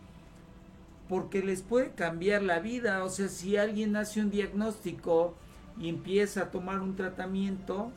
porque 1.07 1.41
les 1.41 1.61
puede 1.63 1.91
cambiar 1.91 2.43
la 2.43 2.59
vida. 2.59 3.03
O 3.03 3.09
sea, 3.09 3.27
si 3.27 3.57
alguien 3.57 3.95
hace 3.95 4.21
un 4.21 4.29
diagnóstico 4.29 5.35
y 5.79 5.89
empieza 5.89 6.43
a 6.43 6.51
tomar 6.51 6.79
un 6.79 6.95
tratamiento 6.95 7.91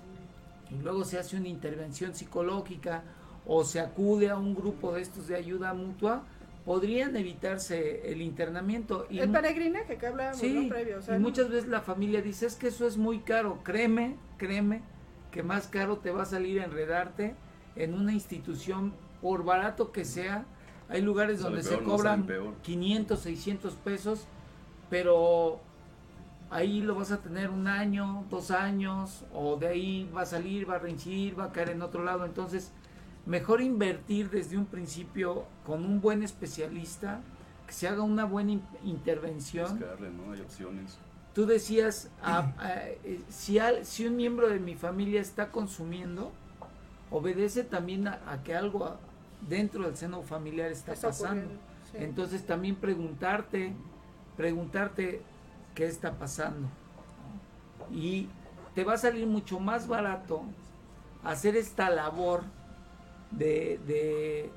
y 0.70 0.76
luego 0.82 1.04
se 1.04 1.18
hace 1.18 1.36
una 1.36 1.48
intervención 1.48 2.14
psicológica 2.14 3.02
o 3.46 3.64
se 3.64 3.80
acude 3.80 4.30
a 4.30 4.36
un 4.36 4.54
grupo 4.54 4.92
de 4.92 5.02
estos 5.02 5.26
de 5.28 5.36
ayuda 5.36 5.74
mutua, 5.74 6.24
podrían 6.64 7.16
evitarse 7.16 8.12
el 8.12 8.22
internamiento. 8.22 9.06
Y 9.10 9.18
El 9.18 9.30
peregrinaje 9.30 9.96
que 9.98 10.06
hablábamos, 10.06 10.38
Sí, 10.40 10.52
¿no? 10.52 10.68
Previo, 10.68 10.98
o 10.98 11.02
sea, 11.02 11.16
y 11.16 11.18
¿no? 11.18 11.28
muchas 11.28 11.48
veces 11.48 11.68
la 11.68 11.80
familia 11.80 12.22
dice, 12.22 12.46
es 12.46 12.54
que 12.54 12.68
eso 12.68 12.86
es 12.86 12.96
muy 12.96 13.20
caro, 13.20 13.58
créeme, 13.64 14.16
créeme, 14.38 14.82
que 15.32 15.42
más 15.42 15.66
caro 15.66 15.98
te 15.98 16.10
va 16.10 16.22
a 16.22 16.26
salir 16.26 16.58
enredarte 16.58 17.34
en 17.74 17.94
una 17.94 18.12
institución, 18.12 18.94
por 19.20 19.44
barato 19.44 19.92
que 19.92 20.04
sea, 20.04 20.44
hay 20.88 21.00
lugares 21.00 21.40
donde 21.40 21.62
peor, 21.62 21.74
se 21.74 21.80
no, 21.80 21.88
cobran 21.88 22.26
peor. 22.26 22.54
500, 22.62 23.18
600 23.18 23.74
pesos, 23.76 24.26
pero 24.90 25.60
ahí 26.50 26.82
lo 26.82 26.94
vas 26.94 27.12
a 27.12 27.22
tener 27.22 27.48
un 27.50 27.66
año, 27.66 28.24
dos 28.30 28.50
años, 28.50 29.24
o 29.32 29.56
de 29.56 29.68
ahí 29.68 30.10
va 30.14 30.22
a 30.22 30.26
salir, 30.26 30.68
va 30.68 30.74
a 30.76 30.78
reincidir, 30.78 31.38
va 31.38 31.44
a 31.44 31.52
caer 31.52 31.70
en 31.70 31.82
otro 31.82 32.04
lado, 32.04 32.24
entonces 32.26 32.72
mejor 33.26 33.60
invertir 33.60 34.30
desde 34.30 34.56
un 34.58 34.66
principio 34.66 35.44
con 35.66 35.84
un 35.84 36.00
buen 36.00 36.22
especialista, 36.22 37.20
que 37.66 37.72
se 37.72 37.88
haga 37.88 38.02
una 38.02 38.24
buena 38.24 38.52
in- 38.52 38.62
intervención. 38.84 39.78
Buscarle, 39.78 40.10
¿no? 40.10 40.32
Hay 40.32 40.40
opciones. 40.40 40.98
Tú 41.34 41.46
decías, 41.46 42.10
ah, 42.22 42.52
ah, 42.58 42.74
eh, 43.04 43.20
si, 43.30 43.58
al- 43.58 43.86
si 43.86 44.06
un 44.06 44.16
miembro 44.16 44.48
de 44.48 44.58
mi 44.58 44.74
familia 44.74 45.20
está 45.20 45.50
consumiendo, 45.50 46.30
obedece 47.10 47.64
también 47.64 48.06
a, 48.08 48.20
a 48.26 48.42
que 48.42 48.54
algo 48.54 48.84
a- 48.84 48.98
dentro 49.48 49.84
del 49.84 49.96
seno 49.96 50.22
familiar 50.22 50.70
está, 50.70 50.92
Está 50.92 51.08
pasando. 51.08 51.48
sí. 51.90 51.98
Entonces 51.98 52.44
también 52.46 52.76
preguntarte, 52.76 53.72
preguntarte 54.36 55.22
qué 55.74 55.86
está 55.86 56.12
pasando. 56.18 56.68
Y 57.90 58.28
te 58.74 58.84
va 58.84 58.94
a 58.94 58.98
salir 58.98 59.26
mucho 59.26 59.58
más 59.60 59.86
barato 59.88 60.42
hacer 61.24 61.56
esta 61.56 61.88
labor 61.90 62.42
de, 63.32 63.80
de 63.86 64.50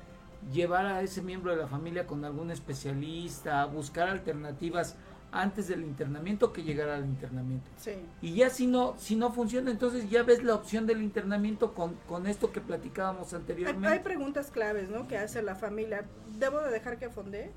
llevar 0.52 0.86
a 0.86 1.02
ese 1.02 1.22
miembro 1.22 1.52
de 1.52 1.58
la 1.58 1.66
familia 1.66 2.06
con 2.06 2.24
algún 2.24 2.50
especialista, 2.50 3.64
buscar 3.66 4.08
alternativas 4.08 4.96
antes 5.32 5.68
del 5.68 5.82
internamiento 5.82 6.52
que 6.52 6.62
llegar 6.62 6.88
al 6.88 7.04
internamiento. 7.04 7.68
Sí. 7.76 7.92
Y 8.22 8.34
ya 8.34 8.50
si 8.50 8.66
no, 8.66 8.94
si 8.98 9.16
no 9.16 9.32
funciona, 9.32 9.70
entonces 9.70 10.08
ya 10.08 10.22
ves 10.22 10.42
la 10.42 10.54
opción 10.54 10.86
del 10.86 11.02
internamiento 11.02 11.74
con, 11.74 11.94
con 12.08 12.26
esto 12.26 12.52
que 12.52 12.60
platicábamos 12.60 13.34
anteriormente. 13.34 13.88
hay 13.88 13.98
preguntas 14.00 14.50
claves, 14.50 14.88
¿no? 14.88 15.08
Que 15.08 15.18
hace 15.18 15.42
la 15.42 15.54
familia. 15.54 16.04
¿Debo 16.38 16.60
de 16.60 16.70
dejar 16.70 16.98
que 16.98 17.10
fondee? 17.10 17.50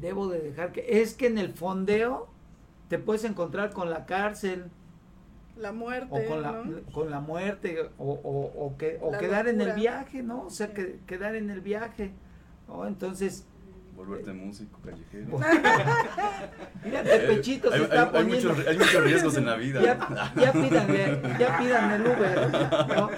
Debo 0.00 0.28
de 0.28 0.40
dejar 0.40 0.72
que... 0.72 1.00
Es 1.00 1.14
que 1.14 1.26
en 1.26 1.38
el 1.38 1.52
fondeo 1.52 2.28
te 2.88 2.98
puedes 2.98 3.24
encontrar 3.24 3.72
con 3.72 3.90
la 3.90 4.04
cárcel 4.06 4.70
La 5.60 5.72
muerte, 5.72 6.08
o 6.10 6.28
con 6.28 6.42
la, 6.42 6.52
¿no? 6.52 6.82
con 6.92 7.10
la 7.10 7.20
muerte 7.20 7.90
o, 7.98 8.12
o, 8.12 8.64
o 8.66 8.76
que, 8.78 8.98
o 9.02 9.12
La 9.12 9.18
quedar 9.18 9.46
en 9.48 9.60
el 9.60 9.72
viaje, 9.74 10.22
¿no? 10.22 10.46
O 10.46 10.50
sea, 10.50 10.68
Sí. 10.68 10.72
que, 10.74 10.98
quedar 11.06 11.34
en 11.36 11.50
el 11.50 11.60
viaje. 11.60 12.12
¿no? 12.68 12.86
Entonces, 12.86 13.46
Volverte 13.96 14.32
músico, 14.32 14.78
callejero. 14.82 15.38
mira, 16.84 17.02
Pepechito 17.04 17.68
se 17.70 17.76
hay, 17.76 17.82
está 17.82 17.94
hay- 17.94 18.06
hay 18.06 18.12
poniendo... 18.12 18.48
muchos, 18.50 18.66
hay 18.66 18.78
muchos 18.78 19.04
riesgos 19.04 19.36
en 19.36 19.44
la 19.46 19.56
vida. 19.56 19.82
Ya, 19.82 20.32
ya 20.40 20.52
pídanle, 20.52 21.22
ya 21.38 21.58
pídanle 21.58 21.94
el 21.96 22.02
Uber, 22.06 22.50
¿no? 22.96 23.10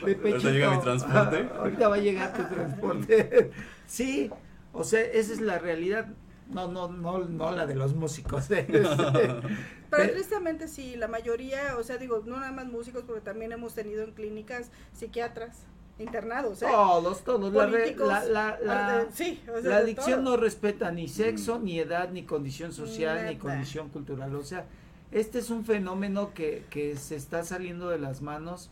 Ahorita 0.00 0.50
llega 0.50 0.70
mi 0.76 0.80
transporte. 0.82 1.48
Ahorita 1.58 1.88
va 1.88 1.94
a 1.96 1.98
llegar 1.98 2.32
tu 2.34 2.54
transporte. 2.54 3.50
Sí, 3.86 4.30
o 4.72 4.84
sea, 4.84 5.00
esa 5.02 5.32
es 5.34 5.40
la 5.40 5.58
realidad. 5.58 6.06
No, 6.48 6.68
no, 6.70 6.88
no, 6.88 7.18
no 7.20 7.50
la 7.52 7.66
de 7.66 7.74
los 7.74 7.94
músicos. 7.94 8.50
¿eh? 8.50 8.66
Pero 8.70 9.42
Pe- 9.90 10.08
tristemente 10.08 10.68
sí, 10.68 10.96
la 10.96 11.08
mayoría, 11.08 11.76
o 11.78 11.82
sea, 11.82 11.98
digo, 11.98 12.22
no 12.26 12.38
nada 12.40 12.52
más 12.52 12.66
músicos, 12.66 13.04
porque 13.06 13.20
también 13.22 13.52
hemos 13.52 13.74
tenido 13.74 14.02
en 14.04 14.12
clínicas 14.12 14.70
psiquiatras 14.92 15.64
internados, 15.98 16.62
¿eh? 16.62 16.66
Todos, 16.70 17.22
todos. 17.24 17.52
La, 17.52 17.66
re- 17.66 17.72
Políticos, 17.80 18.08
la, 18.08 18.24
la, 18.24 18.60
la- 18.60 19.06
sí, 19.12 19.40
o 19.48 19.60
sea, 19.60 19.70
la 19.70 19.76
adicción 19.78 20.24
no 20.24 20.36
respeta 20.36 20.90
ni 20.90 21.08
sexo, 21.08 21.58
ni 21.58 21.78
edad, 21.78 22.10
ni 22.10 22.24
condición 22.24 22.72
social, 22.72 23.26
ni 23.26 23.36
condición 23.36 23.88
cultural. 23.90 24.34
O 24.34 24.42
sea, 24.42 24.66
este 25.10 25.38
es 25.38 25.50
un 25.50 25.64
fenómeno 25.64 26.32
que, 26.34 26.64
que 26.70 26.96
se 26.96 27.16
está 27.16 27.44
saliendo 27.44 27.88
de 27.90 27.98
las 27.98 28.22
manos. 28.22 28.70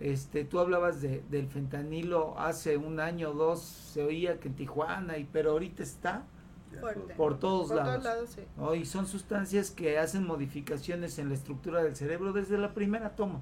Este, 0.00 0.44
tú 0.44 0.58
hablabas 0.58 1.00
de, 1.00 1.22
del 1.30 1.46
fentanilo 1.48 2.38
hace 2.38 2.76
un 2.76 3.00
año 3.00 3.30
o 3.30 3.34
dos, 3.34 3.60
se 3.62 4.02
oía 4.02 4.38
que 4.40 4.48
en 4.48 4.54
Tijuana, 4.54 5.18
y, 5.18 5.24
pero 5.24 5.52
ahorita 5.52 5.82
está 5.82 6.24
Fuerte. 6.80 7.14
por 7.14 7.38
todos 7.38 7.68
Por 7.68 7.76
lados. 7.76 7.92
todos 7.92 8.04
lados, 8.04 8.30
sí. 8.30 8.42
¿no? 8.56 8.74
Y 8.74 8.84
son 8.86 9.06
sustancias 9.06 9.70
que 9.70 9.98
hacen 9.98 10.26
modificaciones 10.26 11.18
en 11.18 11.28
la 11.28 11.34
estructura 11.34 11.82
del 11.82 11.96
cerebro 11.96 12.32
desde 12.32 12.58
la 12.58 12.74
primera 12.74 13.16
toma. 13.16 13.40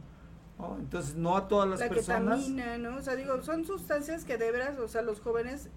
¿no? 0.59 0.77
Entonces, 0.79 1.15
no 1.17 1.37
a 1.37 1.49
todas 1.49 1.69
las 1.69 1.81
la 1.81 1.89
personas. 1.89 2.39
ketamina, 2.41 2.79
¿no? 2.79 2.97
O 2.97 3.03
sea, 3.03 3.17
digo, 3.17 3.41
son 3.43 3.65
sustancias 3.65 4.25
que 4.25 4.37
de 4.39 4.51
veras, 4.53 4.79
o 4.79 4.87
sea, 4.89 5.03
los 5.03 5.21
jóvenes 5.21 5.69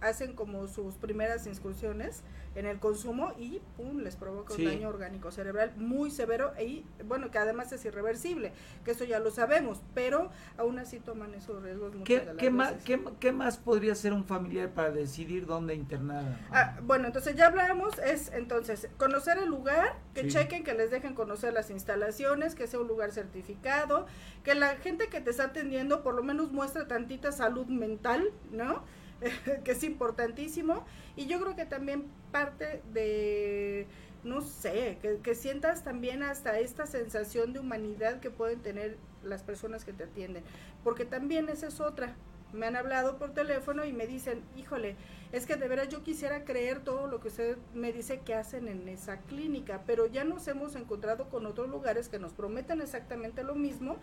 hacen 0.00 0.34
como 0.34 0.66
sus 0.66 0.94
primeras 0.96 1.46
incursiones 1.46 2.22
en 2.54 2.66
el 2.66 2.78
consumo 2.78 3.32
y 3.38 3.60
pum, 3.76 3.98
les 4.00 4.16
provoca 4.16 4.54
Sí. 4.54 4.66
un 4.66 4.72
daño 4.72 4.88
orgánico 4.88 5.30
cerebral 5.30 5.72
muy 5.76 6.10
severo 6.10 6.52
y 6.60 6.84
bueno, 7.06 7.30
que 7.30 7.38
además 7.38 7.72
es 7.72 7.84
irreversible, 7.84 8.52
que 8.84 8.90
eso 8.90 9.04
ya 9.04 9.18
lo 9.20 9.30
sabemos, 9.30 9.80
pero 9.94 10.30
aún 10.58 10.78
así 10.78 10.98
toman 11.00 11.34
esos 11.34 11.62
riesgos 11.62 11.94
muchas 11.94 12.06
¿Qué, 12.06 12.20
de 12.20 12.26
las 12.26 12.36
qué 12.36 12.50
más, 12.50 12.72
qué, 12.84 13.00
qué 13.20 13.32
más 13.32 13.56
podría 13.56 13.92
hacer 13.92 14.12
un 14.12 14.24
familiar 14.24 14.70
para 14.70 14.90
decidir 14.90 15.46
dónde 15.46 15.74
internar? 15.74 16.24
Ah, 16.52 16.78
bueno, 16.82 17.06
entonces 17.06 17.36
ya 17.36 17.46
hablamos, 17.46 17.98
es 18.00 18.30
entonces 18.32 18.88
conocer 18.98 19.38
el 19.38 19.48
lugar, 19.48 19.96
que 20.14 20.22
Sí. 20.22 20.28
chequen, 20.28 20.62
que 20.64 20.74
les 20.74 20.90
dejen 20.90 21.14
conocer 21.14 21.52
las 21.52 21.70
instalaciones, 21.70 22.54
que 22.54 22.66
sea 22.66 22.80
un 22.80 22.88
lugar 22.88 23.12
certificado, 23.12 24.06
que 24.44 24.54
la 24.54 24.76
gente 24.76 25.08
que 25.08 25.20
te 25.20 25.30
está 25.30 25.44
atendiendo 25.44 26.02
por 26.02 26.14
lo 26.14 26.22
menos 26.22 26.52
muestre 26.52 26.84
tantita 26.84 27.32
salud 27.32 27.66
mental, 27.66 28.28
¿no? 28.50 28.82
que 29.64 29.72
es 29.72 29.82
importantísimo. 29.84 30.84
Y 31.16 31.26
yo 31.26 31.40
creo 31.40 31.56
que 31.56 31.66
también 31.66 32.06
parte 32.30 32.82
de, 32.92 33.86
no 34.24 34.40
sé, 34.40 34.98
que, 35.22 35.34
sientas 35.34 35.84
también 35.84 36.22
hasta 36.22 36.58
esta 36.58 36.86
sensación 36.86 37.52
de 37.52 37.60
humanidad 37.60 38.20
que 38.20 38.30
pueden 38.30 38.60
tener 38.60 38.96
las 39.22 39.42
personas 39.42 39.84
que 39.84 39.92
te 39.92 40.04
atienden. 40.04 40.42
Porque 40.84 41.04
también 41.04 41.48
esa 41.48 41.68
es 41.68 41.80
otra. 41.80 42.14
Me 42.52 42.66
han 42.66 42.76
hablado 42.76 43.16
por 43.16 43.32
teléfono 43.32 43.84
y 43.84 43.92
me 43.92 44.06
dicen, 44.06 44.42
híjole, 44.56 44.96
es 45.32 45.46
que 45.46 45.56
de 45.56 45.68
veras 45.68 45.88
yo 45.88 46.02
quisiera 46.02 46.44
creer 46.44 46.80
todo 46.80 47.06
lo 47.06 47.18
que 47.18 47.28
usted 47.28 47.56
me 47.72 47.92
dice 47.92 48.20
que 48.20 48.34
hacen 48.34 48.68
en 48.68 48.88
esa 48.88 49.20
clínica, 49.22 49.82
pero 49.86 50.06
ya 50.06 50.24
nos 50.24 50.46
hemos 50.48 50.76
encontrado 50.76 51.30
con 51.30 51.46
otros 51.46 51.70
lugares 51.70 52.10
que 52.10 52.18
nos 52.18 52.34
prometen 52.34 52.82
exactamente 52.82 53.42
lo 53.42 53.54
mismo, 53.54 53.96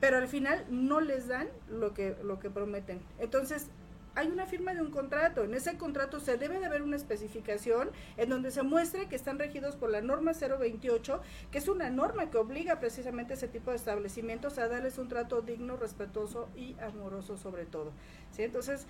pero 0.00 0.16
al 0.16 0.28
final 0.28 0.64
no 0.70 1.00
les 1.00 1.28
dan 1.28 1.48
lo 1.68 1.92
que, 1.92 2.16
lo 2.22 2.38
que 2.38 2.48
prometen. 2.48 3.02
Entonces, 3.18 3.68
hay 4.14 4.28
una 4.28 4.46
firma 4.46 4.74
de 4.74 4.80
un 4.80 4.90
contrato. 4.90 5.44
En 5.44 5.54
ese 5.54 5.76
contrato 5.76 6.20
se 6.20 6.36
debe 6.36 6.58
de 6.58 6.66
haber 6.66 6.82
una 6.82 6.96
especificación 6.96 7.90
en 8.16 8.28
donde 8.28 8.50
se 8.50 8.62
muestre 8.62 9.08
que 9.08 9.16
están 9.16 9.38
regidos 9.38 9.76
por 9.76 9.90
la 9.90 10.00
norma 10.00 10.32
028, 10.32 11.20
que 11.50 11.58
es 11.58 11.68
una 11.68 11.90
norma 11.90 12.30
que 12.30 12.38
obliga 12.38 12.80
precisamente 12.80 13.32
a 13.32 13.36
ese 13.36 13.48
tipo 13.48 13.70
de 13.70 13.76
establecimientos 13.76 14.58
a 14.58 14.68
darles 14.68 14.98
un 14.98 15.08
trato 15.08 15.42
digno, 15.42 15.76
respetuoso 15.76 16.48
y 16.56 16.76
amoroso 16.80 17.36
sobre 17.36 17.66
todo. 17.66 17.92
¿sí? 18.30 18.42
Entonces, 18.42 18.86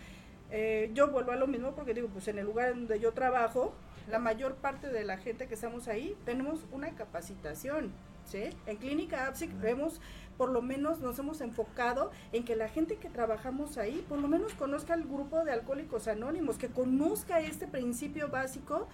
eh, 0.51 0.91
yo 0.95 1.09
vuelvo 1.09 1.33
a 1.33 1.37
lo 1.37 1.47
mismo 1.47 1.75
porque 1.75 1.95
digo, 1.95 2.09
pues 2.09 2.29
en 2.29 2.39
el 2.39 2.45
lugar 2.45 2.75
donde 2.75 3.01
yo 3.01 3.13
trabajo, 3.13 3.75
la 4.09 4.19
mayor 4.19 4.57
parte 4.57 4.89
de 4.89 5.05
la 5.05 5.17
gente 5.17 5.47
que 5.47 5.55
estamos 5.55 5.89
ahí 5.89 6.17
tenemos 6.25 6.67
una 6.71 6.95
capacitación. 6.95 7.93
¿sí? 8.27 8.51
En 8.67 8.77
Clínica 8.77 9.27
APSIC 9.27 9.59
vemos 9.61 10.01
por 10.37 10.51
lo 10.51 10.63
menos 10.63 11.01
nos 11.01 11.19
hemos 11.19 11.41
enfocado 11.41 12.11
en 12.33 12.45
que 12.45 12.57
la 12.57 12.69
gente 12.69 12.97
que 12.97 13.09
trabajamos 13.09 13.79
ahí, 13.79 14.05
por 14.09 14.19
lo 14.19 14.29
menos 14.29 14.55
conozca 14.55 14.95
el 14.95 15.05
grupo 15.05 15.45
de 15.45 15.53
alcohólicos 15.53 16.09
anónimos, 16.09 16.59
que 16.59 16.69
conozca 16.69 17.41
este 17.41 17.67
principio 17.67 18.29
básico 18.29 18.89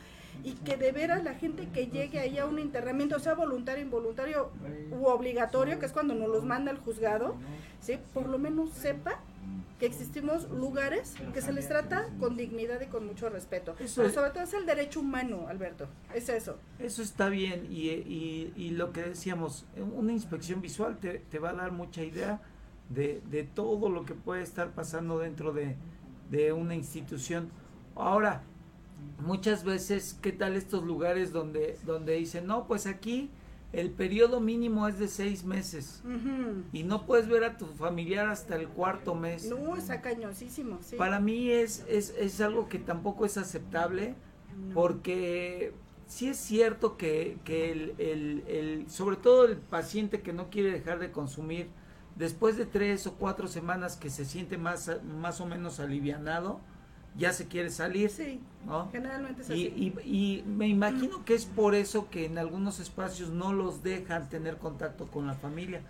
y 0.44 0.54
que 0.54 0.76
de 0.76 0.92
veras 0.92 1.24
la 1.24 1.34
gente 1.34 1.68
que 1.68 1.86
llegue 1.86 2.18
ahí 2.18 2.38
a 2.38 2.46
un 2.46 2.58
internamiento, 2.58 3.18
sea 3.18 3.34
voluntario, 3.34 3.82
involuntario 3.82 4.50
u 4.90 5.06
obligatorio, 5.06 5.78
que 5.78 5.86
es 5.86 5.92
cuando 5.92 6.14
nos 6.14 6.28
los 6.28 6.44
manda 6.44 6.70
el 6.70 6.78
juzgado, 6.78 7.34
¿sí? 7.80 7.98
por 8.14 8.28
lo 8.28 8.38
menos 8.38 8.70
sepa 8.70 9.20
que 9.78 9.86
existimos 9.86 10.48
lugares 10.50 11.14
que 11.32 11.40
se 11.40 11.52
les 11.52 11.66
trata 11.68 12.06
con 12.18 12.36
dignidad 12.36 12.80
y 12.82 12.86
con 12.86 13.06
mucho 13.06 13.30
respeto. 13.30 13.74
Eso 13.80 14.02
Pero 14.02 14.12
sobre 14.14 14.30
todo 14.30 14.42
es 14.42 14.52
el 14.54 14.66
derecho 14.66 15.00
humano, 15.00 15.46
Alberto. 15.48 15.88
Es 16.14 16.28
eso. 16.28 16.58
Eso 16.78 17.00
está 17.02 17.28
bien 17.30 17.66
y, 17.70 17.88
y- 17.88 18.52
y 18.56 18.70
lo 18.70 18.92
que 18.92 19.02
decíamos, 19.02 19.64
una 19.96 20.12
inspección 20.12 20.60
visual 20.60 20.98
te, 20.98 21.20
te 21.20 21.38
va 21.38 21.50
a 21.50 21.54
dar 21.54 21.72
mucha 21.72 22.02
idea 22.04 22.42
de, 22.90 23.22
de 23.30 23.44
todo 23.44 23.88
lo 23.88 24.04
que 24.04 24.14
puede 24.14 24.42
estar 24.42 24.72
pasando 24.72 25.18
dentro 25.18 25.52
de, 25.52 25.76
de 26.30 26.52
una 26.52 26.74
institución. 26.74 27.48
Ahora, 27.96 28.42
muchas 29.18 29.64
veces, 29.64 30.18
¿qué 30.20 30.32
tal 30.32 30.56
estos 30.56 30.84
lugares 30.84 31.32
donde, 31.32 31.78
donde 31.86 32.16
dicen, 32.16 32.46
no, 32.46 32.66
pues 32.66 32.86
aquí 32.86 33.30
el 33.72 33.90
periodo 33.90 34.40
mínimo 34.40 34.88
es 34.88 34.98
de 34.98 35.06
seis 35.08 35.44
meses 35.44 36.02
y 36.72 36.82
no 36.82 37.06
puedes 37.06 37.28
ver 37.28 37.44
a 37.44 37.56
tu 37.56 37.66
familiar 37.66 38.28
hasta 38.28 38.56
el 38.56 38.68
cuarto 38.68 39.14
mes? 39.14 39.48
No, 39.48 39.76
está 39.76 40.00
cañosísimo, 40.00 40.78
sí. 40.82 40.96
Para 40.96 41.20
mí 41.20 41.50
es, 41.50 41.84
es, 41.88 42.14
es 42.18 42.40
algo 42.40 42.68
que 42.68 42.78
tampoco 42.78 43.24
es 43.26 43.36
aceptable 43.36 44.14
No. 44.68 44.74
porque 44.74 45.72
sí 46.06 46.28
es 46.28 46.36
cierto 46.38 46.96
que, 46.96 47.38
que 47.44 47.70
el, 47.70 47.94
el- 47.98 48.44
el- 48.48 48.90
sobre 48.90 49.16
todo 49.16 49.44
el 49.44 49.56
paciente 49.56 50.20
que 50.22 50.32
no 50.32 50.50
quiere 50.50 50.72
dejar 50.72 50.98
de 50.98 51.12
consumir, 51.12 51.68
después 52.16 52.56
de 52.56 52.66
tres 52.66 53.06
o 53.06 53.14
cuatro 53.14 53.46
semanas 53.46 53.96
que 53.96 54.10
se 54.10 54.24
siente 54.24 54.58
más, 54.58 54.90
más 55.20 55.40
o 55.40 55.46
menos 55.46 55.78
alivianado, 55.78 56.60
ya 57.16 57.32
se 57.32 57.46
quiere 57.48 57.70
salir, 57.70 58.10
Sí, 58.10 58.40
¿no? 58.66 58.88
generalmente 58.92 59.42
es 59.42 59.50
Y, 59.50 59.52
así. 59.52 59.94
y, 60.04 60.38
y 60.38 60.42
me 60.44 60.68
imagino 60.68 61.24
que 61.24 61.34
es 61.34 61.44
por 61.44 61.74
eso 61.74 62.08
que 62.10 62.24
en 62.26 62.38
algunos 62.38 62.78
espacios 62.80 63.30
no 63.30 63.52
los 63.52 63.82
dejan 63.82 64.28
tener 64.28 64.56
contacto 64.58 65.06
con 65.08 65.26
la 65.26 65.34
familia. 65.34 65.82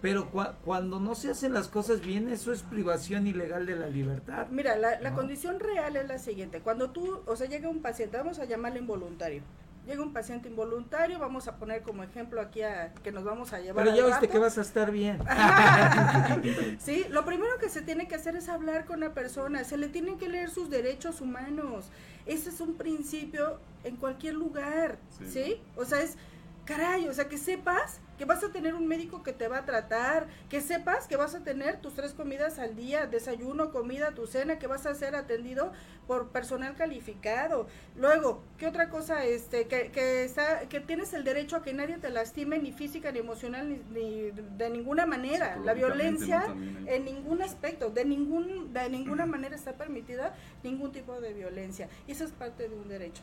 Pero 0.00 0.32
cua- 0.32 0.54
cuando 0.64 0.98
no 0.98 1.14
se 1.14 1.30
hacen 1.30 1.52
las 1.54 1.68
cosas 1.68 2.00
bien, 2.00 2.28
eso 2.28 2.52
es 2.52 2.62
privación 2.64 3.26
ilegal 3.28 3.66
de 3.66 3.76
la 3.76 3.86
libertad. 3.86 4.48
Mira, 4.50 4.76
la, 4.76 4.98
la 5.00 5.10
No. 5.10 5.16
condición 5.16 5.60
real 5.60 5.94
es 5.96 6.08
la 6.08 6.18
siguiente. 6.18 6.60
Cuando 6.60 6.90
tú, 6.90 7.20
o 7.26 7.36
sea, 7.36 7.46
llega 7.48 7.68
un 7.68 7.82
paciente, 7.82 8.16
vamos 8.16 8.40
a 8.40 8.44
llamarle 8.44 8.80
involuntario. 8.80 9.42
Llega 9.86 10.00
un 10.00 10.12
paciente 10.12 10.48
involuntario, 10.48 11.18
vamos 11.18 11.48
a 11.48 11.56
poner 11.56 11.82
como 11.82 12.04
ejemplo 12.04 12.40
aquí 12.40 12.62
a 12.62 12.92
que 13.02 13.10
nos 13.10 13.24
vamos 13.24 13.52
a 13.52 13.58
llevar 13.58 13.84
Pero 13.84 13.96
ya 13.96 14.06
viste 14.06 14.28
que 14.28 14.38
vas 14.38 14.56
a 14.56 14.60
estar 14.60 14.92
bien. 14.92 15.18
sí, 16.78 17.04
lo 17.10 17.24
primero 17.24 17.58
que 17.58 17.68
se 17.68 17.82
tiene 17.82 18.06
que 18.06 18.14
hacer 18.14 18.36
es 18.36 18.48
hablar 18.48 18.84
con 18.84 19.00
la 19.00 19.12
persona, 19.12 19.64
se 19.64 19.76
le 19.76 19.88
tienen 19.88 20.18
que 20.18 20.28
leer 20.28 20.50
sus 20.50 20.70
derechos 20.70 21.20
humanos. 21.20 21.86
Ese 22.26 22.50
es 22.50 22.60
un 22.60 22.74
principio 22.74 23.58
en 23.82 23.96
cualquier 23.96 24.34
lugar, 24.34 24.98
¿sí? 25.18 25.26
Sí. 25.32 25.60
O 25.74 25.84
sea, 25.84 26.00
es, 26.00 26.16
caray, 26.64 27.08
o 27.08 27.12
sea, 27.12 27.28
que 27.28 27.38
sepas 27.38 28.00
que 28.18 28.24
vas 28.24 28.44
a 28.44 28.52
tener 28.52 28.74
un 28.74 28.86
médico 28.86 29.24
que 29.24 29.32
te 29.32 29.48
va 29.48 29.58
a 29.58 29.64
tratar, 29.64 30.28
que 30.48 30.60
sepas 30.60 31.08
que 31.08 31.16
vas 31.16 31.34
a 31.34 31.40
tener 31.40 31.80
tus 31.80 31.94
tres 31.94 32.12
comidas 32.12 32.60
al 32.60 32.76
día, 32.76 33.06
desayuno, 33.06 33.72
comida, 33.72 34.12
tu 34.12 34.28
cena, 34.28 34.60
que 34.60 34.68
vas 34.68 34.86
a 34.86 34.94
ser 34.94 35.16
atendido 35.16 35.72
por 36.06 36.28
personal 36.28 36.76
calificado. 36.76 37.66
Luego, 37.96 38.44
¿qué 38.58 38.68
otra 38.68 38.90
cosa? 38.90 39.24
Este, 39.24 39.66
que, 39.66 39.90
que, 39.90 40.24
está, 40.24 40.68
que 40.68 40.78
tienes 40.78 41.12
el 41.14 41.24
derecho 41.24 41.56
a 41.56 41.62
que 41.62 41.72
nadie 41.72 41.98
te 41.98 42.10
lastime 42.10 42.58
ni 42.58 42.70
física, 42.70 43.10
ni 43.10 43.18
emocional, 43.18 43.68
ni, 43.68 43.80
ni 43.90 44.30
de 44.30 44.70
ninguna 44.70 45.04
manera. 45.04 45.56
La 45.64 45.74
violencia 45.74 46.44
en 46.86 47.04
ningún 47.04 47.42
aspecto, 47.42 47.90
de 47.90 48.04
ningún 48.04 48.72
de 48.72 48.88
ninguna 48.88 49.26
manera 49.26 49.56
está 49.56 49.72
permitida 49.72 50.34
ningún 50.62 50.92
tipo 50.92 51.20
de 51.20 51.32
violencia. 51.32 51.88
Y 52.06 52.12
eso 52.12 52.24
es 52.24 52.30
parte 52.30 52.68
de 52.68 52.74
un 52.76 52.88
derecho. 52.88 53.22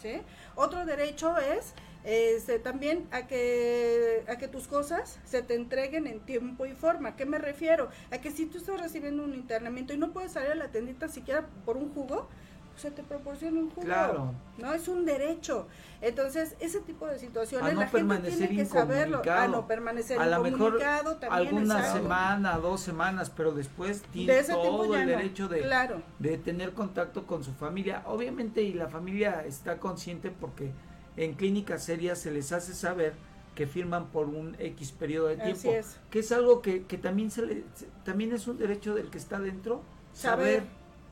¿sí? 0.00 0.22
Otro 0.54 0.84
derecho 0.84 1.36
es 1.38 1.74
este, 2.04 2.58
también 2.58 3.06
a 3.10 3.26
que, 3.26 4.24
a 4.28 4.36
que 4.36 4.48
tus 4.48 4.66
cosas 4.68 5.18
se 5.24 5.42
te 5.42 5.54
entreguen 5.54 6.06
en 6.06 6.20
tiempo 6.20 6.66
y 6.66 6.72
forma. 6.72 7.10
¿A 7.10 7.16
qué 7.16 7.26
me 7.26 7.38
refiero? 7.38 7.88
A 8.10 8.18
que 8.18 8.30
si 8.30 8.46
tú 8.46 8.58
estás 8.58 8.80
recibiendo 8.80 9.22
un 9.22 9.34
internamiento 9.34 9.92
y 9.92 9.98
no 9.98 10.10
puedes 10.12 10.32
salir 10.32 10.52
a 10.52 10.54
la 10.54 10.68
tiendita 10.68 11.08
siquiera 11.08 11.46
por 11.64 11.76
un 11.76 11.92
jugo, 11.92 12.28
pues 12.70 12.82
se 12.82 12.90
te 12.90 13.02
proporciona 13.02 13.58
un 13.60 13.68
jugo. 13.70 13.84
Claro. 13.84 14.32
No, 14.58 14.72
es 14.72 14.86
un 14.88 15.04
derecho. 15.04 15.66
Entonces, 16.00 16.54
ese 16.60 16.80
tipo 16.80 17.06
de 17.06 17.18
situaciones 17.18 17.68
A 17.68 17.72
no 17.74 17.80
la 17.80 17.86
gente 17.88 17.98
permanecer 17.98 18.48
tiene 18.48 18.62
que 18.62 18.68
saberlo. 18.68 19.22
A 19.30 19.48
no 19.48 19.66
permanecer 19.66 20.18
a 20.18 20.26
lo 20.26 20.42
mejor 20.42 20.78
también. 20.78 21.32
alguna 21.32 21.78
exacto. 21.80 21.98
semana, 22.02 22.58
dos 22.58 22.80
semanas, 22.80 23.30
pero 23.36 23.52
después 23.52 24.02
De 24.02 24.08
tiene 24.08 24.42
todo 24.44 24.94
el 24.94 25.06
no. 25.06 25.16
derecho 25.16 25.48
de, 25.48 25.60
Claro. 25.62 26.00
de 26.18 26.38
tener 26.38 26.72
contacto 26.72 27.26
con 27.26 27.44
su 27.44 27.52
familia. 27.52 28.02
Obviamente, 28.06 28.62
y 28.62 28.72
la 28.72 28.88
familia 28.88 29.44
está 29.44 29.78
consciente 29.78 30.30
porque 30.30 30.70
en 31.16 31.34
clínicas 31.34 31.84
serias 31.84 32.18
se 32.18 32.30
les 32.30 32.52
hace 32.52 32.74
saber 32.74 33.14
que 33.54 33.66
firman 33.66 34.06
por 34.10 34.28
un 34.28 34.54
X 34.58 34.92
periodo 34.92 35.26
de 35.28 35.34
Así 35.42 35.52
tiempo, 35.62 35.78
es. 35.78 35.98
que 36.10 36.20
es 36.20 36.32
algo 36.32 36.62
que, 36.62 36.84
que 36.84 36.96
también 36.98 37.30
se 37.30 37.44
le, 37.44 37.64
se- 37.74 37.88
también 38.04 38.32
es 38.32 38.46
un 38.46 38.58
derecho 38.58 38.94
del 38.94 39.10
que 39.10 39.18
está 39.18 39.38
dentro, 39.40 39.82
saber, 40.12 40.64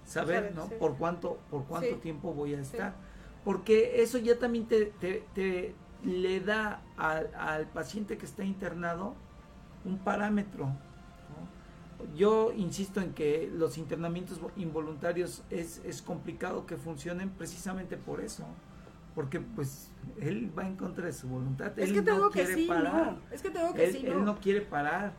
Saber. 0.06 0.52
¿no? 0.54 0.68
sí. 0.68 0.74
Por 0.78 0.96
cuánto, 0.96 1.38
por 1.50 1.64
cuánto 1.64 1.88
Sí. 1.90 2.00
tiempo 2.00 2.32
voy 2.32 2.54
a 2.54 2.58
Sí. 2.58 2.62
estar. 2.72 2.94
Porque 3.44 4.02
eso 4.02 4.18
ya 4.18 4.38
también 4.38 4.66
te, 4.66 4.86
te, 4.86 5.24
te 5.34 5.74
le 6.04 6.40
da 6.40 6.82
al, 6.96 7.30
al 7.34 7.66
paciente 7.66 8.16
que 8.16 8.24
está 8.24 8.44
internado 8.44 9.14
un 9.84 9.98
parámetro. 9.98 10.66
¿no? 10.66 12.16
Yo 12.16 12.52
insisto 12.56 13.00
en 13.00 13.12
que 13.12 13.50
los 13.52 13.76
internamientos 13.78 14.40
vo- 14.40 14.52
involuntarios 14.56 15.42
es, 15.50 15.82
es 15.84 16.00
complicado 16.02 16.64
que 16.66 16.76
funcionen 16.76 17.30
precisamente 17.30 17.96
por 17.96 18.20
eso. 18.20 18.44
Porque 19.18 19.40
pues 19.40 19.90
él 20.20 20.52
va 20.56 20.64
en 20.64 20.76
contra 20.76 21.06
de 21.06 21.12
su 21.12 21.26
voluntad. 21.28 21.76
Es 21.76 21.88
él 21.88 21.94
que 21.96 22.02
te 22.02 22.12
no 22.12 22.30
que 22.30 22.38
quiere 22.44 22.54
sí, 22.54 22.66
parar. 22.68 23.12
no. 23.14 23.18
Es 23.32 23.42
que 23.42 23.50
te 23.50 23.58
digo 23.58 23.74
que 23.74 23.84
él, 23.86 23.92
sí, 23.92 24.06
él 24.06 24.18
no. 24.18 24.24
no 24.26 24.36
quiere 24.38 24.60
parar, 24.60 25.12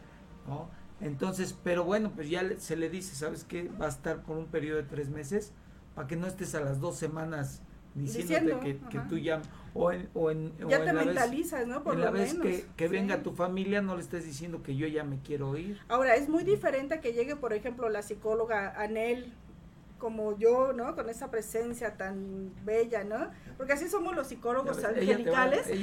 ¿no? 0.47 0.70
Entonces, 1.02 1.54
pero 1.66 1.84
bueno, 1.84 2.10
pues 2.16 2.30
ya 2.30 2.41
se 2.60 2.78
le 2.78 2.89
dice, 2.89 3.14
¿sabes 3.14 3.43
qué? 3.43 3.68
Va 3.68 3.88
a 3.88 3.89
estar 3.89 4.24
por 4.24 4.38
un 4.38 4.45
periodo 4.45 4.78
de 4.78 4.84
tres 4.84 5.10
meses 5.10 5.52
para 5.95 6.08
que 6.08 6.16
no 6.16 6.28
estés 6.28 6.56
a 6.56 6.62
las 6.62 6.80
dos 6.80 6.95
semanas 6.95 7.62
diciéndote 7.93 8.45
Diciendo, 8.45 8.60
que, 8.62 8.80
que 8.89 9.00
tú 9.10 9.18
ya, 9.18 9.41
o 9.74 9.91
en, 9.91 10.10
o 10.14 10.32
en, 10.32 10.54
o 10.64 10.70
Ya 10.70 10.78
en 10.78 10.86
te 10.86 10.93
vez- 10.93 11.06
mentalizas, 11.08 11.68
¿no? 11.68 11.84
Por 11.84 11.95
en 11.95 12.00
lo 12.00 12.06
la 12.06 12.12
vez 12.12 12.38
menos. 12.38 12.47
que, 12.47 12.66
que 12.78 12.88
Sí. 12.88 12.91
venga 12.93 13.22
tu 13.22 13.34
familia, 13.34 13.82
no 13.82 13.95
le 13.97 14.02
estés 14.02 14.24
diciendo 14.24 14.64
que 14.64 14.78
yo 14.78 14.88
ya 14.88 15.04
me 15.04 15.20
quiero 15.20 15.58
ir. 15.58 15.78
Ahora, 15.89 16.16
es 16.16 16.30
muy 16.30 16.45
diferente 16.45 16.93
a 16.93 17.02
que 17.02 17.12
llegue, 17.12 17.36
por 17.36 17.52
ejemplo, 17.52 17.89
la 17.89 18.02
psicóloga 18.02 18.82
Anel, 18.82 19.34
como 20.00 20.38
yo, 20.38 20.74
¿no? 20.74 20.95
Con 20.95 21.10
esa 21.10 21.30
presencia 21.30 21.95
tan 21.97 22.52
bella, 22.66 23.04
¿no? 23.04 23.30
Porque 23.58 23.74
así 23.74 23.88
somos 23.88 24.16
los 24.16 24.28
psicólogos 24.28 24.78
ves, 24.78 24.86
angelicales. 24.86 25.68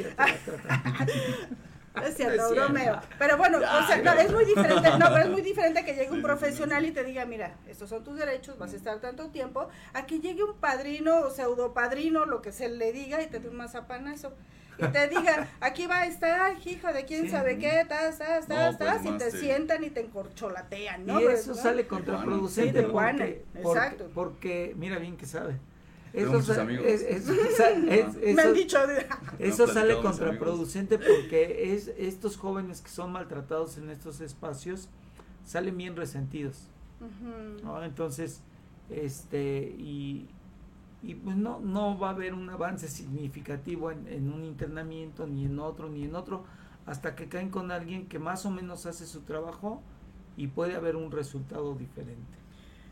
Es 2.05 2.15
cierto, 2.15 2.51
bromeo. 2.51 3.01
Pero 3.19 3.37
bueno, 3.37 3.61
Ya, 3.61 3.79
o 3.79 3.87
sea, 3.87 3.97
no, 4.03 4.13
es 4.13 4.31
muy 4.31 4.45
diferente, 4.45 4.91
no, 4.99 5.07
pero 5.09 5.25
es 5.25 5.31
muy 5.31 5.41
diferente 5.41 5.85
que 5.85 5.95
llegue 5.95 6.11
un 6.11 6.17
Sí, 6.17 6.23
profesional 6.23 6.85
y 6.85 6.93
te 6.93 7.05
diga, 7.05 7.25
mira, 7.25 7.57
estos 7.67 7.89
son 7.89 8.05
tus 8.05 8.17
derechos, 8.17 8.59
vas 8.59 8.73
a 8.73 8.77
estar 8.77 9.01
tanto 9.01 9.31
tiempo, 9.31 9.69
a 9.95 10.05
que 10.05 10.21
llegue 10.21 10.45
un 10.45 10.57
padrino 10.59 11.21
o 11.21 11.31
pseudo 11.31 11.73
padrino, 11.73 12.27
lo 12.27 12.43
que 12.43 12.53
se 12.53 12.69
le 12.69 12.93
diga, 12.93 13.23
y 13.23 13.29
te 13.29 13.41
dé 13.41 13.49
un 13.49 13.57
mazapanazo. 13.57 14.35
Y 14.79 14.87
te 14.89 15.09
diga, 15.09 15.49
aquí 15.61 15.87
va 15.87 16.01
a 16.03 16.07
estar, 16.07 16.55
hijo 16.67 16.93
de 16.93 17.05
quién 17.05 17.23
Sí. 17.25 17.31
sabe 17.31 17.59
qué, 17.59 17.85
tas, 17.89 18.19
tas, 18.19 18.47
tas, 18.47 18.49
No, 18.49 18.77
pues, 18.77 18.79
tas, 18.79 19.05
y 19.05 19.09
más 19.11 19.19
te 19.19 19.31
sientan 19.31 19.85
y 19.85 19.91
te 19.91 20.01
encorcholatean, 20.01 21.07
¿no? 21.07 21.21
y 21.21 21.25
Pues, 21.25 21.41
eso 21.41 21.51
¿no? 21.55 21.57
sale 21.63 21.87
contraproducente 21.87 22.81
Sí, 22.83 22.87
porque, 22.91 23.45
porque, 23.63 23.69
exacto. 23.79 24.11
porque 24.15 24.75
mira 24.77 24.99
bien 24.99 25.17
que 25.17 25.27
sabe. 25.27 25.57
Eso, 26.13 26.33
muchos 26.33 26.57
sa- 26.57 26.63
amigos. 26.63 26.87
es- 26.87 27.03
eso 27.03 27.33
es- 27.91 28.35
Me 28.35 28.43
han 28.43 28.55
dicho, 28.55 28.79
eso 29.39 29.67
sale 29.67 29.97
contraproducente 30.01 30.99
porque 30.99 31.75
es 31.75 31.89
estos 31.99 32.37
jóvenes 32.39 32.81
que 32.81 32.89
son 32.89 33.13
maltratados 33.13 33.77
en 33.77 33.91
estos 33.91 34.21
espacios 34.21 34.89
salen 35.45 35.77
bien 35.77 35.95
resentidos. 35.97 36.69
Entonces, 37.83 38.41
este, 38.91 39.75
y, 39.79 40.29
y 41.07 41.15
pues 41.15 41.37
no, 41.37 41.61
no 41.61 41.97
va 41.97 42.09
a 42.09 42.11
haber 42.11 42.35
un 42.35 42.51
avance 42.51 42.89
significativo 42.89 43.93
en, 43.93 44.09
en 44.09 44.33
un 44.33 44.45
internamiento, 44.45 45.25
ni 45.25 45.45
en 45.45 45.61
otro, 45.61 45.89
ni 45.89 46.03
en 46.03 46.17
otro, 46.17 46.45
hasta 46.85 47.15
que 47.15 47.29
caen 47.29 47.51
con 47.51 47.71
alguien 47.71 48.09
que 48.09 48.19
más 48.19 48.45
o 48.45 48.51
menos 48.51 48.87
hace 48.87 49.07
su 49.07 49.21
trabajo 49.21 49.81
y 50.37 50.49
puede 50.49 50.75
haber 50.75 50.97
un 50.97 51.13
resultado 51.13 51.77
diferente. 51.77 52.37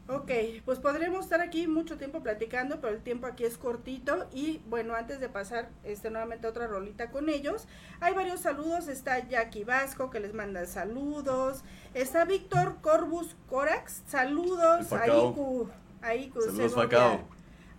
Ok, 0.06 0.30
pues 0.64 0.78
podremos 0.78 1.24
estar 1.24 1.40
aquí 1.40 1.66
mucho 1.66 1.96
tiempo 1.96 2.22
platicando, 2.22 2.80
pero 2.80 2.94
el 2.94 3.02
tiempo 3.02 3.26
aquí 3.26 3.44
es 3.44 3.58
cortito 3.58 4.28
y 4.32 4.60
bueno, 4.68 4.94
antes 4.94 5.18
de 5.18 5.28
pasar 5.28 5.70
este 5.82 6.10
nuevamente 6.10 6.46
a 6.46 6.50
otra 6.50 6.68
rolita 6.68 7.10
con 7.10 7.28
ellos, 7.28 7.66
hay 8.00 8.14
varios 8.14 8.40
saludos, 8.40 8.86
está 8.86 9.26
Jackie 9.26 9.64
Vasco 9.64 10.10
que 10.10 10.20
les 10.20 10.34
manda 10.34 10.66
saludos, 10.66 11.64
está 11.94 12.26
Víctor 12.26 12.76
Corbus 12.80 13.34
Corax, 13.48 14.02
saludos 14.06 14.92
El 14.92 14.98
a 14.98 15.00
Facao. 15.00 15.30
Iku, 15.30 15.68
a 16.02 16.14
Iku 16.14 16.40
Saludos, 16.42 16.74
Facao. 16.74 17.33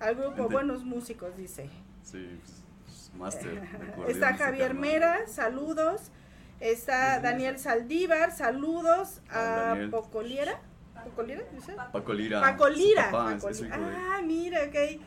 Al 0.07 0.15
grupo. 0.15 0.49
Buenos 0.49 0.83
Músicos, 0.83 1.35
dice. 1.37 1.69
Sí, 2.03 2.39
pues, 2.85 3.11
máster. 3.17 3.61
Está 4.07 4.35
Javier. 4.35 4.73
Mera, 4.73 5.27
saludos. 5.27 6.11
Está 6.59 7.19
Daniel 7.19 7.59
Saldívar, 7.59 8.31
saludos 8.31 9.21
Ah, 9.29 9.39
a 9.39 9.59
Daniel. 9.69 9.89
Pocoliera. 9.89 10.59
¿Pocoliera? 11.03 11.43
dice? 11.53 11.73
Paco 11.91 12.13
Lira. 12.13 12.41
Paco 12.41 12.69
Lira. 12.69 13.05
Su 13.05 13.11
papá, 13.11 13.31
Paco 13.35 13.49
es- 13.49 13.57
es 13.57 13.61
Lira. 13.63 13.77
hijo 13.77 13.85
de- 13.89 13.95
Ah, 13.95 14.21
mira, 14.25 14.59
ok. 14.63 15.01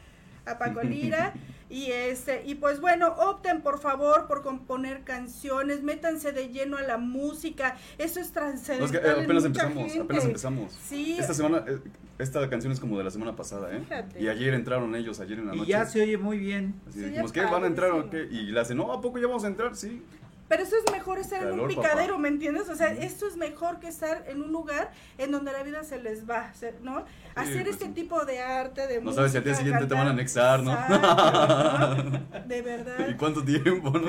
A 0.47 0.59
Paco 0.59 0.83
Lira. 0.83 1.33
y 1.71 1.91
este, 1.91 2.45
y 2.47 2.55
pues 2.57 2.81
bueno, 2.81 3.09
opten 3.19 3.63
por 3.63 3.81
favor 3.81 4.27
por 4.27 4.43
componer 4.43 5.03
canciones, 5.05 5.83
métanse 5.83 6.33
de 6.33 6.49
lleno 6.51 6.77
a 6.77 6.83
la 6.83 6.99
música. 6.99 7.77
Eso 7.99 8.21
es 8.21 8.31
trascendental. 8.33 8.95
eh, 9.05 9.13
en 9.19 9.25
apenas 9.25 9.45
empezamos, 9.45 9.85
gente. 9.87 10.01
apenas 10.01 10.25
empezamos. 10.27 10.73
Sí. 10.73 11.17
Esta 11.19 11.35
semana, 11.35 11.65
eh, 11.67 11.79
esta 12.19 12.49
canción 12.51 12.73
es 12.73 12.81
como 12.81 12.99
de 12.99 13.05
la 13.05 13.11
semana 13.11 13.37
pasada, 13.37 13.75
¿eh? 13.75 13.81
Fíjate. 13.81 14.21
Y 14.23 14.29
ayer 14.29 14.55
entraron 14.55 14.95
ellos, 14.97 15.21
ayer 15.21 15.39
en 15.39 15.47
la 15.49 15.55
Y 15.55 15.59
noche. 15.59 15.71
ya 15.71 15.85
se 15.87 16.03
oye 16.03 16.19
muy 16.19 16.39
bien. 16.39 16.75
Así 16.89 16.99
Sí, 17.01 17.05
dijimos, 17.07 17.33
ya 17.33 17.45
¿qué? 17.47 17.51
¿Van 17.53 17.65
a 17.65 17.67
entrar 17.67 17.91
o 17.93 18.11
qué? 18.11 18.27
Y 18.31 18.47
le 18.51 18.61
hacen, 18.61 18.77
no, 18.77 18.93
¿a 18.93 19.01
poco 19.01 19.19
ya 19.19 19.27
vamos 19.27 19.45
a 19.45 19.49
entrar? 19.49 19.75
Sí. 19.77 20.03
Pero 20.49 20.63
eso 20.63 20.77
es 20.77 20.93
mejor 20.93 21.19
estar 21.19 21.43
en 21.43 21.61
un 21.61 21.69
picadero, 21.69 22.15
papá. 22.15 22.19
¿me 22.19 22.29
entiendes? 22.29 22.69
O 22.69 22.75
sea, 22.75 22.89
esto 22.89 23.27
es 23.29 23.37
mejor 23.37 23.79
que 23.81 23.89
estar 23.89 24.25
en 24.29 24.43
un 24.43 24.51
lugar 24.51 24.91
en 25.19 25.31
donde 25.31 25.53
la 25.53 25.63
vida 25.63 25.85
se 25.85 26.01
les 26.01 26.29
va, 26.29 26.53
¿no? 26.83 27.05
Hacer 27.35 27.65
pues 27.65 27.75
este 27.75 27.87
sí. 27.87 27.93
tipo 27.93 28.25
de 28.25 28.41
arte, 28.41 28.87
de 28.87 29.01
No 29.01 29.13
sabes 29.13 29.33
si 29.33 29.39
al 29.39 29.45
día 29.45 29.55
siguiente 29.55 29.87
te 29.87 29.95
van 29.95 30.09
a 30.09 30.11
anexar, 30.11 30.63
¿no? 30.63 30.73
Exacto, 30.73 32.05
¿no? 32.05 32.43
De 32.47 32.59
¿Y 32.59 32.63
verdad. 32.63 33.17
cuánto 33.19 33.45
tiempo, 33.45 33.91
no? 33.91 34.09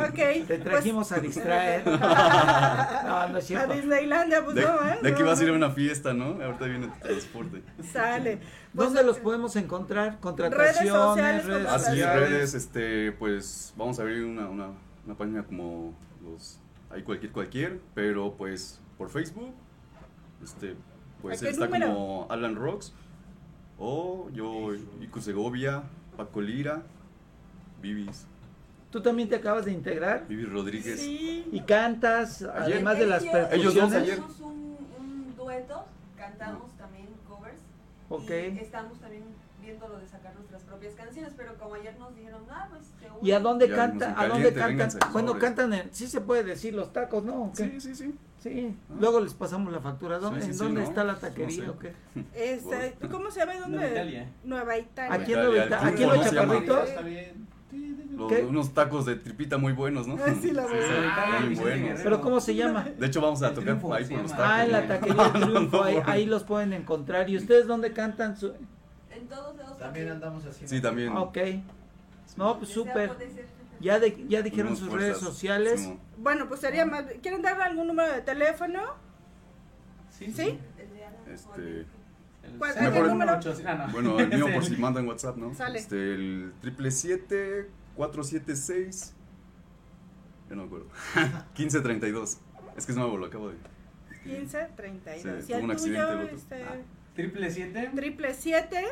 Ok. 0.00 0.14
Te 0.14 0.44
pues, 0.46 0.64
trajimos 0.64 1.12
a 1.12 1.20
distraer. 1.20 1.86
no, 1.86 3.28
no 3.28 3.38
es 3.38 3.50
a. 3.50 3.66
Disneylandia, 3.66 4.44
pues 4.44 4.56
De, 4.56 4.62
no, 4.62 4.88
¿eh? 4.88 4.98
de 5.02 5.10
aquí 5.10 5.22
vas 5.22 5.40
a 5.40 5.44
ir 5.44 5.50
a 5.50 5.52
una 5.52 5.70
fiesta, 5.70 6.14
¿no? 6.14 6.42
Ahorita 6.42 6.64
viene 6.64 6.88
tu 6.88 6.98
transporte. 7.00 7.62
Sale. 7.92 8.38
Pues, 8.74 8.86
¿Dónde 8.88 9.04
los 9.04 9.18
podemos 9.18 9.54
encontrar? 9.56 10.04
Redes 10.04 10.20
Contrataciones, 10.20 10.92
sociales, 10.92 11.44
redes 11.44 11.66
Así 11.66 11.74
Así 11.74 12.00
en 12.00 12.06
sociales. 12.06 12.30
redes, 12.30 12.54
este, 12.54 13.12
pues 13.12 13.72
vamos 13.76 13.98
a 13.98 14.02
abrir 14.02 14.24
una, 14.24 14.48
una, 14.48 14.70
una 15.06 15.14
página 15.16 15.42
como 15.44 15.92
los, 16.22 16.58
hay 16.90 17.02
cualquier, 17.02 17.32
cualquier, 17.32 17.80
pero 17.94 18.34
pues 18.34 18.80
por 18.98 19.10
Facebook, 19.10 19.52
este, 20.42 20.74
pues 21.22 21.40
¿A 21.40 21.44
qué 21.46 21.50
está 21.50 21.66
número? 21.66 21.86
como 21.86 22.26
Alan 22.30 22.56
Rocks, 22.56 22.92
o 23.78 24.28
yo, 24.32 24.74
Iku 25.02 25.20
Segovia, 25.20 25.82
Paco 26.16 26.40
Lira, 26.40 26.82
Vivis, 27.82 28.26
Tú 28.90 29.02
también 29.02 29.28
te 29.28 29.34
acabas 29.34 29.64
de 29.64 29.72
integrar 29.72 30.24
Vivis 30.28 30.48
Rodríguez. 30.48 31.00
Sí. 31.00 31.44
y 31.50 31.60
cantas, 31.62 32.42
Ayer. 32.42 32.74
además 32.76 32.96
de 32.98 33.06
las 33.06 33.22
Ellos- 33.24 33.34
Ellos 33.50 33.74
dos 33.74 33.90
percusiones. 33.90 33.94
ayer. 34.02 34.12
Hacemos 34.20 34.40
un, 34.40 34.76
un 35.00 35.36
dueto, 35.36 35.84
cantamos 36.16 36.70
también 36.78 37.08
covers. 37.28 37.58
Ok. 38.08 38.30
Y 38.30 38.58
estamos 38.60 38.96
también 39.00 39.24
viendo 39.64 39.88
lo 39.88 39.98
de 39.98 40.06
sacar 40.06 40.34
nuestras 40.34 40.62
propias 40.62 40.94
canciones, 40.94 41.32
pero 41.36 41.54
como 41.58 41.74
ayer 41.74 41.98
nos 41.98 42.14
dijeron, 42.14 42.42
ah, 42.50 42.68
pues 42.70 42.82
¿Y 43.22 43.30
a 43.32 43.36
unen". 43.38 43.42
dónde 43.42 43.68
Ya, 43.68 43.76
canta? 43.76 44.14
¿A 44.20 44.28
dónde 44.28 44.52
cantan? 44.52 44.90
Bueno, 45.12 45.38
cantan 45.38 45.72
en, 45.72 45.88
sí 45.92 46.06
se 46.06 46.20
puede 46.20 46.44
decir 46.44 46.74
los 46.74 46.92
tacos, 46.92 47.24
¿no? 47.24 47.50
Sí, 47.54 47.80
sí, 47.80 47.94
sí. 47.94 48.14
Sí. 48.40 48.76
Luego 49.00 49.20
les 49.20 49.32
pasamos 49.32 49.72
la 49.72 49.80
factura. 49.80 50.18
¿Dónde, 50.18 50.40
Sí, 50.40 50.46
sí, 50.48 50.50
¿En 50.52 50.58
sí, 50.58 50.64
dónde 50.64 50.80
¿no? 50.82 50.86
está 50.86 51.02
la 51.02 51.14
No 51.14 51.18
taquería 51.18 51.64
sé. 51.64 51.70
o 51.70 51.78
qué? 51.78 51.92
Este, 52.34 52.94
¿Cómo 53.10 53.30
se 53.30 53.40
llama? 53.40 53.54
¿Dónde? 53.58 53.78
Nueva 53.78 53.90
Italia. 53.92 54.28
Nueva 54.44 54.78
Italia. 54.78 55.14
Aquí 55.14 55.32
en 55.32 55.40
Nueva 55.44 55.78
aquí 55.88 56.02
en 56.02 56.08
los 56.10 56.30
chaparritos. 56.30 56.88
Está 56.90 57.00
bien. 57.02 57.46
Los- 58.16 58.30
¿Qué? 58.32 58.44
unos 58.44 58.72
tacos 58.74 59.06
de 59.06 59.16
tripita 59.16 59.56
muy 59.58 59.72
buenos, 59.72 60.06
¿no? 60.06 60.16
Ah, 60.24 60.32
sí, 60.40 60.52
la. 60.52 60.64
Ah, 60.70 61.40
Muy 61.44 61.54
buenos. 61.56 62.00
¿Pero 62.04 62.20
cómo 62.20 62.38
se 62.40 62.54
llama? 62.54 62.84
De 62.96 63.06
hecho, 63.06 63.20
vamos 63.20 63.42
a 63.42 63.48
El 63.48 63.54
tocar 63.54 63.64
Triunfo 63.78 63.92
ahí 63.94 64.04
por 64.04 64.18
los 64.22 64.30
llama. 64.30 64.36
tacos. 64.42 64.52
Ah, 64.54 64.64
en 64.64 64.72
la 64.72 64.80
¿no? 64.82 64.88
taquería 64.88 65.32
ahí, 65.34 65.96
no, 65.96 66.02
ahí 66.12 66.26
los 66.26 66.44
pueden 66.44 66.72
encontrar. 66.74 67.28
¿Y 67.30 67.36
ustedes 67.38 67.66
dónde 67.66 67.92
cantan? 67.92 68.36
Su... 68.36 68.52
En 69.24 69.30
todos 69.30 69.56
lados. 69.56 69.78
También 69.78 70.10
andamos 70.10 70.44
así. 70.44 70.68
Sí, 70.68 70.82
también. 70.82 71.12
Ah, 71.16 71.22
ok. 71.22 71.38
No, 72.36 72.58
pues 72.58 72.70
súper. 72.70 73.10
Ya, 73.80 73.98
de, 73.98 74.26
ya 74.28 74.42
dijeron 74.42 74.68
Unos 74.68 74.80
sus 74.80 74.88
fuerzas, 74.88 75.08
redes 75.08 75.22
sociales. 75.22 75.80
Sí. 75.80 75.98
Bueno, 76.18 76.46
pues 76.46 76.60
sería 76.60 76.84
más. 76.84 77.04
¿Quieren 77.22 77.40
dar 77.40 77.60
algún 77.62 77.86
número 77.86 78.12
de 78.12 78.20
teléfono? 78.20 78.82
Sí. 80.10 80.30
¿Sí? 80.30 80.58
Este. 81.32 81.86
¿Cuál 82.58 82.70
es 82.70 82.76
el 82.76 83.06
número? 83.08 83.40
Ah, 83.66 83.88
bueno, 83.90 84.20
el 84.20 84.28
mío 84.28 84.46
por 84.52 84.64
si 84.66 84.76
mandan 84.76 85.08
WhatsApp, 85.08 85.36
¿no? 85.38 85.54
Sale. 85.54 85.78
Este, 85.78 86.14
el 86.14 86.52
777 86.60 87.70
476 87.96 89.14
Yo 90.50 90.56
no 90.56 90.62
me 90.62 90.66
acuerdo. 90.66 90.86
1532. 91.56 92.38
Es 92.76 92.84
que 92.84 92.92
es 92.92 92.98
nuevo, 92.98 93.16
lo 93.16 93.26
acabo 93.26 93.48
de. 93.48 93.56
1532. 94.26 95.44
Sí, 95.44 95.52
¿Y 95.52 95.54
tuvo 95.54 95.64
un 95.64 95.70
accidente 95.70 96.00
tuyo, 96.00 96.12
el 96.12 96.24
otro. 96.26 96.36
Este... 96.36 96.62
Ah. 96.62 96.76
¿Triple 97.14 97.50
siete? 97.50 97.90
Triple 97.94 98.34
siete. 98.34 98.84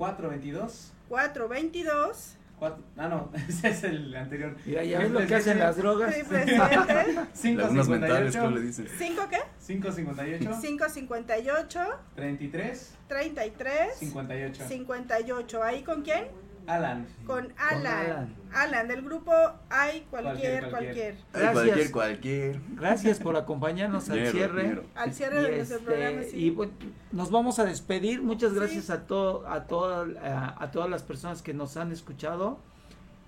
422. 0.00 0.92
422. 1.10 2.36
Cuatro, 2.58 2.82
ah, 2.96 3.08
no, 3.08 3.30
ese 3.48 3.68
es 3.68 3.84
el 3.84 4.14
anterior. 4.14 4.56
Mira, 4.64 4.82
ya 4.82 4.98
ves 4.98 5.10
lo 5.10 5.26
que 5.26 5.34
hacen 5.34 5.58
las 5.58 5.76
drogas. 5.76 6.14
Sí, 6.14 6.22
presidente. 6.24 7.18
558. 7.42 8.50
le 8.50 8.60
dicen? 8.62 8.88
¿Cinco 8.98 9.22
qué? 9.28 9.38
558. 9.66 10.60
558. 10.62 11.80
33. 12.14 12.94
33. 13.08 13.96
58. 13.98 14.68
58. 14.68 15.62
¿Ahí 15.62 15.82
con 15.82 16.02
quién? 16.02 16.28
Alan. 16.66 17.06
Con 17.26 17.52
Alan. 17.56 17.86
Alan. 17.86 18.34
Alan, 18.52 18.88
del 18.88 19.02
grupo 19.02 19.32
Hay 19.68 20.02
cualquier, 20.10 20.68
Cualquier, 20.68 20.70
cualquier. 20.70 20.70
cualquier. 20.70 21.14
Gracias. 21.32 21.52
Cualquier, 21.52 21.90
cualquier. 21.90 22.60
Gracias 22.76 23.18
por 23.18 23.36
acompañarnos 23.36 24.08
al 24.10 24.26
cierre. 24.28 24.82
Al 24.94 25.12
cierre 25.14 25.40
Y, 25.40 25.44
de 25.44 25.56
nuestro 25.56 25.76
este, 25.78 25.86
programa, 25.90 26.22
sí. 26.22 26.36
y, 26.36 26.50
bueno, 26.50 26.72
nos 27.12 27.30
vamos 27.30 27.58
a 27.58 27.64
despedir. 27.64 28.22
Muchas 28.22 28.50
Sí. 28.52 28.58
gracias 28.58 28.90
a, 28.90 29.06
todo, 29.06 29.46
a, 29.48 29.64
todo, 29.64 30.06
a, 30.22 30.62
a 30.62 30.70
todas 30.70 30.88
las 30.90 31.02
personas 31.02 31.42
que 31.42 31.54
nos 31.54 31.76
han 31.76 31.92
escuchado. 31.92 32.58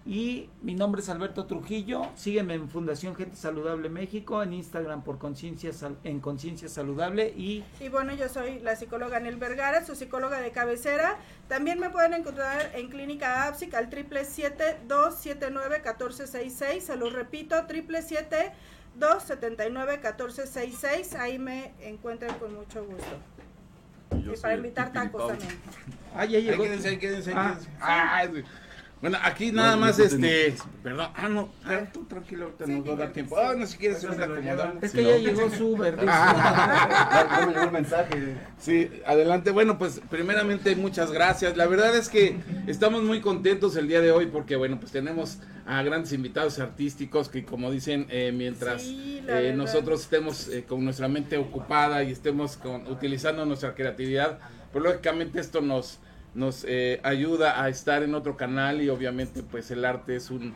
Y 0.05 0.51
mi 0.63 0.75
nombre 0.75 1.01
es 1.01 1.09
Alberto 1.09 1.47
Trujillo. 1.47 2.09
Sígueme 2.17 2.55
en 2.55 2.69
Fundación 2.69 3.15
Gente 3.15 3.37
Saludable 3.37 3.89
México, 3.89 4.43
en 4.43 4.53
Instagram 4.53 5.05
por 5.05 5.19
conciencia 5.19 5.71
en 6.03 6.19
Conciencia 6.19 6.69
Saludable 6.69 7.29
y 7.37 7.63
Y 7.79 7.89
bueno, 7.89 8.13
yo 8.13 8.29
soy 8.29 8.59
la 8.59 8.75
psicóloga 8.75 9.19
Anel 9.19 9.37
Vergara, 9.37 9.87
su 9.87 9.95
psicóloga 9.95 10.41
de 10.41 10.51
cabecera. 10.51 11.19
También 11.49 11.79
me 11.79 11.89
pueden 11.91 12.15
encontrar 12.15 12.73
en 12.75 12.89
Clínica 12.89 13.47
APSIC 13.47 13.75
al 13.75 13.91
777-279-1466. 13.91 16.81
Se 16.81 16.97
los 16.97 17.13
repito, 17.13 17.55
777-279-1466. 18.99 21.15
Ahí 21.19 21.39
me 21.39 21.73
encuentran 21.81 22.39
con 22.39 22.55
mucho 22.55 22.85
gusto. 22.85 23.05
Y 24.17 24.23
yo 24.25 24.33
Y 24.33 24.37
soy 24.37 24.43
para 24.43 24.55
invitar 24.57 24.93
tacos 24.93 25.29
también. 25.29 25.59
ah 26.15 26.25
ya 26.25 26.39
Ahí 26.39 26.45
llegó. 26.45 26.63
quédense, 26.65 26.89
ahí 26.89 26.99
quédense, 26.99 27.31
ahí 27.31 27.37
Ah. 27.81 28.25
Bueno, 29.03 29.19
aquí 29.23 29.53
nada 29.53 29.77
más, 29.77 29.99
no 29.99 30.05
este, 30.05 30.55
perdón, 30.83 31.09
ah, 31.15 31.29
no, 31.29 31.51
ah, 31.67 31.81
tú 31.93 32.05
tranquilo, 32.07 32.45
ahorita 32.47 32.65
Sí, 32.67 32.73
nos 32.73 32.89
va 32.89 32.93
a 32.95 32.97
dar 32.97 33.13
tiempo. 33.13 33.37
Ah, 33.37 33.55
no, 33.55 33.67
si 33.67 33.77
quieres, 33.77 33.99
se 34.01 34.07
nos 34.07 34.19
acomodamos. 34.19 34.83
Es 34.83 34.93
Sí, 34.93 34.97
que 34.99 35.03
¿no? 35.03 35.11
ya 35.11 35.17
llegó 35.19 35.51
su 35.51 35.77
ya 35.85 37.45
me 37.47 37.53
llegó 37.53 37.65
el 37.65 37.71
mensaje. 37.73 38.37
Sí, 38.59 38.91
adelante. 39.05 39.51
Bueno, 39.51 39.77
pues 39.79 40.01
primeramente 40.09 40.75
muchas 40.77 41.13
gracias. 41.13 41.57
La 41.57 41.67
verdad 41.67 41.95
es 41.97 42.09
que 42.09 42.37
estamos 42.67 43.03
muy 43.03 43.21
contentos 43.21 43.77
el 43.77 43.89
día 43.89 44.01
de 44.01 44.13
hoy 44.13 44.27
porque, 44.27 44.57
bueno, 44.57 44.79
pues 44.81 44.93
tenemos 44.93 45.39
a 45.67 45.83
grandes 45.83 46.13
invitados 46.13 46.59
artísticos 46.59 47.29
que 47.29 47.45
como 47.45 47.71
dicen, 47.71 48.07
eh, 48.09 48.33
mientras 48.33 48.83
Sí, 48.83 49.19
eh, 49.19 49.25
verdad. 49.27 49.55
nosotros 49.55 50.01
estemos 50.03 50.49
eh, 50.49 50.65
con 50.65 50.85
nuestra 50.85 51.09
mente 51.09 51.37
ocupada 51.39 52.03
y 52.03 52.11
estemos 52.13 52.57
con, 52.57 52.87
utilizando 52.89 53.45
nuestra 53.47 53.75
creatividad, 53.75 54.39
pues 54.73 54.83
lógicamente 54.85 55.39
esto 55.41 55.61
nos, 55.61 55.99
nos 56.35 56.65
eh, 56.69 57.01
ayuda 57.03 57.63
a 57.63 57.69
estar 57.69 58.03
en 58.03 58.15
otro 58.15 58.37
canal 58.37 58.81
y 58.81 58.89
obviamente 58.89 59.43
pues 59.43 59.71
el 59.71 59.85
arte 59.85 60.17
es 60.17 60.31
un, 60.31 60.55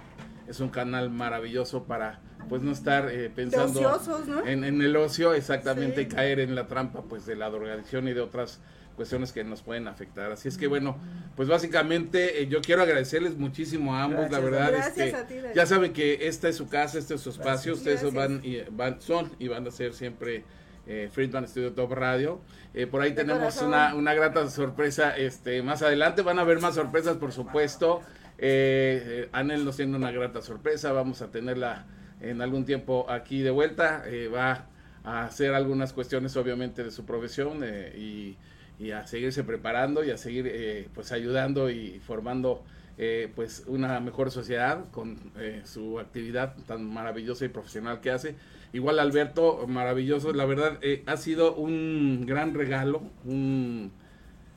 es 0.48 0.60
un 0.60 0.68
canal 0.70 1.10
maravilloso 1.10 1.84
para 1.84 2.20
pues 2.48 2.62
no 2.62 2.70
estar 2.72 3.08
eh, 3.10 3.28
pensando 3.34 3.80
ociosos, 3.80 4.28
¿no? 4.28 4.46
en, 4.46 4.62
en 4.64 4.80
el 4.80 4.94
ocio 4.96 5.34
exactamente 5.34 5.96
Sí. 5.96 6.00
y 6.02 6.06
caer 6.14 6.40
en 6.40 6.54
la 6.54 6.66
trampa 6.68 7.02
pues 7.02 7.26
de 7.26 7.34
la 7.36 7.50
drogadicción 7.50 8.06
y 8.08 8.12
de 8.14 8.20
otras 8.20 8.60
cuestiones 8.94 9.30
que 9.32 9.44
nos 9.44 9.60
pueden 9.60 9.88
afectar. 9.88 10.32
Así 10.32 10.48
es 10.48 10.56
que 10.56 10.68
bueno, 10.68 10.96
pues 11.34 11.48
básicamente 11.48 12.40
eh, 12.40 12.46
yo 12.48 12.62
quiero 12.62 12.80
agradecerles 12.82 13.36
muchísimo 13.36 13.94
a 13.94 14.04
ambos, 14.04 14.30
la 14.30 14.38
verdad 14.40 14.70
Gracias 14.72 14.96
es 14.98 15.12
que 15.12 15.16
a 15.20 15.26
ti, 15.26 15.34
David. 15.34 15.54
ya 15.54 15.66
saben 15.66 15.92
que 15.92 16.26
esta 16.28 16.48
es 16.48 16.56
su 16.56 16.68
casa, 16.68 16.98
este 16.98 17.14
es 17.16 17.20
su 17.20 17.28
espacio, 17.30 17.74
ustedes 17.74 18.10
van 18.14 18.40
y 18.42 18.60
van 18.70 19.00
son 19.02 19.30
y 19.38 19.48
van 19.48 19.66
a 19.66 19.70
ser 19.70 19.92
siempre 19.92 20.44
eh, 20.86 21.08
Friedman 21.12 21.46
Studio 21.48 21.72
Top 21.72 21.92
Radio. 21.92 22.40
Eh, 22.74 22.86
por 22.86 23.02
ahí 23.02 23.10
De 23.10 23.22
tenemos 23.22 23.60
una, 23.62 23.94
una 23.94 24.14
grata 24.14 24.48
sorpresa 24.48 25.16
este 25.16 25.62
más 25.62 25.82
adelante, 25.82 26.22
van 26.22 26.38
a 26.38 26.42
haber 26.42 26.60
más 26.60 26.74
sorpresas 26.74 27.16
por 27.16 27.32
supuesto. 27.32 28.00
Eh, 28.38 29.02
eh, 29.06 29.28
Anel 29.32 29.64
nos 29.64 29.76
tiene 29.76 29.96
una 29.96 30.10
grata 30.10 30.42
sorpresa, 30.42 30.92
vamos 30.92 31.22
a 31.22 31.30
tenerla 31.30 31.86
en 32.20 32.42
algún 32.42 32.64
tiempo 32.64 33.06
aquí 33.10 33.42
de 33.42 33.50
vuelta, 33.50 34.02
eh, 34.06 34.28
va 34.28 34.66
a 35.04 35.24
hacer 35.24 35.54
algunas 35.54 35.92
cuestiones 35.92 36.36
obviamente 36.36 36.82
de 36.82 36.90
su 36.90 37.04
profesión 37.04 37.64
y, 37.96 38.36
y 38.78 38.90
a 38.90 39.06
seguirse 39.06 39.44
preparando 39.44 40.04
y 40.04 40.10
a 40.10 40.18
seguir 40.18 40.90
pues 40.94 41.12
ayudando 41.12 41.70
y 41.70 42.00
formando 42.00 42.64
eh, 42.98 43.30
pues 43.34 43.64
una 43.66 44.00
mejor 44.00 44.30
sociedad 44.30 44.86
con 44.90 45.18
eh, 45.36 45.60
su 45.66 46.00
actividad 46.00 46.56
tan 46.66 46.82
maravillosa 46.82 47.44
y 47.44 47.48
profesional 47.48 48.00
que 48.00 48.10
hace. 48.10 48.36
Igual 48.76 48.98
Alberto, 48.98 49.66
maravilloso, 49.66 50.34
la 50.34 50.44
verdad 50.44 50.78
eh, 50.82 51.02
ha 51.06 51.16
sido 51.16 51.54
un 51.54 52.26
gran 52.26 52.52
regalo, 52.52 53.00
un 53.24 53.90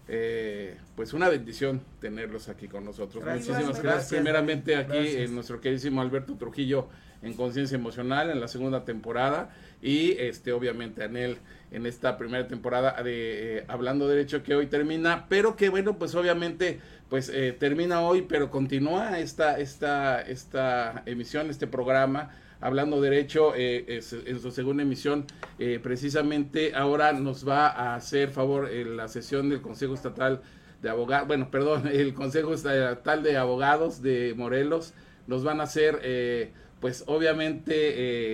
eh, 0.10 0.76
pues 0.98 1.14
una 1.14 1.30
bendición 1.30 1.82
tenerlos 2.02 2.50
aquí 2.50 2.68
con 2.68 2.84
nosotros. 2.84 3.24
Gracias, 3.24 3.48
Muchísimas 3.48 3.82
gracias. 3.82 3.84
gracias. 3.84 4.22
Primeramente 4.22 4.76
aquí 4.76 4.92
Gracias. 4.92 5.22
en 5.22 5.36
nuestro 5.36 5.62
queridísimo 5.62 6.02
Alberto 6.02 6.36
Trujillo 6.36 6.90
en 7.22 7.34
Conciencia 7.34 7.76
Emocional 7.76 8.30
en 8.30 8.42
la 8.42 8.50
segunda 8.50 8.84
temporada 8.84 9.52
y 9.82 10.12
este 10.18 10.52
obviamente 10.52 11.02
Anel 11.02 11.38
en 11.72 11.86
esta 11.86 12.18
primera 12.18 12.46
temporada 12.50 13.02
de 13.02 13.60
eh, 13.60 13.66
Hablando 13.70 14.06
Derecho 14.10 14.44
que 14.44 14.54
hoy 14.54 14.68
termina, 14.68 15.28
pero 15.30 15.56
que 15.56 15.70
bueno, 15.70 15.98
pues 15.98 16.14
obviamente 16.14 16.82
pues 17.08 17.30
eh, 17.30 17.56
termina 17.58 18.02
hoy, 18.02 18.24
pero 18.24 18.52
continúa 18.52 19.18
esta 19.20 19.58
esta 19.60 20.22
esta 20.22 21.04
emisión, 21.06 21.50
este 21.50 21.68
programa 21.68 22.32
Hablando 22.62 23.00
Derecho 23.02 23.54
eh, 23.56 24.02
en 24.26 24.40
su 24.40 24.52
segunda 24.52 24.84
emisión 24.84 25.26
eh, 25.60 25.80
precisamente 25.82 26.74
ahora 26.76 27.14
nos 27.14 27.48
va 27.48 27.68
a 27.68 27.96
hacer 27.96 28.30
favor 28.30 28.70
en 28.70 28.98
la 28.98 29.08
sesión 29.08 29.50
del 29.50 29.62
Consejo 29.62 29.94
Estatal 29.94 30.42
de 30.82 30.90
Abogados, 30.90 31.28
bueno, 31.28 31.50
perdón, 31.52 31.88
el 31.92 32.14
Consejo 32.14 32.54
Estatal 32.54 33.24
de 33.24 33.38
Abogados 33.38 34.02
de 34.02 34.34
Morelos 34.36 34.94
nos 35.28 35.44
van 35.44 35.60
a 35.62 35.64
hacer, 35.64 36.00
eh, 36.04 36.52
pues 36.82 37.04
obviamente, 37.08 37.74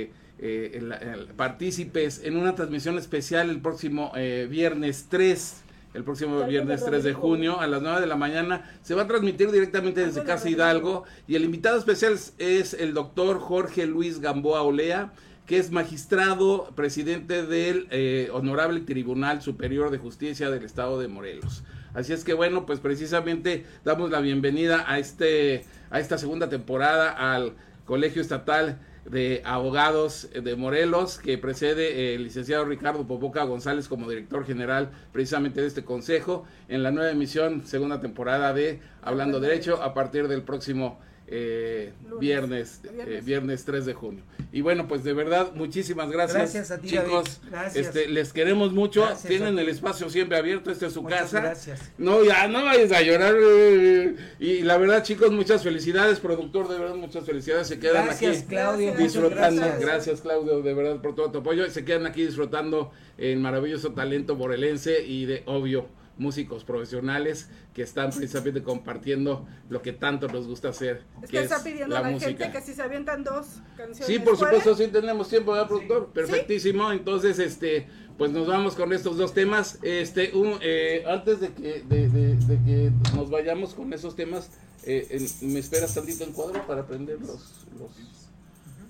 eh, 0.04 0.12
eh, 0.40 0.72
el- 0.76 0.92
el- 0.92 1.28
partícipes 1.36 2.22
en 2.24 2.38
una 2.38 2.56
transmisión 2.56 2.98
especial 2.98 3.50
el 3.50 3.62
próximo 3.62 4.12
eh, 4.16 4.48
viernes 4.50 5.08
3. 5.10 5.62
El 5.96 6.04
próximo 6.04 6.44
viernes 6.46 6.82
de 6.82 6.88
3 6.92 7.04
de 7.06 7.14
junio 7.14 7.60
a 7.60 7.68
las 7.68 7.82
9 7.82 8.02
de 8.02 8.08
la 8.08 8.18
mañana. 8.18 8.70
Se 8.84 8.94
va 8.96 9.04
a 9.04 9.08
transmitir 9.08 9.50
directamente 9.52 10.06
desde 10.06 10.24
Casa 10.24 10.50
Hidalgo. 10.50 11.06
Y 11.28 11.36
el 11.36 11.46
invitado 11.46 11.78
especial 11.78 12.14
es- 12.14 12.34
es 12.38 12.74
el 12.74 12.94
doctor 12.94 13.40
Jorge 13.40 13.86
Luis 13.86 14.20
Gamboa 14.20 14.62
Olea, 14.62 15.14
que 15.46 15.58
es 15.58 15.72
magistrado 15.72 16.72
presidente 16.76 17.44
del 17.46 17.88
eh, 17.92 18.30
Honorable 18.34 18.82
Tribunal 18.82 19.42
Superior 19.42 19.90
de 19.90 19.98
Justicia 19.98 20.50
del 20.50 20.64
Estado 20.66 21.00
de 21.00 21.08
Morelos. 21.08 21.64
Así 21.94 22.12
es 22.12 22.24
que 22.26 22.34
bueno, 22.34 22.66
pues 22.66 22.80
precisamente 22.82 23.66
damos 23.86 24.12
la 24.12 24.20
bienvenida 24.20 24.84
a 24.88 25.00
este 25.00 25.64
a 25.92 26.00
esta 26.02 26.18
segunda 26.18 26.50
temporada 26.50 27.12
al 27.34 27.54
Colegio 27.86 28.22
Estatal 28.22 28.80
de 29.06 29.42
Abogados 29.46 30.30
de 30.34 30.56
Morelos, 30.56 31.20
que 31.20 31.38
precede 31.38 31.92
eh, 31.92 32.16
el 32.16 32.24
licenciado 32.24 32.66
Ricardo 32.66 33.06
Popoca 33.06 33.44
González 33.44 33.88
como 33.88 34.10
director 34.10 34.46
general 34.46 34.92
precisamente 35.12 35.62
de 35.62 35.68
este 35.68 35.86
consejo, 35.86 36.46
en 36.68 36.84
la 36.84 36.92
nueva 36.92 37.12
emisión, 37.12 37.66
segunda 37.66 38.02
temporada 38.02 38.54
de 38.54 38.82
Hablando 39.02 39.40
Derecho, 39.40 39.82
a 39.82 39.94
partir 39.94 40.28
del 40.28 40.42
próximo 40.42 41.00
eh, 41.28 41.92
viernes, 42.20 42.82
eh, 42.84 42.90
Viernes. 42.94 43.26
viernes 43.26 43.66
3 43.66 43.86
de 43.86 43.94
junio. 43.94 44.24
Y 44.52 44.62
bueno, 44.62 44.88
pues 44.88 45.04
de 45.04 45.14
verdad, 45.14 45.54
muchísimas 45.56 46.10
gracias, 46.12 46.38
Gracias 46.54 46.72
a 46.72 46.78
ti, 46.80 46.90
chicos. 46.90 47.06
David. 47.42 47.52
Gracias. 47.52 47.86
Este, 47.88 48.08
les 48.08 48.32
queremos 48.32 48.72
mucho. 48.74 49.02
Gracias 49.02 49.28
Tienen 49.28 49.58
el 49.60 49.68
espacio 49.70 50.10
siempre 50.10 50.38
abierto. 50.38 50.72
Esta 50.72 50.88
es 50.88 50.94
su 50.94 51.02
Muchas 51.02 51.22
casa. 51.24 51.42
gracias. 51.42 51.92
No, 51.98 52.24
ya 52.24 52.48
no 52.48 52.64
vayas 52.64 52.92
a 52.92 53.02
llorar. 53.02 53.36
eh, 53.38 54.16
Y 54.40 54.62
la 54.62 54.78
verdad, 54.78 55.04
chicos, 55.04 55.32
muchas 55.32 55.64
felicidades, 55.64 56.20
productor. 56.20 56.68
De 56.70 56.78
verdad, 56.80 56.96
muchas 56.96 57.26
felicidades. 57.26 57.68
Se 57.68 57.80
quedan 57.80 58.06
Gracias, 58.06 58.38
aquí 58.40 58.48
Claudio. 58.48 58.94
disfrutando. 58.96 59.62
gracias. 59.62 59.80
Gracias. 59.82 60.22
Claudio, 60.22 60.62
de 60.62 60.74
verdad, 60.74 61.02
por 61.02 61.16
todo 61.16 61.32
tu 61.32 61.40
apoyo. 61.40 61.70
Se 61.70 61.84
quedan 61.84 62.06
aquí 62.06 62.26
disfrutando 62.26 62.92
el 63.18 63.40
maravilloso 63.40 63.94
talento 63.94 64.36
morelense 64.36 65.04
y 65.06 65.26
de 65.26 65.44
obvio 65.48 65.88
músicos 66.18 66.64
profesionales 66.64 67.50
que 67.74 67.82
están 67.82 68.10
precisamente 68.12 68.64
compartiendo 68.64 69.46
lo 69.70 69.82
que 69.82 69.92
tanto 69.92 70.28
nos 70.28 70.48
gusta 70.48 70.70
hacer, 70.70 71.04
Es 71.22 71.30
que 71.30 71.38
que 71.38 71.44
está 71.44 71.58
es 71.58 71.62
pidiendo 71.64 71.94
la 71.94 72.00
a 72.00 72.04
la 72.04 72.10
música. 72.12 72.30
gente 72.32 72.52
que 72.52 72.62
si 72.66 72.74
se 72.74 72.82
avientan 72.82 73.24
dos 73.24 73.46
canciones. 73.76 74.06
Sí, 74.08 74.20
por 74.20 74.38
supuesto, 74.38 74.76
sí 74.76 74.88
tenemos 74.88 75.28
tiempo, 75.30 75.52
¿verdad, 75.52 75.68
productor? 75.68 76.12
Perfectísimo. 76.14 76.92
Entonces, 76.92 77.38
este, 77.40 77.88
pues 78.18 78.32
nos 78.32 78.48
vamos 78.48 78.76
con 78.76 78.94
estos 78.94 79.18
dos 79.18 79.34
temas. 79.34 79.78
Este, 79.82 80.32
un, 80.34 80.58
eh, 80.62 81.04
antes 81.08 81.42
de 81.42 81.50
que, 81.54 81.84
de, 81.84 82.08
de- 82.10 82.36
de 82.36 82.64
que 82.64 82.92
nos 83.16 83.30
vayamos 83.30 83.74
con 83.74 83.92
esos 83.92 84.16
temas, 84.16 84.52
eh, 84.86 85.08
en- 85.10 85.52
me 85.54 85.60
esperas 85.60 85.94
tantito 85.94 86.24
en 86.24 86.32
cuadro 86.32 86.66
para 86.66 86.86
prender 86.88 87.20
los, 87.20 87.66
los, 87.78 87.92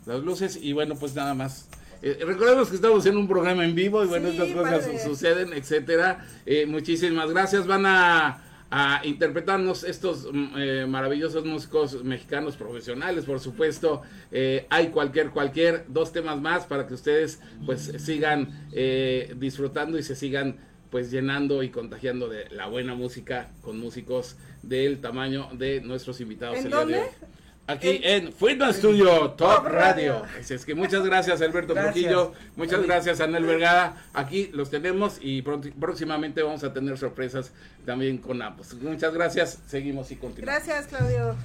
las 0.05 0.19
luces 0.23 0.59
y 0.61 0.73
bueno, 0.73 0.95
pues 0.95 1.15
nada 1.15 1.33
más. 1.33 1.67
Eh, 2.05 2.19
recordemos 2.23 2.69
que 2.69 2.75
estamos 2.75 3.03
en 3.07 3.17
un 3.17 3.27
programa 3.27 3.65
en 3.65 3.73
vivo 3.73 4.03
y 4.03 4.07
bueno, 4.07 4.29
Sí, 4.29 4.37
estas 4.37 4.51
cosas 4.51 4.85
padre. 4.85 4.99
suceden, 4.99 5.53
etcétera. 5.53 6.23
Eh, 6.45 6.67
muchísimas 6.67 7.31
gracias. 7.31 7.65
Van 7.65 7.83
a, 7.87 8.43
a 8.69 9.01
interpretarnos 9.05 9.83
estos 9.83 10.27
mm, 10.31 10.45
eh, 10.55 10.85
maravillosos 10.87 11.45
músicos 11.45 12.03
mexicanos 12.03 12.57
profesionales, 12.57 13.25
por 13.25 13.39
supuesto. 13.39 14.03
Eh, 14.31 14.67
hay 14.69 14.89
cualquier, 14.89 15.31
cualquier, 15.31 15.85
dos 15.87 16.11
temas 16.13 16.39
más 16.39 16.65
para 16.65 16.85
que 16.85 16.93
ustedes 16.93 17.39
pues 17.65 17.91
sigan 17.97 18.67
eh, 18.71 19.33
disfrutando 19.37 19.97
y 19.97 20.03
se 20.03 20.15
sigan 20.15 20.57
pues 20.91 21.09
llenando 21.09 21.63
y 21.63 21.69
contagiando 21.69 22.29
de 22.29 22.47
la 22.51 22.67
buena 22.67 22.93
música 22.93 23.49
con 23.61 23.79
músicos 23.79 24.37
del 24.61 25.01
tamaño 25.01 25.49
de 25.53 25.81
nuestros 25.81 26.21
invitados. 26.21 26.59
¿En 26.59 26.65
el 26.65 26.69
día 26.71 26.77
de 26.77 26.83
dónde? 26.85 26.99
hoy. 26.99 27.27
Aquí 27.67 27.99
en 28.03 28.31
Friedman 28.31 28.73
Studio 28.75 29.31
Top 29.31 29.65
Radio. 29.65 30.23
Así 30.39 30.53
es 30.53 30.65
que 30.65 30.75
muchas 30.75 31.03
gracias 31.03 31.41
Alberto. 31.41 31.73
Trujillo, 31.73 32.33
muchas 32.55 32.83
gracias 32.83 33.19
Anel 33.21 33.43
Vergara. 33.45 33.95
Aquí 34.13 34.51
los 34.53 34.69
tenemos 34.69 35.17
y 35.19 35.41
pronto- 35.41 35.69
próximamente 35.79 36.43
vamos 36.43 36.63
a 36.63 36.71
tener 36.73 36.95
sorpresas 36.97 37.51
también 37.85 38.19
con 38.19 38.39
ambos. 38.41 38.73
Muchas 38.75 39.13
gracias, 39.13 39.59
seguimos 39.67 40.11
y 40.11 40.15
continuamos. 40.15 40.63
Gracias, 40.67 40.87
Claudio. 40.87 41.35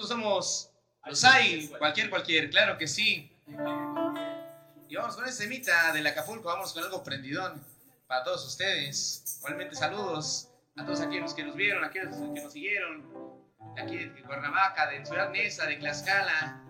nosotros 0.00 0.18
somos 0.18 0.72
los 1.06 1.24
hay, 1.24 1.66
pues. 1.66 1.78
cualquier, 1.78 2.10
cualquier, 2.10 2.50
claro 2.50 2.78
que 2.78 2.86
sí. 2.86 3.30
Y 4.88 4.96
vamos 4.96 5.14
con 5.14 5.24
esta 5.26 5.42
semita 5.42 5.92
del 5.92 6.06
Acapulco, 6.06 6.48
vamos 6.48 6.72
con 6.72 6.82
algo 6.82 7.04
prendidón 7.04 7.62
para 8.06 8.24
todos 8.24 8.46
ustedes. 8.46 9.36
Igualmente 9.38 9.76
saludos 9.76 10.48
a 10.76 10.84
todos 10.84 11.00
aquellos 11.00 11.34
que 11.34 11.44
nos 11.44 11.54
vieron, 11.54 11.84
aquellos 11.84 12.16
que 12.16 12.42
nos 12.42 12.52
siguieron, 12.52 13.04
de 13.74 13.82
aquí 13.82 13.96
de 13.96 14.22
Cuernavaca, 14.22 14.88
de 14.88 15.04
Ciudad 15.04 15.30
Neza, 15.30 15.66
de 15.66 15.76
Tlaxcala, 15.76 16.64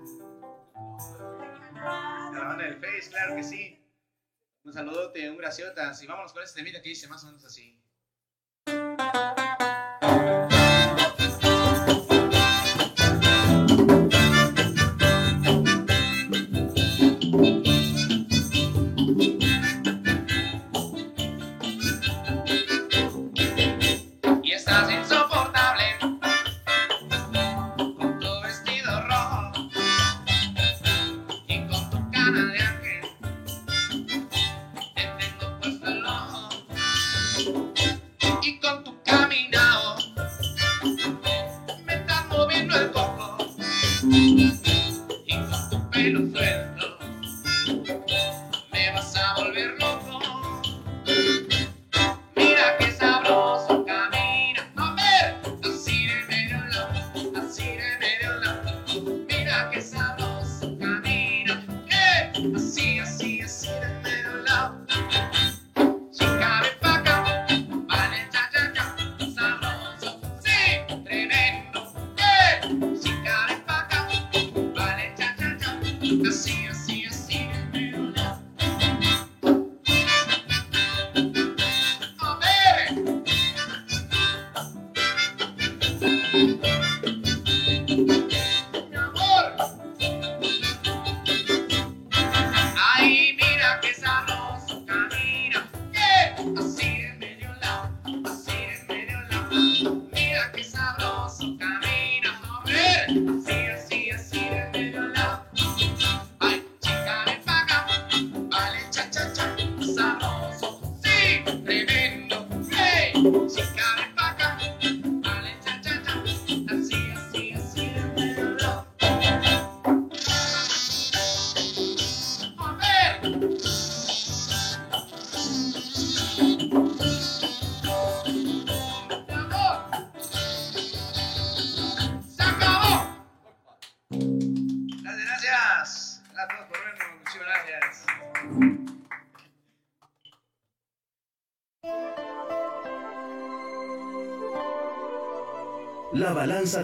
de 2.32 2.38
la 2.38 2.44
banda 2.44 2.64
del 2.64 2.76
Face, 2.76 3.10
claro 3.10 3.36
que 3.36 3.44
sí. 3.44 3.76
Un 4.64 4.72
saludote, 4.72 5.30
un 5.30 5.38
graciotas 5.38 6.02
y 6.02 6.06
vámonos 6.06 6.32
con 6.32 6.42
esta 6.42 6.58
semita 6.58 6.82
que 6.82 6.90
dice 6.90 7.08
más 7.08 7.22
o 7.24 7.26
menos 7.26 7.44
así. 7.44 7.79
vamos 49.00 49.16
a 49.16 49.34
volvernos. 49.34 49.89